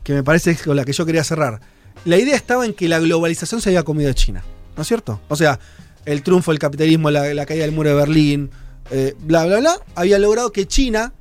que 0.02 0.14
me 0.14 0.22
parece 0.22 0.52
es 0.52 0.62
con 0.62 0.74
la 0.74 0.86
que 0.86 0.94
yo 0.94 1.04
quería 1.04 1.22
cerrar, 1.22 1.60
la 2.06 2.16
idea 2.16 2.34
estaba 2.34 2.64
en 2.64 2.72
que 2.72 2.88
la 2.88 2.98
globalización 2.98 3.60
se 3.60 3.68
había 3.68 3.82
comido 3.82 4.10
a 4.10 4.14
China, 4.14 4.42
¿no 4.74 4.80
es 4.80 4.88
cierto? 4.88 5.20
O 5.28 5.36
sea, 5.36 5.60
el 6.06 6.22
triunfo 6.22 6.50
del 6.50 6.58
capitalismo, 6.58 7.10
la, 7.10 7.34
la 7.34 7.44
caída 7.44 7.64
del 7.64 7.72
muro 7.72 7.90
de 7.90 7.94
Berlín, 7.94 8.50
eh, 8.90 9.14
bla, 9.20 9.46
bla, 9.46 9.58
bla, 9.60 9.74
había 9.94 10.18
logrado 10.18 10.52
que 10.52 10.66
China 10.66 11.12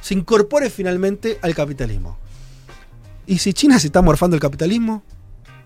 se 0.00 0.14
incorpore 0.14 0.70
finalmente 0.70 1.38
al 1.42 1.54
capitalismo. 1.54 2.18
Y 3.26 3.38
si 3.38 3.52
China 3.52 3.78
se 3.78 3.86
está 3.86 4.02
morfando 4.02 4.34
el 4.36 4.40
capitalismo, 4.42 5.02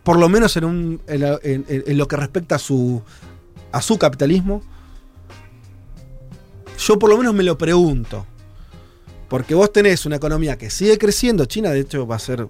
por 0.02 0.18
lo 0.18 0.28
menos 0.28 0.56
en, 0.56 0.64
un- 0.64 1.00
en 1.06 1.20
la- 1.20 1.38
en- 1.42 1.64
en- 1.68 1.84
en 1.86 1.98
lo 1.98 2.06
que 2.06 2.16
respecta 2.16 2.56
a 2.56 2.58
su, 2.58 3.02
a 3.72 3.80
su 3.82 3.98
capitalismo, 3.98 4.62
yo 6.78 6.98
por 6.98 7.10
lo 7.10 7.16
menos 7.18 7.34
me 7.34 7.42
lo 7.42 7.56
pregunto. 7.56 8.26
Porque 9.28 9.54
vos 9.54 9.72
tenés 9.72 10.06
una 10.06 10.16
economía 10.16 10.56
que 10.56 10.70
sigue 10.70 10.98
creciendo. 10.98 11.46
China, 11.46 11.70
de 11.70 11.80
hecho, 11.80 12.06
va 12.06 12.16
a 12.16 12.20
ser. 12.20 12.46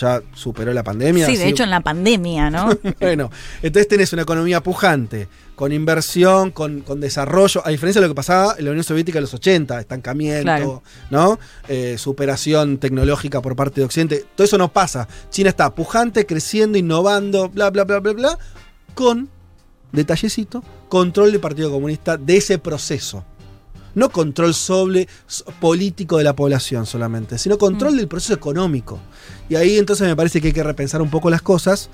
Ya 0.00 0.22
superó 0.32 0.72
la 0.72 0.82
pandemia. 0.82 1.26
Sí, 1.26 1.36
de 1.36 1.48
hecho 1.48 1.62
en 1.62 1.70
la 1.70 1.80
pandemia, 1.80 2.50
¿no? 2.50 2.70
bueno, 3.00 3.30
entonces 3.62 3.86
tenés 3.86 4.12
una 4.12 4.22
economía 4.22 4.60
pujante, 4.60 5.28
con 5.54 5.72
inversión, 5.72 6.50
con, 6.50 6.80
con 6.80 7.00
desarrollo, 7.00 7.62
a 7.64 7.70
diferencia 7.70 8.00
de 8.00 8.08
lo 8.08 8.12
que 8.12 8.16
pasaba 8.16 8.56
en 8.58 8.64
la 8.64 8.70
Unión 8.72 8.84
Soviética 8.84 9.18
en 9.18 9.22
los 9.22 9.34
80, 9.34 9.80
estancamiento, 9.80 10.42
Claro. 10.42 10.82
¿no? 11.10 11.38
Eh, 11.68 11.96
superación 11.98 12.78
tecnológica 12.78 13.40
por 13.40 13.54
parte 13.54 13.80
de 13.80 13.84
Occidente. 13.86 14.24
Todo 14.34 14.44
eso 14.44 14.58
no 14.58 14.72
pasa. 14.72 15.06
China 15.30 15.50
está 15.50 15.74
pujante, 15.74 16.26
creciendo, 16.26 16.76
innovando, 16.78 17.48
bla, 17.48 17.70
bla, 17.70 17.84
bla, 17.84 18.00
bla, 18.00 18.12
bla, 18.12 18.38
con, 18.94 19.28
detallecito, 19.92 20.62
control 20.88 21.30
del 21.32 21.40
Partido 21.40 21.70
Comunista 21.70 22.16
de 22.16 22.36
ese 22.36 22.58
proceso. 22.58 23.24
No 23.94 24.08
control 24.10 24.54
sobre 24.54 25.06
político 25.60 26.18
de 26.18 26.24
la 26.24 26.34
población 26.34 26.84
solamente, 26.84 27.38
sino 27.38 27.58
control 27.58 27.94
Mm. 27.94 27.96
del 27.98 28.08
proceso 28.08 28.34
económico. 28.34 28.98
Y 29.48 29.54
ahí 29.54 29.78
entonces 29.78 30.08
me 30.08 30.16
parece 30.16 30.40
que 30.40 30.48
hay 30.48 30.52
que 30.52 30.64
repensar 30.64 31.00
un 31.00 31.10
poco 31.10 31.30
las 31.30 31.42
cosas. 31.42 31.90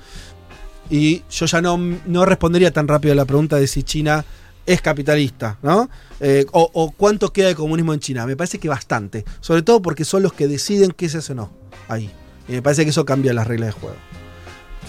Y 0.91 1.23
yo 1.31 1.45
ya 1.47 1.61
no, 1.61 1.77
no 1.77 2.25
respondería 2.25 2.71
tan 2.71 2.87
rápido 2.87 3.13
a 3.13 3.15
la 3.15 3.25
pregunta 3.25 3.55
de 3.55 3.65
si 3.65 3.81
China 3.81 4.25
es 4.65 4.81
capitalista, 4.81 5.57
¿no? 5.63 5.89
Eh, 6.19 6.45
o, 6.51 6.69
o 6.73 6.91
cuánto 6.91 7.31
queda 7.33 7.47
de 7.47 7.55
comunismo 7.55 7.93
en 7.93 8.01
China. 8.01 8.27
Me 8.27 8.35
parece 8.35 8.59
que 8.59 8.67
bastante. 8.67 9.25
Sobre 9.39 9.63
todo 9.63 9.81
porque 9.81 10.05
son 10.05 10.21
los 10.21 10.33
que 10.33 10.47
deciden 10.47 10.91
qué 10.91 11.09
se 11.09 11.19
hace 11.19 11.31
o 11.31 11.35
no. 11.35 11.51
Ahí. 11.87 12.11
Y 12.47 12.51
me 12.51 12.61
parece 12.61 12.83
que 12.83 12.89
eso 12.89 13.05
cambia 13.05 13.33
las 13.33 13.47
reglas 13.47 13.73
de 13.73 13.79
juego. 13.79 13.95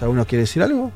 Alguno 0.00 0.26
quiere 0.26 0.42
decir 0.42 0.60
algo. 0.62 0.90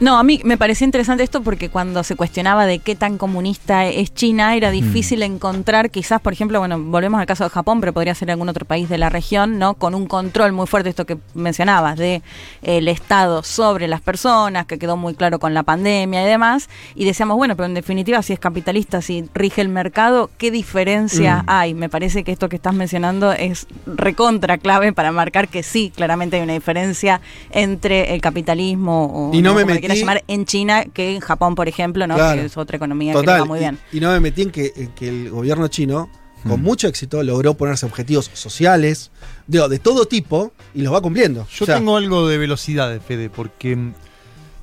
No, 0.00 0.16
a 0.16 0.22
mí 0.22 0.40
me 0.44 0.56
parecía 0.56 0.84
interesante 0.84 1.24
esto 1.24 1.42
porque 1.42 1.70
cuando 1.70 2.04
se 2.04 2.14
cuestionaba 2.14 2.66
de 2.66 2.78
qué 2.78 2.94
tan 2.94 3.18
comunista 3.18 3.86
es 3.86 4.14
China, 4.14 4.54
era 4.54 4.70
difícil 4.70 5.22
encontrar, 5.24 5.90
quizás, 5.90 6.20
por 6.20 6.32
ejemplo, 6.32 6.60
bueno, 6.60 6.78
volvemos 6.78 7.18
al 7.18 7.26
caso 7.26 7.42
de 7.44 7.50
Japón, 7.50 7.80
pero 7.80 7.92
podría 7.92 8.14
ser 8.14 8.30
algún 8.30 8.48
otro 8.48 8.64
país 8.64 8.88
de 8.88 8.96
la 8.96 9.10
región, 9.10 9.58
¿no? 9.58 9.74
Con 9.74 9.96
un 9.96 10.06
control 10.06 10.52
muy 10.52 10.66
fuerte, 10.68 10.90
esto 10.90 11.04
que 11.04 11.18
mencionabas, 11.34 11.96
de 11.98 12.22
el 12.62 12.86
Estado 12.86 13.42
sobre 13.42 13.88
las 13.88 14.00
personas, 14.00 14.66
que 14.66 14.78
quedó 14.78 14.96
muy 14.96 15.14
claro 15.14 15.40
con 15.40 15.52
la 15.52 15.64
pandemia 15.64 16.22
y 16.22 16.26
demás. 16.26 16.68
Y 16.94 17.04
decíamos, 17.04 17.36
bueno, 17.36 17.56
pero 17.56 17.66
en 17.66 17.74
definitiva, 17.74 18.22
si 18.22 18.32
es 18.32 18.38
capitalista, 18.38 19.02
si 19.02 19.28
rige 19.34 19.62
el 19.62 19.68
mercado, 19.68 20.30
¿qué 20.38 20.50
diferencia 20.50 21.42
Mm. 21.42 21.44
hay? 21.48 21.74
Me 21.74 21.88
parece 21.88 22.22
que 22.22 22.30
esto 22.32 22.48
que 22.48 22.56
estás 22.56 22.74
mencionando 22.74 23.32
es 23.32 23.66
recontra 23.86 24.58
clave 24.58 24.92
para 24.92 25.10
marcar 25.12 25.48
que 25.48 25.62
sí, 25.62 25.92
claramente 25.94 26.36
hay 26.36 26.42
una 26.42 26.52
diferencia 26.52 27.20
entre 27.50 28.14
el 28.14 28.20
capitalismo 28.20 29.30
o 29.30 29.34
Y 29.34 29.42
no 29.42 29.54
me 29.54 29.64
llamar 29.94 30.24
en 30.28 30.44
China 30.46 30.84
que 30.84 31.14
en 31.14 31.20
Japón, 31.20 31.54
por 31.54 31.68
ejemplo, 31.68 32.06
¿no? 32.06 32.14
Claro. 32.16 32.40
Que 32.40 32.46
es 32.46 32.56
otra 32.56 32.76
economía 32.76 33.12
que 33.14 33.26
va 33.26 33.44
muy 33.44 33.58
bien. 33.60 33.78
Y, 33.92 33.98
y 33.98 34.00
no 34.00 34.10
me 34.12 34.20
metí 34.20 34.42
en 34.42 34.50
que, 34.50 34.72
en 34.76 34.88
que 34.92 35.08
el 35.08 35.30
gobierno 35.30 35.68
chino, 35.68 36.08
con 36.46 36.60
Mm. 36.60 36.64
mucho 36.64 36.86
éxito, 36.88 37.22
logró 37.22 37.54
ponerse 37.54 37.84
objetivos 37.86 38.30
sociales, 38.32 39.10
de 39.46 39.78
todo 39.80 40.06
tipo, 40.06 40.52
y 40.74 40.82
los 40.82 40.92
va 40.94 41.00
cumpliendo. 41.00 41.46
Yo 41.50 41.64
O 41.64 41.66
sea, 41.66 41.76
tengo 41.76 41.96
algo 41.96 42.28
de 42.28 42.38
velocidad, 42.38 43.00
Fede, 43.00 43.28
porque 43.28 43.74
mm, 43.74 43.92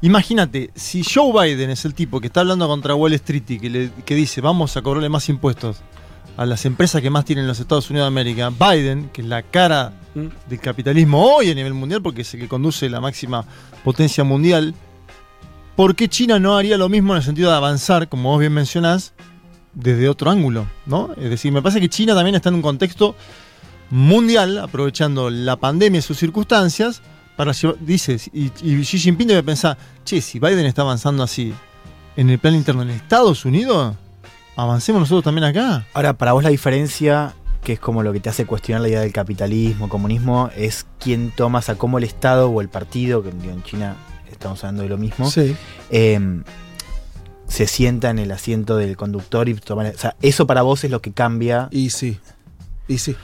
imagínate, 0.02 0.70
si 0.76 1.04
Joe 1.04 1.32
Biden 1.48 1.70
es 1.70 1.84
el 1.86 1.94
tipo 1.94 2.20
que 2.22 2.28
está 2.28 2.42
hablando 2.42 2.68
contra 2.68 2.96
Wall 2.96 3.14
Street 3.14 3.44
y 3.50 3.60
que, 3.60 3.70
le- 3.70 3.92
que 4.06 4.16
dice 4.16 4.42
vamos 4.42 4.76
a 4.78 4.82
cobrarle 4.82 5.10
más 5.10 5.28
impuestos 5.30 5.78
a 6.38 6.46
las 6.46 6.66
empresas 6.66 7.02
que 7.02 7.10
más 7.10 7.24
tienen 7.26 7.48
los 7.48 7.60
Estados 7.60 7.90
Unidos 7.90 8.06
de 8.06 8.08
América, 8.08 8.50
Biden, 8.50 9.10
que 9.14 9.22
es 9.22 9.28
la 9.28 9.42
cara 9.44 9.94
Mm. 10.16 10.28
del 10.50 10.60
capitalismo 10.62 11.36
hoy 11.36 11.52
a 11.52 11.56
nivel 11.56 11.74
mundial, 11.74 12.02
porque 12.02 12.22
es 12.22 12.34
el 12.34 12.40
que 12.42 12.48
conduce 12.48 12.90
la 12.90 13.02
máxima 13.02 13.46
potencia 13.84 14.24
mundial, 14.24 14.74
¿por 15.76 15.96
qué 15.96 16.08
China 16.08 16.40
no 16.40 16.58
haría 16.58 16.78
lo 16.78 16.90
mismo 16.90 17.14
en 17.14 17.18
el 17.18 17.24
sentido 17.24 17.52
de 17.52 17.58
avanzar, 17.58 18.10
como 18.10 18.30
vos 18.30 18.40
bien 18.40 18.54
mencionás, 18.54 19.14
desde 19.74 20.10
otro 20.10 20.32
ángulo? 20.32 20.68
¿no? 20.86 21.12
Es 21.18 21.30
decir, 21.30 21.52
me 21.52 21.62
parece 21.62 21.82
que 21.82 21.90
China 21.90 22.16
también 22.16 22.36
está 22.36 22.50
en 22.50 22.56
un 22.56 22.62
contexto 22.62 23.16
mundial, 23.90 24.58
aprovechando 24.58 25.30
la 25.30 25.58
pandemia 25.58 26.00
y 26.00 26.02
sus 26.02 26.18
circunstancias, 26.18 27.02
para 27.36 27.52
llevar, 27.52 27.78
dices, 27.80 28.30
y, 28.34 28.52
y 28.62 28.82
Xi 28.82 28.98
Jinping 28.98 29.28
debe 29.28 29.44
pensar, 29.44 29.78
che, 30.06 30.22
si 30.22 30.40
Biden 30.40 30.66
está 30.66 30.84
avanzando 30.84 31.22
así 31.22 31.54
en 32.16 32.30
el 32.30 32.40
plan 32.40 32.56
interno 32.56 32.82
en 32.82 32.92
Estados 32.92 33.44
Unidos, 33.44 33.96
avancemos 34.56 35.02
nosotros 35.02 35.24
también 35.26 35.44
acá. 35.44 35.86
Ahora, 35.94 36.18
para 36.18 36.32
vos 36.32 36.44
la 36.44 36.50
diferencia, 36.50 37.34
que 37.62 37.74
es 37.74 37.80
como 37.80 38.04
lo 38.04 38.14
que 38.14 38.22
te 38.22 38.30
hace 38.30 38.46
cuestionar 38.46 38.82
la 38.82 38.88
idea 38.88 39.02
del 39.02 39.12
capitalismo, 39.12 39.90
comunismo, 39.90 40.50
es 40.56 40.86
quién 41.00 41.32
toma, 41.32 41.60
o 41.60 41.62
sea, 41.62 41.76
cómo 41.76 41.98
el 41.98 42.06
Estado 42.06 42.50
o 42.50 42.62
el 42.62 42.70
partido, 42.70 43.22
que 43.22 43.30
en 43.30 43.64
China 43.64 43.98
estamos 44.36 44.64
hablando 44.64 44.84
de 44.84 44.90
lo 44.90 44.98
mismo, 44.98 45.30
Sí. 45.30 45.56
eh, 45.90 46.42
se 47.48 47.68
sienta 47.68 48.10
en 48.10 48.20
el 48.20 48.32
asiento 48.32 48.76
del 48.78 48.98
conductor 48.98 49.48
y 49.50 49.54
toma... 49.56 49.84
O 49.94 49.98
sea, 49.98 50.16
eso 50.22 50.48
para 50.48 50.62
vos 50.64 50.84
es 50.84 50.90
lo 50.92 51.02
que 51.02 51.12
cambia. 51.12 51.68
Y 51.72 51.92
sí. 51.92 52.20
Y 52.88 52.98
sí. 52.98 53.16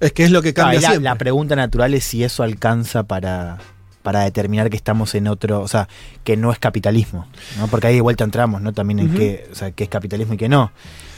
Es 0.00 0.12
que 0.12 0.24
es 0.24 0.30
lo 0.32 0.42
que 0.42 0.52
cambia 0.52 0.78
Ah, 0.78 0.82
la, 0.82 0.88
siempre. 0.88 1.04
la 1.04 1.14
pregunta 1.14 1.54
natural 1.56 1.94
es 1.94 2.02
si 2.04 2.24
eso 2.24 2.42
alcanza 2.42 3.04
para, 3.04 3.58
para 4.02 4.24
determinar 4.24 4.68
que 4.70 4.76
estamos 4.76 5.14
en 5.14 5.28
otro, 5.28 5.60
o 5.60 5.68
sea, 5.68 5.88
que 6.24 6.36
no 6.36 6.52
es 6.52 6.58
capitalismo, 6.58 7.26
¿no? 7.58 7.68
Porque 7.68 7.86
ahí 7.86 7.94
de 7.94 8.00
vuelta 8.00 8.24
entramos, 8.24 8.60
¿no? 8.60 8.72
También 8.72 8.98
en 8.98 9.08
Ujú. 9.10 9.18
qué, 9.18 9.48
o 9.50 9.54
sea, 9.54 9.70
qué 9.70 9.84
es 9.84 9.90
capitalismo 9.90 10.34
y 10.34 10.36
qué 10.36 10.48
no. 10.48 10.72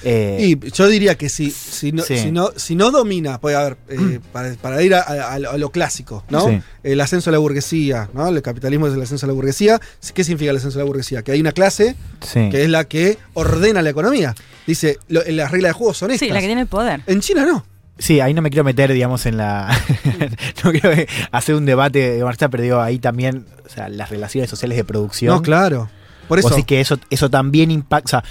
Eh, 0.07 0.37
Y 0.63 0.71
yo 0.71 0.87
diría 0.87 1.17
que 1.17 1.31
si, 1.31 1.51
si, 1.51 1.91
no, 1.93 2.03
Sí. 2.03 2.19
si, 2.19 2.31
no, 2.31 2.51
si 2.57 2.75
no 2.75 2.91
domina, 2.91 3.37
a 3.37 3.39
ver, 3.49 3.79
eh, 3.89 4.21
para, 4.33 4.53
para 4.57 4.83
ir 4.83 4.95
a, 4.95 5.01
a- 5.01 5.33
a 5.35 5.39
lo- 5.39 5.69
a 5.69 5.73
clásico, 5.73 6.25
¿no? 6.29 6.47
Sí. 6.47 6.61
El 6.83 7.01
ascenso 7.01 7.31
de 7.31 7.33
la 7.33 7.39
burguesía, 7.39 8.11
¿no? 8.13 8.29
El 8.29 8.43
capitalismo 8.43 8.87
es 8.87 8.93
el 8.95 9.01
ascenso 9.03 9.27
de 9.27 9.33
la 9.33 9.35
burguesía. 9.35 9.81
¿Qué 10.13 10.23
significa 10.23 10.51
el 10.51 10.59
ascenso 10.59 10.79
de 10.79 10.85
la 10.85 10.89
burguesía? 10.89 11.23
Que 11.23 11.33
hay 11.33 11.41
una 11.41 11.53
clase 11.53 11.97
sí. 12.21 12.51
que 12.51 12.65
es 12.65 12.69
la 12.69 12.85
que 12.85 13.17
ordena 13.33 13.81
la 13.81 13.89
economía. 13.91 14.35
Dice, 14.67 14.99
lo- 15.09 15.23
las 15.27 15.51
reglas 15.51 15.71
de 15.71 15.73
juego 15.73 15.95
son 15.95 16.11
estas. 16.11 16.29
Sí, 16.29 16.33
la 16.35 16.41
que 16.41 16.47
tiene 16.47 16.61
el 16.61 16.67
poder. 16.67 17.01
En 17.07 17.21
China 17.21 17.47
no. 17.47 17.65
Sí, 17.99 18.21
ahí 18.21 18.35
no 18.35 18.43
me 18.43 18.51
quiero 18.51 18.65
meter, 18.65 18.93
digamos, 18.93 19.25
en 19.27 19.37
la. 19.37 19.69
no 20.65 20.73
quiero 20.73 20.91
hacer 21.31 21.55
un 21.55 21.65
debate 21.65 22.11
de 22.17 22.25
marcha, 22.25 22.49
pero 22.49 22.63
digo, 22.63 22.81
ahí 22.81 22.99
también, 22.99 23.47
o 23.65 23.69
sea, 23.69 23.89
las 23.89 24.11
relaciones 24.11 24.51
sociales 24.51 24.77
de 24.77 24.85
producción. 24.85 25.35
No, 25.35 25.43
claro. 25.43 25.89
Por 26.29 26.39
eso. 26.39 26.49
decís 26.49 26.65
que 26.65 26.81
eso, 26.81 26.99
eso 27.11 27.31
también 27.31 27.71
impacta. 27.71 28.19
O 28.19 28.21
sea, 28.23 28.25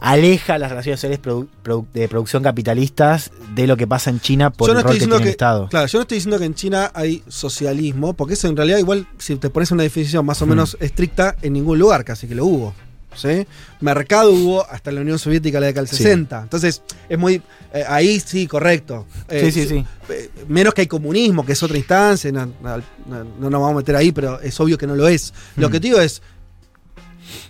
aleja 0.00 0.56
las 0.58 0.70
relaciones 0.70 0.98
sociales 0.98 1.20
produ- 1.22 1.46
produ- 1.62 1.86
de 1.92 2.08
producción 2.08 2.42
capitalistas 2.42 3.30
de 3.54 3.66
lo 3.66 3.76
que 3.76 3.86
pasa 3.86 4.08
en 4.10 4.18
China 4.18 4.50
por 4.50 4.68
yo 4.68 4.72
no 4.74 4.80
el 4.80 4.84
rol 4.84 4.92
estoy 4.94 5.06
que 5.06 5.10
tiene 5.10 5.18
que, 5.22 5.28
el 5.28 5.30
Estado. 5.32 5.68
claro, 5.68 5.86
yo 5.86 5.98
no 5.98 6.02
estoy 6.02 6.16
diciendo 6.16 6.38
que 6.38 6.44
en 6.46 6.54
China 6.54 6.90
hay 6.94 7.22
socialismo, 7.28 8.14
porque 8.14 8.32
eso 8.34 8.48
en 8.48 8.56
realidad 8.56 8.78
igual 8.78 9.06
si 9.18 9.36
te 9.36 9.50
pones 9.50 9.70
una 9.72 9.82
definición 9.82 10.24
más 10.24 10.40
o 10.40 10.46
Hmm. 10.46 10.50
menos 10.50 10.76
estricta 10.80 11.36
en 11.42 11.52
ningún 11.52 11.78
lugar, 11.78 12.04
casi 12.04 12.26
que 12.26 12.34
lo 12.34 12.46
hubo. 12.46 12.74
¿Sí? 13.16 13.46
Mercado 13.80 14.32
hubo 14.32 14.66
hasta 14.70 14.90
la 14.92 15.00
Unión 15.00 15.18
Soviética 15.18 15.58
en 15.58 15.62
la 15.62 15.66
década 15.68 15.86
del 15.86 15.96
Sí. 15.96 16.02
60. 16.02 16.42
Entonces, 16.42 16.82
es 17.08 17.18
muy. 17.18 17.42
eh, 17.72 17.84
ahí 17.88 18.18
sí, 18.20 18.46
correcto. 18.46 19.06
Eh, 19.28 19.50
Sí, 19.52 19.62
sí, 19.62 19.68
sí. 19.68 19.84
eh, 20.08 20.30
menos 20.48 20.74
que 20.74 20.80
hay 20.82 20.86
comunismo, 20.86 21.44
que 21.46 21.52
es 21.52 21.62
otra 21.62 21.76
instancia, 21.76 22.32
no, 22.32 22.46
no- 22.62 22.76
no- 23.06 23.24
no 23.38 23.50
nos 23.50 23.60
vamos 23.60 23.72
a 23.72 23.76
meter 23.76 23.94
ahí, 23.96 24.10
pero 24.12 24.40
es 24.40 24.58
obvio 24.60 24.76
que 24.76 24.86
no 24.86 24.94
lo 24.96 25.06
es. 25.08 25.32
Lo 25.56 25.68
Mm. 25.68 25.72
que 25.72 25.80
te 25.80 25.86
digo 25.88 26.00
es, 26.00 26.20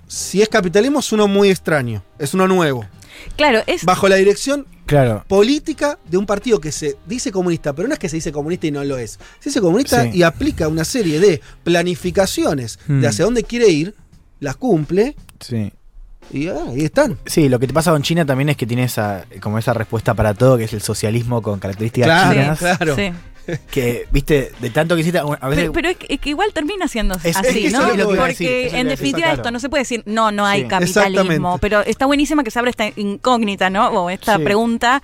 si 0.06 0.42
es 0.42 0.48
capitalismo 0.48 1.00
es 1.00 1.12
uno 1.12 1.26
muy 1.28 1.48
extraño, 1.50 2.02
es 2.18 2.34
uno 2.34 2.46
nuevo, 2.48 2.86
Claro, 3.36 3.62
es 3.66 3.84
bajo 3.84 4.08
la 4.08 4.16
dirección 4.16 4.66
Claro. 4.86 5.24
política 5.28 5.98
de 6.10 6.16
un 6.16 6.26
partido 6.26 6.60
que 6.60 6.72
se 6.72 6.96
dice 7.06 7.30
comunista, 7.30 7.72
pero 7.74 7.86
no 7.86 7.94
es 7.94 8.00
que 8.00 8.08
se 8.08 8.16
dice 8.16 8.32
comunista 8.32 8.66
y 8.66 8.70
no 8.72 8.82
lo 8.84 8.98
es. 8.98 9.12
Se 9.38 9.50
dice 9.50 9.60
comunista 9.60 10.04
Sí. 10.04 10.10
y 10.14 10.22
aplica 10.22 10.68
una 10.68 10.84
serie 10.84 11.20
de 11.20 11.40
planificaciones 11.62 12.78
Mm. 12.88 13.00
de 13.00 13.06
hacia 13.08 13.24
dónde 13.24 13.44
quiere 13.44 13.68
ir, 13.68 13.94
las 14.40 14.56
cumple 14.56 15.14
Sí. 15.40 15.72
y 16.32 16.48
ah, 16.48 16.56
ahí 16.68 16.84
están. 16.84 17.16
Sí, 17.26 17.48
lo 17.48 17.58
que 17.58 17.66
te 17.66 17.72
pasa 17.72 17.92
con 17.92 18.02
China 18.02 18.24
también 18.26 18.48
es 18.50 18.56
que 18.56 18.66
tiene 18.66 18.84
esa, 18.84 19.24
como 19.40 19.58
esa 19.58 19.72
respuesta 19.74 20.14
para 20.14 20.34
todo, 20.34 20.58
que 20.58 20.64
es 20.64 20.72
el 20.72 20.82
socialismo 20.82 21.40
con 21.42 21.58
características 21.58 22.06
Claro, 22.08 22.32
chinas. 22.32 22.58
claro. 22.58 22.96
Sí. 22.96 23.12
Que, 23.70 24.06
viste, 24.10 24.52
de 24.60 24.70
tanto 24.70 24.94
que 24.94 25.02
hiciste, 25.02 25.18
a 25.18 25.24
veces 25.48 25.62
Pero, 25.64 25.72
pero 25.72 25.88
es, 25.90 25.96
que, 25.96 26.06
es 26.14 26.20
que 26.20 26.30
igual 26.30 26.52
termina 26.52 26.88
siendo 26.88 27.14
Es- 27.22 27.36
así, 27.36 27.48
es 27.48 27.54
que 27.54 27.66
eso 27.68 27.78
¿no? 27.80 27.86
lo 27.94 28.08
decir, 28.12 28.16
Porque 28.18 28.68
en 28.78 28.88
definitiva 28.88 29.26
claro. 29.28 29.36
esto 29.36 29.50
no 29.50 29.60
se 29.60 29.68
puede 29.68 29.82
decir, 29.82 30.02
no, 30.06 30.30
no 30.32 30.46
hay 30.46 30.62
Sí. 30.62 30.68
capitalismo, 30.68 31.58
pero 31.58 31.80
está 31.82 32.06
buenísima 32.06 32.42
que 32.44 32.50
se 32.50 32.58
abra 32.58 32.70
esta 32.70 32.88
incógnita, 32.96 33.70
¿no? 33.70 33.88
O 33.90 34.10
esta 34.10 34.36
Sí. 34.36 34.44
pregunta, 34.44 35.02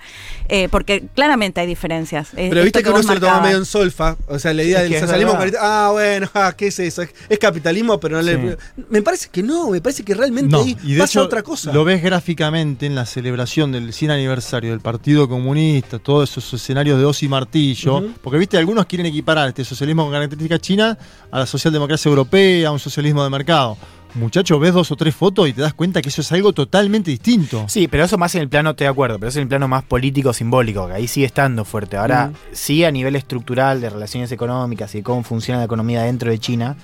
eh, 0.49 0.67
porque 0.69 1.03
claramente 1.15 1.61
hay 1.61 1.67
diferencias. 1.67 2.29
Eh, 2.35 2.47
Pero 2.49 2.63
viste 2.63 2.83
que 2.83 2.89
uno 2.89 3.03
se 3.03 3.13
lo 3.15 3.19
toma 3.19 3.41
medio 3.41 3.57
en 3.57 3.65
solfa. 3.65 4.17
O 4.27 4.39
sea, 4.39 4.53
la 4.53 4.63
idea 4.63 4.81
del 4.81 4.99
socialismo. 4.99 5.37
Ah, 5.59 5.89
bueno, 5.91 6.29
ah, 6.33 6.53
¿qué 6.57 6.67
es 6.67 6.79
eso? 6.79 7.01
Es, 7.29 7.39
capitalismo, 7.39 7.99
pero 7.99 8.17
no 8.17 8.21
le. 8.23 8.57
Me 8.89 9.01
parece 9.01 9.29
que 9.31 9.43
no, 9.43 9.69
me 9.69 9.81
parece 9.81 10.03
que 10.03 10.13
realmente 10.13 10.51
No, 10.51 10.61
ahí 10.63 10.75
y 10.83 10.93
de 10.93 10.99
pasa 10.99 11.11
hecho 11.19 11.23
otra 11.23 11.43
cosa. 11.43 11.71
lo 11.71 11.83
ves 11.83 12.01
gráficamente 12.01 12.85
en 12.85 12.95
la 12.95 13.05
celebración 13.05 13.71
del 13.71 13.93
100 13.93 14.11
aniversario 14.11 14.71
del 14.71 14.79
Partido 14.79 15.27
Comunista, 15.29 15.99
todos 15.99 16.29
esos 16.31 16.53
escenarios 16.53 16.99
de 16.99 17.05
os 17.05 17.21
y 17.23 17.27
martillo, 17.27 17.97
Ujú. 17.97 18.13
porque 18.21 18.36
viste, 18.39 18.57
algunos 18.57 18.85
quieren 18.85 19.05
equiparar 19.07 19.47
este 19.49 19.63
socialismo 19.65 20.03
con 20.03 20.11
características 20.13 20.59
chinas 20.59 20.97
a 21.31 21.39
la 21.39 21.45
socialdemocracia 21.45 22.09
europea, 22.09 22.69
a 22.69 22.71
un 22.71 22.79
socialismo 22.79 23.23
de 23.23 23.29
mercado. 23.29 23.77
Muchachos, 24.15 24.59
ves 24.59 24.73
dos 24.73 24.89
o 24.91 24.95
tres 24.95 25.13
fotos 25.15 25.47
y 25.47 25.53
te 25.53 25.61
das 25.61 25.73
cuenta 25.73 26.01
que 26.01 26.09
eso 26.09 26.21
es 26.21 26.31
algo 26.31 26.51
totalmente 26.53 27.11
distinto. 27.11 27.65
Sí, 27.67 27.87
pero 27.87 28.03
eso 28.05 28.17
más 28.17 28.33
en 28.35 28.41
el 28.41 28.49
plano, 28.49 28.71
estoy 28.71 28.85
de 28.85 28.89
acuerdo, 28.91 29.19
pero 29.19 29.29
eso 29.29 29.37
en 29.39 29.43
el 29.43 29.47
plano 29.49 29.67
más 29.67 29.83
político, 29.83 30.33
simbólico, 30.33 30.87
que 30.87 30.93
ahí 30.93 31.07
sigue 31.07 31.25
estando 31.25 31.65
fuerte. 31.65 31.97
Ahora, 31.97 32.27
Mm. 32.27 32.33
sí 32.53 32.83
a 32.83 32.91
nivel 32.91 33.15
estructural 33.15 33.79
de 33.81 33.89
relaciones 33.89 34.31
económicas 34.31 34.95
y 34.95 34.99
de 34.99 35.03
cómo 35.03 35.23
funciona 35.23 35.59
la 35.59 35.65
economía 35.65 36.01
dentro 36.03 36.31
de 36.31 36.39
China 36.39 36.77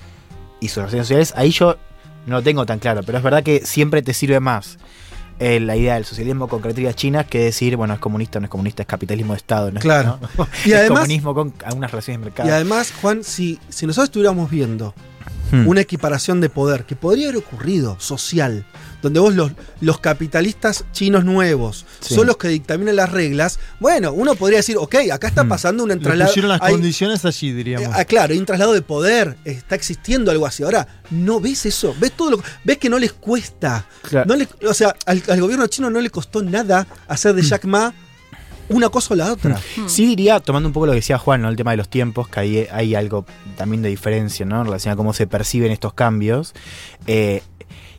y 0.60 0.68
sus 0.68 0.76
relaciones 0.76 1.06
sociales, 1.08 1.34
ahí 1.36 1.50
yo 1.50 1.76
no 2.26 2.36
lo 2.36 2.42
tengo 2.42 2.64
tan 2.66 2.78
claro, 2.78 3.00
pero 3.04 3.18
es 3.18 3.24
verdad 3.24 3.42
que 3.42 3.60
siempre 3.64 4.02
te 4.02 4.14
sirve 4.14 4.38
más 4.38 4.78
eh, 5.38 5.60
la 5.60 5.76
idea 5.76 5.94
del 5.94 6.04
socialismo 6.04 6.48
con 6.48 6.60
características 6.60 6.96
chinas 6.96 7.26
que 7.26 7.38
decir, 7.40 7.76
bueno, 7.76 7.94
es 7.94 8.00
comunista, 8.00 8.38
no 8.40 8.44
es 8.46 8.50
comunista, 8.50 8.82
es 8.82 8.86
capitalismo 8.88 9.32
de 9.32 9.38
Estado, 9.38 9.70
¿no? 9.72 9.80
Claro. 9.80 10.18
¿no? 10.38 10.46
Y 10.64 10.70
es 10.72 10.76
además- 10.76 11.00
comunismo 11.00 11.34
con 11.34 11.52
algunas 11.64 11.90
relaciones 11.90 12.20
de 12.20 12.24
mercado. 12.26 12.48
Y 12.48 12.52
además, 12.52 12.92
Juan, 13.00 13.24
si, 13.24 13.58
si 13.68 13.86
nosotros 13.86 14.08
estuviéramos 14.08 14.50
viendo 14.50 14.94
Hmm. 15.50 15.68
una 15.68 15.80
equiparación 15.82 16.40
de 16.40 16.48
poder 16.48 16.84
que 16.84 16.96
podría 16.96 17.26
haber 17.28 17.36
ocurrido, 17.38 17.96
social, 18.00 18.64
donde 19.04 19.20
vos 19.20 19.34
los, 19.34 19.52
los 19.80 20.00
capitalistas 20.00 20.84
chinos 20.92 21.24
nuevos 21.24 21.84
Sí. 22.00 22.14
son 22.14 22.26
los 22.26 22.36
que 22.38 22.48
dictaminan 22.48 22.96
las 22.96 23.12
reglas, 23.12 23.58
bueno, 23.78 24.12
uno 24.12 24.34
podría 24.34 24.58
decir, 24.58 24.76
ok, 24.78 24.94
acá 25.12 25.28
está 25.28 25.44
Hmm. 25.44 25.48
pasando 25.48 25.82
un 25.84 25.90
Le 25.90 25.96
traslado. 25.98 26.30
pusieron 26.30 26.48
las 26.50 26.60
hay- 26.62 26.72
condiciones 26.72 27.24
allí, 27.24 27.52
diríamos. 27.52 27.88
eh, 27.88 27.92
ah, 27.94 28.04
claro, 28.04 28.32
hay 28.32 28.38
un 28.38 28.46
traslado 28.46 28.72
de 28.72 28.82
poder, 28.82 29.36
está 29.44 29.74
existiendo 29.74 30.30
algo 30.30 30.46
así. 30.46 30.62
Ahora, 30.64 30.88
¿no 31.10 31.38
ves 31.40 31.66
eso? 31.66 31.94
¿Ves 32.00 32.12
todo 32.12 32.30
lo 32.32 32.42
ves 32.64 32.78
que 32.78 32.88
no 32.88 32.98
les 32.98 33.12
cuesta? 33.12 33.86
Claro. 34.02 34.26
No 34.26 34.36
le- 34.36 34.48
o 34.68 34.74
sea, 34.74 34.94
al, 35.06 35.22
al 35.28 35.40
gobierno 35.40 35.66
chino 35.66 35.90
no 35.90 36.00
le 36.00 36.10
costó 36.10 36.42
nada 36.42 36.86
hacer 37.06 37.34
de 37.34 37.42
Hmm. 37.42 37.46
Jack 37.46 37.64
Ma 37.66 37.94
una 38.70 38.88
cosa 38.88 39.12
o 39.12 39.16
la 39.18 39.30
otra. 39.30 39.60
Mm. 39.76 39.88
Sí 39.90 40.06
diría, 40.06 40.40
tomando 40.40 40.66
un 40.68 40.72
poco 40.72 40.86
lo 40.86 40.92
que 40.92 40.96
decía 40.96 41.18
Juan, 41.18 41.42
¿no? 41.42 41.50
el 41.50 41.56
tema 41.56 41.72
de 41.72 41.76
los 41.76 41.90
tiempos, 41.90 42.28
que 42.28 42.40
ahí 42.40 42.66
hay 42.72 42.94
algo 42.94 43.26
también 43.58 43.82
de 43.82 43.90
diferencia, 43.90 44.46
¿no? 44.46 44.58
En 44.60 44.64
relación 44.64 44.90
a 44.94 44.96
cómo 44.96 45.12
se 45.12 45.26
perciben 45.26 45.70
estos 45.70 45.92
cambios. 45.92 46.54
Eh, 47.06 47.42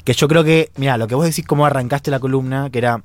que 0.04 0.14
yo 0.14 0.28
creo 0.28 0.44
que, 0.44 0.72
mira, 0.78 0.98
lo 0.98 1.08
que 1.08 1.16
vos 1.16 1.26
decís, 1.26 1.46
cómo 1.46 1.66
arrancaste 1.66 2.12
la 2.12 2.20
columna, 2.20 2.70
que 2.70 2.78
era 2.80 3.02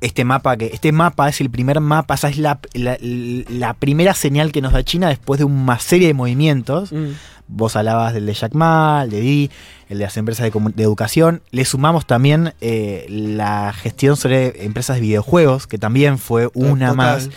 este 0.00 0.24
mapa, 0.24 0.56
que 0.56 0.70
este 0.72 0.92
mapa 0.92 1.28
es 1.28 1.40
el 1.42 1.50
primer 1.50 1.80
mapa, 1.80 2.14
esa 2.14 2.28
es 2.30 2.38
la, 2.38 2.58
la- 2.72 2.96
la 3.00 3.74
primera 3.74 4.14
señal 4.14 4.50
que 4.50 4.62
nos 4.62 4.72
da 4.72 4.82
China 4.82 5.08
después 5.08 5.38
de 5.38 5.44
una 5.44 5.78
serie 5.78 6.06
de 6.06 6.14
movimientos. 6.14 6.90
Mm. 6.92 7.08
Vos 7.48 7.74
hablabas 7.76 8.14
del 8.14 8.26
de 8.26 8.32
Jack 8.32 8.54
Ma, 8.54 9.02
el 9.04 9.10
de 9.10 9.20
Di, 9.20 9.50
el 9.88 9.98
de 9.98 10.04
las 10.04 10.16
empresas 10.16 10.50
de, 10.50 10.58
de 10.74 10.82
educación. 10.84 11.42
Le 11.50 11.64
sumamos 11.64 12.06
también 12.06 12.54
eh, 12.60 13.04
la 13.10 13.72
gestión 13.74 14.16
sobre 14.16 14.64
empresas 14.64 14.96
de 14.96 15.02
videojuegos, 15.02 15.66
que 15.66 15.76
también 15.76 16.18
fue 16.18 16.48
una 16.54 16.90
Total. 16.90 16.96
más. 16.96 17.30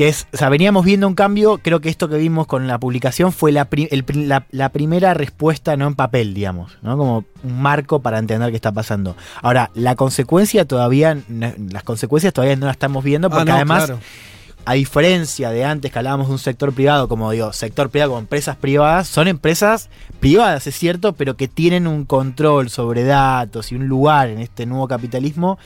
Que 0.00 0.08
es, 0.08 0.26
o 0.32 0.36
sea, 0.38 0.48
veníamos 0.48 0.86
viendo 0.86 1.06
un 1.06 1.14
cambio, 1.14 1.58
creo 1.62 1.82
que 1.82 1.90
esto 1.90 2.08
que 2.08 2.16
vimos 2.16 2.46
con 2.46 2.66
la 2.66 2.78
publicación 2.78 3.32
fue 3.32 3.52
la, 3.52 3.66
pri- 3.66 3.86
el 3.90 4.02
pri- 4.02 4.24
la- 4.24 4.46
la 4.50 4.70
primera 4.70 5.12
respuesta 5.12 5.76
no 5.76 5.86
en 5.88 5.94
papel, 5.94 6.32
digamos, 6.32 6.78
¿no? 6.80 6.96
Como 6.96 7.24
un 7.42 7.60
marco 7.60 8.00
para 8.00 8.18
entender 8.18 8.48
qué 8.48 8.56
está 8.56 8.72
pasando. 8.72 9.14
Ahora, 9.42 9.70
la 9.74 9.96
consecuencia 9.96 10.64
todavía, 10.64 11.18
las 11.28 11.82
consecuencias 11.82 12.32
todavía 12.32 12.56
no 12.56 12.64
las 12.64 12.76
estamos 12.76 13.04
viendo, 13.04 13.26
Ah, 13.28 13.30
porque 13.30 13.50
no, 13.50 13.56
además 13.56 13.84
claro. 13.84 14.00
a 14.64 14.72
diferencia 14.72 15.50
de 15.50 15.66
antes 15.66 15.92
que 15.92 15.98
hablábamos 15.98 16.28
de 16.28 16.32
un 16.32 16.38
sector 16.38 16.72
privado, 16.72 17.06
como 17.06 17.30
digo, 17.30 17.52
sector 17.52 17.90
privado 17.90 18.12
como 18.12 18.20
empresas 18.20 18.56
privadas, 18.56 19.06
son 19.06 19.28
empresas 19.28 19.90
privadas, 20.18 20.66
es 20.66 20.78
cierto, 20.78 21.12
pero 21.12 21.36
que 21.36 21.46
tienen 21.46 21.86
un 21.86 22.06
control 22.06 22.70
sobre 22.70 23.04
datos 23.04 23.70
y 23.70 23.74
un 23.74 23.86
lugar 23.86 24.30
en 24.30 24.38
este 24.38 24.64
nuevo 24.64 24.88
capitalismo 24.88 25.58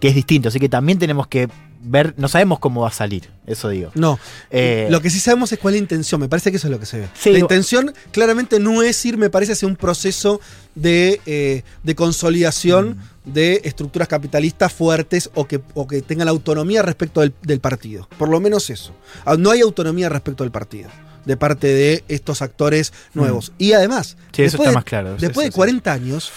que 0.00 0.08
es 0.10 0.14
distinto. 0.14 0.48
Así 0.50 0.60
que 0.60 0.68
también 0.68 0.98
tenemos 1.00 1.26
que 1.26 1.48
ver, 1.84 2.14
no 2.16 2.28
sabemos 2.28 2.58
cómo 2.58 2.80
va 2.82 2.88
a 2.88 2.92
salir, 2.92 3.28
eso 3.46 3.68
digo. 3.68 3.90
No, 3.94 4.18
Eh, 4.50 4.88
lo 4.90 5.00
que 5.00 5.10
sí 5.10 5.20
sabemos 5.20 5.52
es 5.52 5.58
cuál 5.58 5.74
es 5.74 5.80
la 5.80 5.84
intención, 5.84 6.20
me 6.20 6.28
parece 6.28 6.50
que 6.50 6.56
eso 6.56 6.66
es 6.66 6.70
lo 6.72 6.80
que 6.80 6.86
se 6.86 6.98
ve. 7.00 7.08
Sí, 7.14 7.30
la 7.30 7.36
digo- 7.36 7.44
intención 7.46 7.92
claramente 8.10 8.58
no 8.58 8.82
es 8.82 9.04
ir, 9.04 9.16
me 9.18 9.30
parece, 9.30 9.52
hacia 9.52 9.68
un 9.68 9.76
proceso 9.76 10.40
de, 10.74 11.20
eh, 11.26 11.62
de 11.82 11.94
consolidación 11.94 12.98
Mm. 13.24 13.32
de 13.32 13.60
estructuras 13.64 14.08
capitalistas 14.08 14.72
fuertes 14.72 15.30
o 15.34 15.46
que, 15.46 15.60
o 15.74 15.86
que 15.86 16.02
tengan 16.02 16.28
autonomía 16.28 16.82
respecto 16.82 17.20
del, 17.20 17.32
del 17.42 17.60
partido. 17.60 18.08
Por 18.18 18.28
lo 18.28 18.40
menos 18.40 18.70
eso. 18.70 18.92
Ah, 19.24 19.36
No 19.38 19.50
hay 19.50 19.60
autonomía 19.60 20.08
respecto 20.08 20.42
del 20.44 20.50
partido 20.50 20.90
de 21.24 21.38
parte 21.38 21.68
de 21.68 22.04
estos 22.08 22.42
actores 22.42 22.92
nuevos. 23.14 23.52
Y 23.56 23.72
además, 23.72 24.16
Mm. 24.16 24.20
Sí, 24.36 24.42
eso 24.42 24.58
después 24.58 24.60
está 24.60 24.68
de- 24.70 24.74
más 24.74 24.84
claro. 24.84 25.10
Después 25.12 25.30
Eso 25.30 25.40
de 25.40 25.46
sí. 25.46 25.52
40 25.52 25.92
años, 25.92 26.30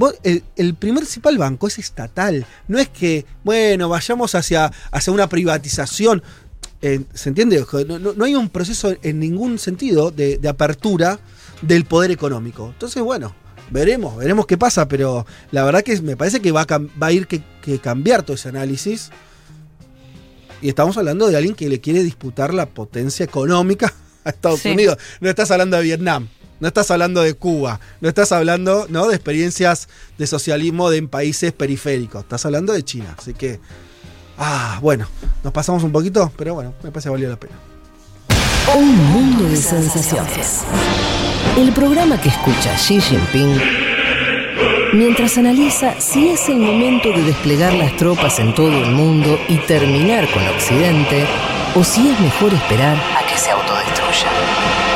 vos- 0.00 0.14
el, 0.24 0.42
el 0.56 0.74
principal 0.74 1.38
banco 1.38 1.68
es 1.68 1.78
estatal. 1.78 2.44
No 2.66 2.78
es 2.78 2.88
que, 2.88 3.24
bueno, 3.44 3.88
vayamos 3.88 4.34
hacia, 4.34 4.72
hacia 4.90 5.12
una 5.12 5.28
privatización. 5.28 6.22
Eh, 6.82 7.02
¿Se 7.14 7.28
entiende? 7.28 7.64
No, 7.86 7.98
no- 7.98 8.12
no 8.14 8.24
hay 8.24 8.34
un 8.34 8.48
proceso 8.48 8.94
en 9.02 9.20
ningún 9.20 9.58
sentido 9.58 10.10
de, 10.10 10.38
de 10.38 10.48
apertura 10.48 11.20
del 11.62 11.84
poder 11.84 12.10
económico. 12.10 12.70
Entonces, 12.72 13.02
bueno, 13.02 13.34
veremos, 13.70 14.16
veremos 14.16 14.46
qué 14.46 14.56
pasa, 14.56 14.88
pero 14.88 15.26
la 15.52 15.62
verdad 15.64 15.82
que 15.82 16.00
me 16.00 16.16
parece 16.16 16.40
que 16.40 16.50
va 16.52 16.62
a, 16.62 16.66
cam- 16.66 16.88
va 17.00 17.08
a 17.08 17.12
ir 17.12 17.26
que, 17.26 17.42
que 17.62 17.78
cambiar 17.78 18.22
todo 18.22 18.34
ese 18.34 18.48
análisis. 18.48 19.10
Y 20.62 20.68
estamos 20.70 20.96
hablando 20.96 21.28
de 21.28 21.36
alguien 21.36 21.54
que 21.54 21.68
le 21.68 21.80
quiere 21.80 22.02
disputar 22.02 22.52
la 22.52 22.66
potencia 22.66 23.24
económica 23.24 23.92
a 24.24 24.30
Estados 24.30 24.60
Sí. 24.60 24.70
Unidos. 24.70 24.96
No 25.20 25.28
estás 25.30 25.50
hablando 25.50 25.76
de 25.76 25.82
Vietnam, 25.84 26.28
no 26.60 26.68
estás 26.68 26.90
hablando 26.90 27.22
de 27.22 27.34
Cuba, 27.34 27.80
no 28.00 28.08
estás 28.08 28.32
hablando 28.32 28.86
¿no? 28.88 29.08
de 29.08 29.16
experiencias 29.16 29.88
de 30.18 30.26
socialismo 30.26 30.90
de, 30.90 30.98
en 30.98 31.08
países 31.08 31.52
periféricos, 31.52 32.22
estás 32.22 32.44
hablando 32.46 32.72
de 32.72 32.84
China. 32.84 33.14
Así 33.18 33.34
que, 33.34 33.58
ah, 34.38 34.78
bueno, 34.82 35.08
nos 35.42 35.52
pasamos 35.52 35.82
un 35.82 35.92
poquito, 35.92 36.30
pero 36.36 36.54
bueno, 36.54 36.74
me 36.82 36.90
parece 36.90 37.08
que 37.08 37.10
valió 37.10 37.28
la 37.28 37.40
pena. 37.40 37.54
Un 38.76 38.96
mundo 38.96 39.44
de 39.44 39.56
sensaciones. 39.56 40.60
El 41.56 41.72
programa 41.72 42.20
que 42.20 42.28
escucha 42.28 42.76
Xi 42.76 43.00
Jinping 43.00 43.60
mientras 44.92 45.38
analiza 45.38 46.00
si 46.00 46.28
es 46.28 46.48
el 46.48 46.58
momento 46.58 47.10
de 47.10 47.22
desplegar 47.22 47.72
las 47.74 47.96
tropas 47.96 48.38
en 48.38 48.54
todo 48.54 48.72
el 48.72 48.90
mundo 48.90 49.38
y 49.48 49.56
terminar 49.58 50.28
con 50.30 50.46
Occidente 50.48 51.26
o 51.74 51.84
si 51.84 52.10
es 52.10 52.20
mejor 52.20 52.52
esperar 52.52 52.96
a 52.96 53.26
que 53.26 53.38
se 53.38 53.50
autodestruya. 53.50 54.89